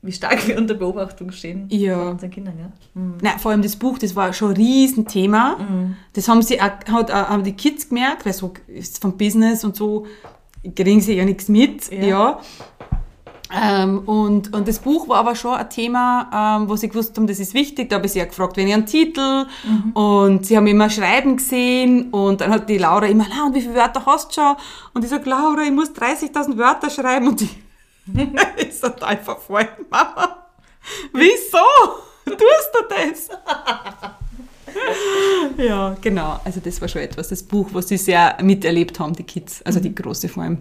wie 0.01 0.11
stark 0.11 0.47
wir 0.47 0.57
unter 0.57 0.73
Beobachtung 0.75 1.31
stehen 1.31 1.65
Ja. 1.69 1.97
von 1.99 2.07
unseren 2.13 2.29
Kindern. 2.31 2.53
Ja? 2.59 2.71
Mhm. 2.93 3.15
Nein, 3.21 3.39
vor 3.39 3.51
allem 3.51 3.61
das 3.61 3.75
Buch, 3.75 3.97
das 3.97 4.15
war 4.15 4.31
schon 4.33 4.49
ein 4.51 4.55
Riesenthema. 4.57 5.57
Das 6.13 6.27
haben 6.29 6.41
sie 6.41 6.61
auch, 6.61 6.71
hat, 6.91 7.11
auch- 7.11 7.29
haben 7.29 7.43
die 7.43 7.53
Kids 7.53 7.89
gemerkt, 7.89 8.25
weil 8.25 8.33
so 8.33 8.53
ist 8.67 9.01
vom 9.01 9.17
Business 9.17 9.63
und 9.63 9.75
so 9.75 10.05
kriegen 10.75 11.01
sie 11.01 11.13
ja 11.15 11.25
nichts 11.25 11.47
mit. 11.49 11.91
Ja. 11.91 12.03
Ja. 12.03 12.39
Ähm, 13.49 13.99
und, 13.99 14.53
und 14.53 14.67
das 14.67 14.79
Buch 14.79 15.07
war 15.07 15.19
aber 15.19 15.33
schon 15.33 15.53
ein 15.55 15.69
Thema, 15.69 16.57
ähm, 16.59 16.67
wo 16.69 16.75
sie 16.75 16.89
gewusst 16.89 17.15
haben, 17.15 17.27
das 17.27 17.39
ist 17.39 17.53
wichtig. 17.53 17.89
Da 17.89 17.95
habe 17.95 18.05
ich 18.05 18.11
sie 18.11 18.21
auch 18.21 18.27
gefragt, 18.27 18.57
wenn 18.57 18.67
ich 18.67 18.73
einen 18.73 18.85
Titel. 18.85 19.45
Und 19.93 20.45
sie 20.45 20.57
haben 20.57 20.67
immer 20.67 20.89
Schreiben 20.89 21.37
gesehen. 21.37 22.09
Und 22.09 22.41
dann 22.41 22.51
hat 22.51 22.67
die 22.69 22.77
Laura 22.77 23.05
immer, 23.05 23.25
na, 23.29 23.45
und 23.45 23.55
wie 23.55 23.61
viele 23.61 23.75
Wörter 23.75 24.05
hast 24.05 24.31
du 24.37 24.41
schon? 24.41 24.55
Und 24.93 25.05
ich 25.05 25.09
sage, 25.09 25.29
Laura, 25.29 25.61
ich 25.63 25.71
muss 25.71 25.91
30.000 25.91 26.57
Wörter 26.57 26.89
schreiben. 26.89 27.29
Und 27.29 27.39
die 27.39 27.49
ist 28.57 28.81
total 28.81 29.17
verfolgt, 29.17 29.89
Mama. 29.89 30.45
Wieso? 31.13 31.57
Tust 32.25 32.71
du 32.73 32.79
das? 32.89 33.29
ja, 35.65 35.95
genau. 36.01 36.39
Also 36.43 36.59
das 36.59 36.79
war 36.81 36.87
schon 36.87 37.01
etwas, 37.01 37.29
das 37.29 37.43
Buch, 37.43 37.69
was 37.73 37.87
sie 37.87 37.97
sehr 37.97 38.37
miterlebt 38.41 38.99
haben, 38.99 39.13
die 39.13 39.23
Kids. 39.23 39.61
Also 39.63 39.79
die 39.79 39.93
Große 39.93 40.27
vor 40.29 40.43
allem. 40.43 40.59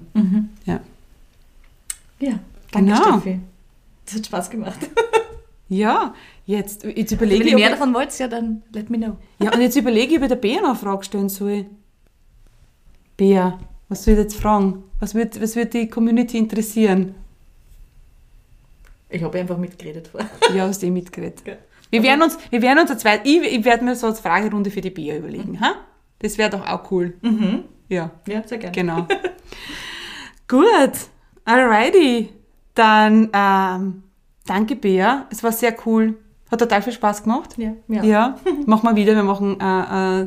Ja. 0.65 0.81
Ja, 2.19 2.39
danke 2.71 2.93
Genau. 2.93 3.21
Steffi. 3.21 3.41
Das 4.07 4.15
hat 4.17 4.27
Spaß 4.27 4.51
gemacht. 4.51 4.79
Ja, 5.69 6.15
jetzt, 6.45 6.85
jetzt 6.85 7.11
überlege 7.11 7.41
Wenn 7.41 7.47
ich, 7.49 7.53
ihr 7.55 7.59
mehr 7.59 7.67
ich, 7.67 7.73
davon 7.75 7.93
wollt, 7.93 8.17
ja, 8.21 8.29
dann 8.29 8.63
let 8.73 8.89
me 8.89 8.99
know. 8.99 9.17
ja, 9.41 9.53
und 9.53 9.61
jetzt 9.61 9.75
überlege 9.77 10.13
ich, 10.13 10.19
ob 10.19 10.23
ich 10.23 10.29
der 10.29 10.37
Bea 10.37 10.61
noch 10.61 10.69
eine 10.69 10.79
Frage 10.79 11.03
stellen 11.03 11.29
soll. 11.29 11.67
Bea, 13.17 13.59
was 13.89 14.05
soll 14.05 14.15
ich 14.15 14.21
jetzt 14.21 14.37
fragen? 14.37 14.85
Was 15.01 15.17
wird, 15.17 15.43
was 15.43 15.57
wird 15.57 15.75
die 15.75 15.89
Community 15.89 16.39
interessieren? 16.39 17.17
Ich 19.09 19.23
habe 19.23 19.39
einfach 19.39 19.57
mitgeredet 19.59 20.09
vor. 20.09 20.21
Ja, 20.55 20.67
hast 20.67 20.83
du 20.83 20.87
eh 20.87 20.91
mitgeredet. 20.91 21.43
Ja. 21.47 21.55
Wir 21.91 22.03
werden 22.03 22.23
uns, 22.23 22.37
wir 22.51 22.63
werden 22.63 22.81
uns 22.81 22.91
eine 22.91 22.99
zweite, 22.99 23.29
ich, 23.29 23.41
ich 23.43 23.65
werde 23.65 23.85
mir 23.85 23.95
so 23.95 24.09
als 24.09 24.21
Fragerunde 24.21 24.71
für 24.71 24.81
die 24.81 24.91
Bea 24.91 25.17
überlegen, 25.17 25.61
ha? 25.61 25.75
Das 26.19 26.37
wäre 26.39 26.51
doch 26.51 26.67
auch 26.67 26.91
cool. 26.91 27.15
Mhm. 27.23 27.65
Ja, 27.89 28.11
Ja, 28.27 28.43
sehr 28.47 28.59
gerne. 28.59 28.75
genau. 28.75 29.07
Gut, 30.49 30.93
alrighty. 31.45 32.31
Dann 32.75 33.31
ähm, 33.33 34.03
danke 34.47 34.77
Bea, 34.77 35.27
es 35.31 35.43
war 35.43 35.53
sehr 35.53 35.75
cool. 35.87 36.15
Hat 36.51 36.59
total 36.61 36.83
viel 36.83 36.93
Spaß 36.93 37.23
gemacht. 37.25 37.55
Ja, 37.57 37.73
ja. 37.89 38.03
Ja, 38.05 38.37
machen 38.67 38.89
wir 38.89 38.97
wieder. 38.97 39.15
Wir 39.15 39.23
machen 39.25 39.59
äh, 39.61 40.23
äh, 40.23 40.27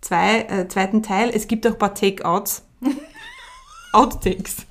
zwei, 0.00 0.40
äh, 0.42 0.68
zweiten 0.68 1.02
Teil. 1.02 1.30
Es 1.34 1.48
gibt 1.48 1.66
auch 1.66 1.72
ein 1.72 1.78
paar 1.78 1.94
Takeouts. 1.94 2.64
Outtakes. 3.92 4.66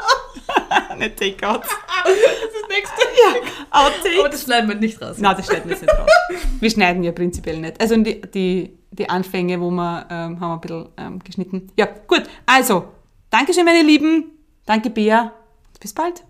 Nicht 0.98 1.18
Takeouts. 1.18 1.70
Das 1.70 2.70
nächste. 2.70 3.02
Outtakes. 3.72 4.20
Aber 4.20 4.30
das 4.30 4.44
schneiden 4.44 4.70
wir 4.70 4.76
nicht 4.76 5.02
raus. 5.02 5.18
Nein, 5.20 5.36
das 5.38 5.46
schneiden 5.46 5.66
wir 5.66 5.72
jetzt 5.72 5.82
nicht 5.82 5.98
raus. 5.98 6.10
Wir 6.60 6.72
schneiden 6.72 7.04
ja 7.04 7.12
prinzipiell 7.12 7.60
nicht. 7.60 7.80
Also 7.80 7.96
die, 7.98 8.22
die, 8.22 8.78
die 8.92 9.10
Anfänge, 9.10 9.62
wo 9.62 9.70
wir, 9.70 10.08
ähm, 10.10 10.40
haben 10.40 10.50
wir 10.50 10.54
ein 10.54 10.60
bisschen 10.62 10.86
ähm, 10.98 11.20
geschnitten. 11.20 11.72
Ja, 11.78 11.88
gut. 12.08 12.24
Also, 12.46 12.88
Dankeschön, 13.30 13.66
meine 13.66 13.84
Lieben. 13.84 14.32
Danke, 14.66 14.90
Bea. 14.90 15.34
Bis 15.80 15.94
bald. 15.94 16.24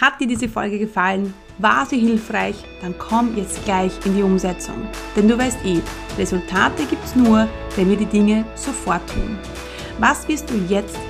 Hat 0.00 0.20
dir 0.20 0.28
diese 0.28 0.48
Folge 0.48 0.78
gefallen? 0.78 1.34
War 1.58 1.84
sie 1.86 1.98
hilfreich? 1.98 2.56
Dann 2.80 2.96
komm 2.96 3.36
jetzt 3.36 3.64
gleich 3.64 3.92
in 4.04 4.14
die 4.14 4.22
Umsetzung. 4.22 4.86
Denn 5.16 5.26
du 5.26 5.36
weißt 5.36 5.64
eh, 5.64 5.80
Resultate 6.16 6.84
gibt's 6.84 7.16
nur, 7.16 7.48
wenn 7.74 7.90
wir 7.90 7.96
die 7.96 8.06
Dinge 8.06 8.44
sofort 8.54 9.02
tun. 9.10 9.36
Was 9.98 10.28
wirst 10.28 10.48
du 10.50 10.54
jetzt 10.68 10.96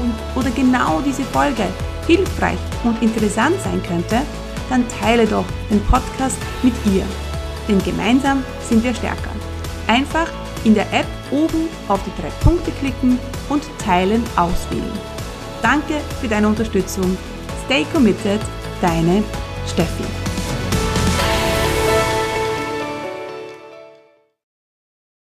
und 0.00 0.14
oder 0.34 0.50
genau 0.50 1.00
diese 1.04 1.24
Folge 1.24 1.64
hilfreich 2.06 2.58
und 2.84 3.00
interessant 3.02 3.56
sein 3.62 3.82
könnte, 3.86 4.22
dann 4.70 4.84
teile 5.00 5.26
doch 5.26 5.44
den 5.70 5.80
Podcast 5.86 6.38
mit 6.62 6.74
ihr. 6.86 7.04
Denn 7.68 7.82
gemeinsam 7.82 8.42
sind 8.68 8.82
wir 8.82 8.94
stärker. 8.94 9.30
Einfach 9.86 10.28
in 10.64 10.74
der 10.74 10.90
App 10.92 11.06
oben 11.30 11.68
auf 11.88 12.00
die 12.04 12.22
drei 12.22 12.30
Punkte 12.42 12.70
klicken 12.72 13.18
und 13.48 13.62
Teilen 13.78 14.22
auswählen. 14.36 14.98
Danke 15.62 15.94
für 16.20 16.28
deine 16.28 16.48
Unterstützung. 16.48 17.16
Stay 17.66 17.84
committed, 17.92 18.40
deine 18.80 19.22
Steffi. 19.66 20.27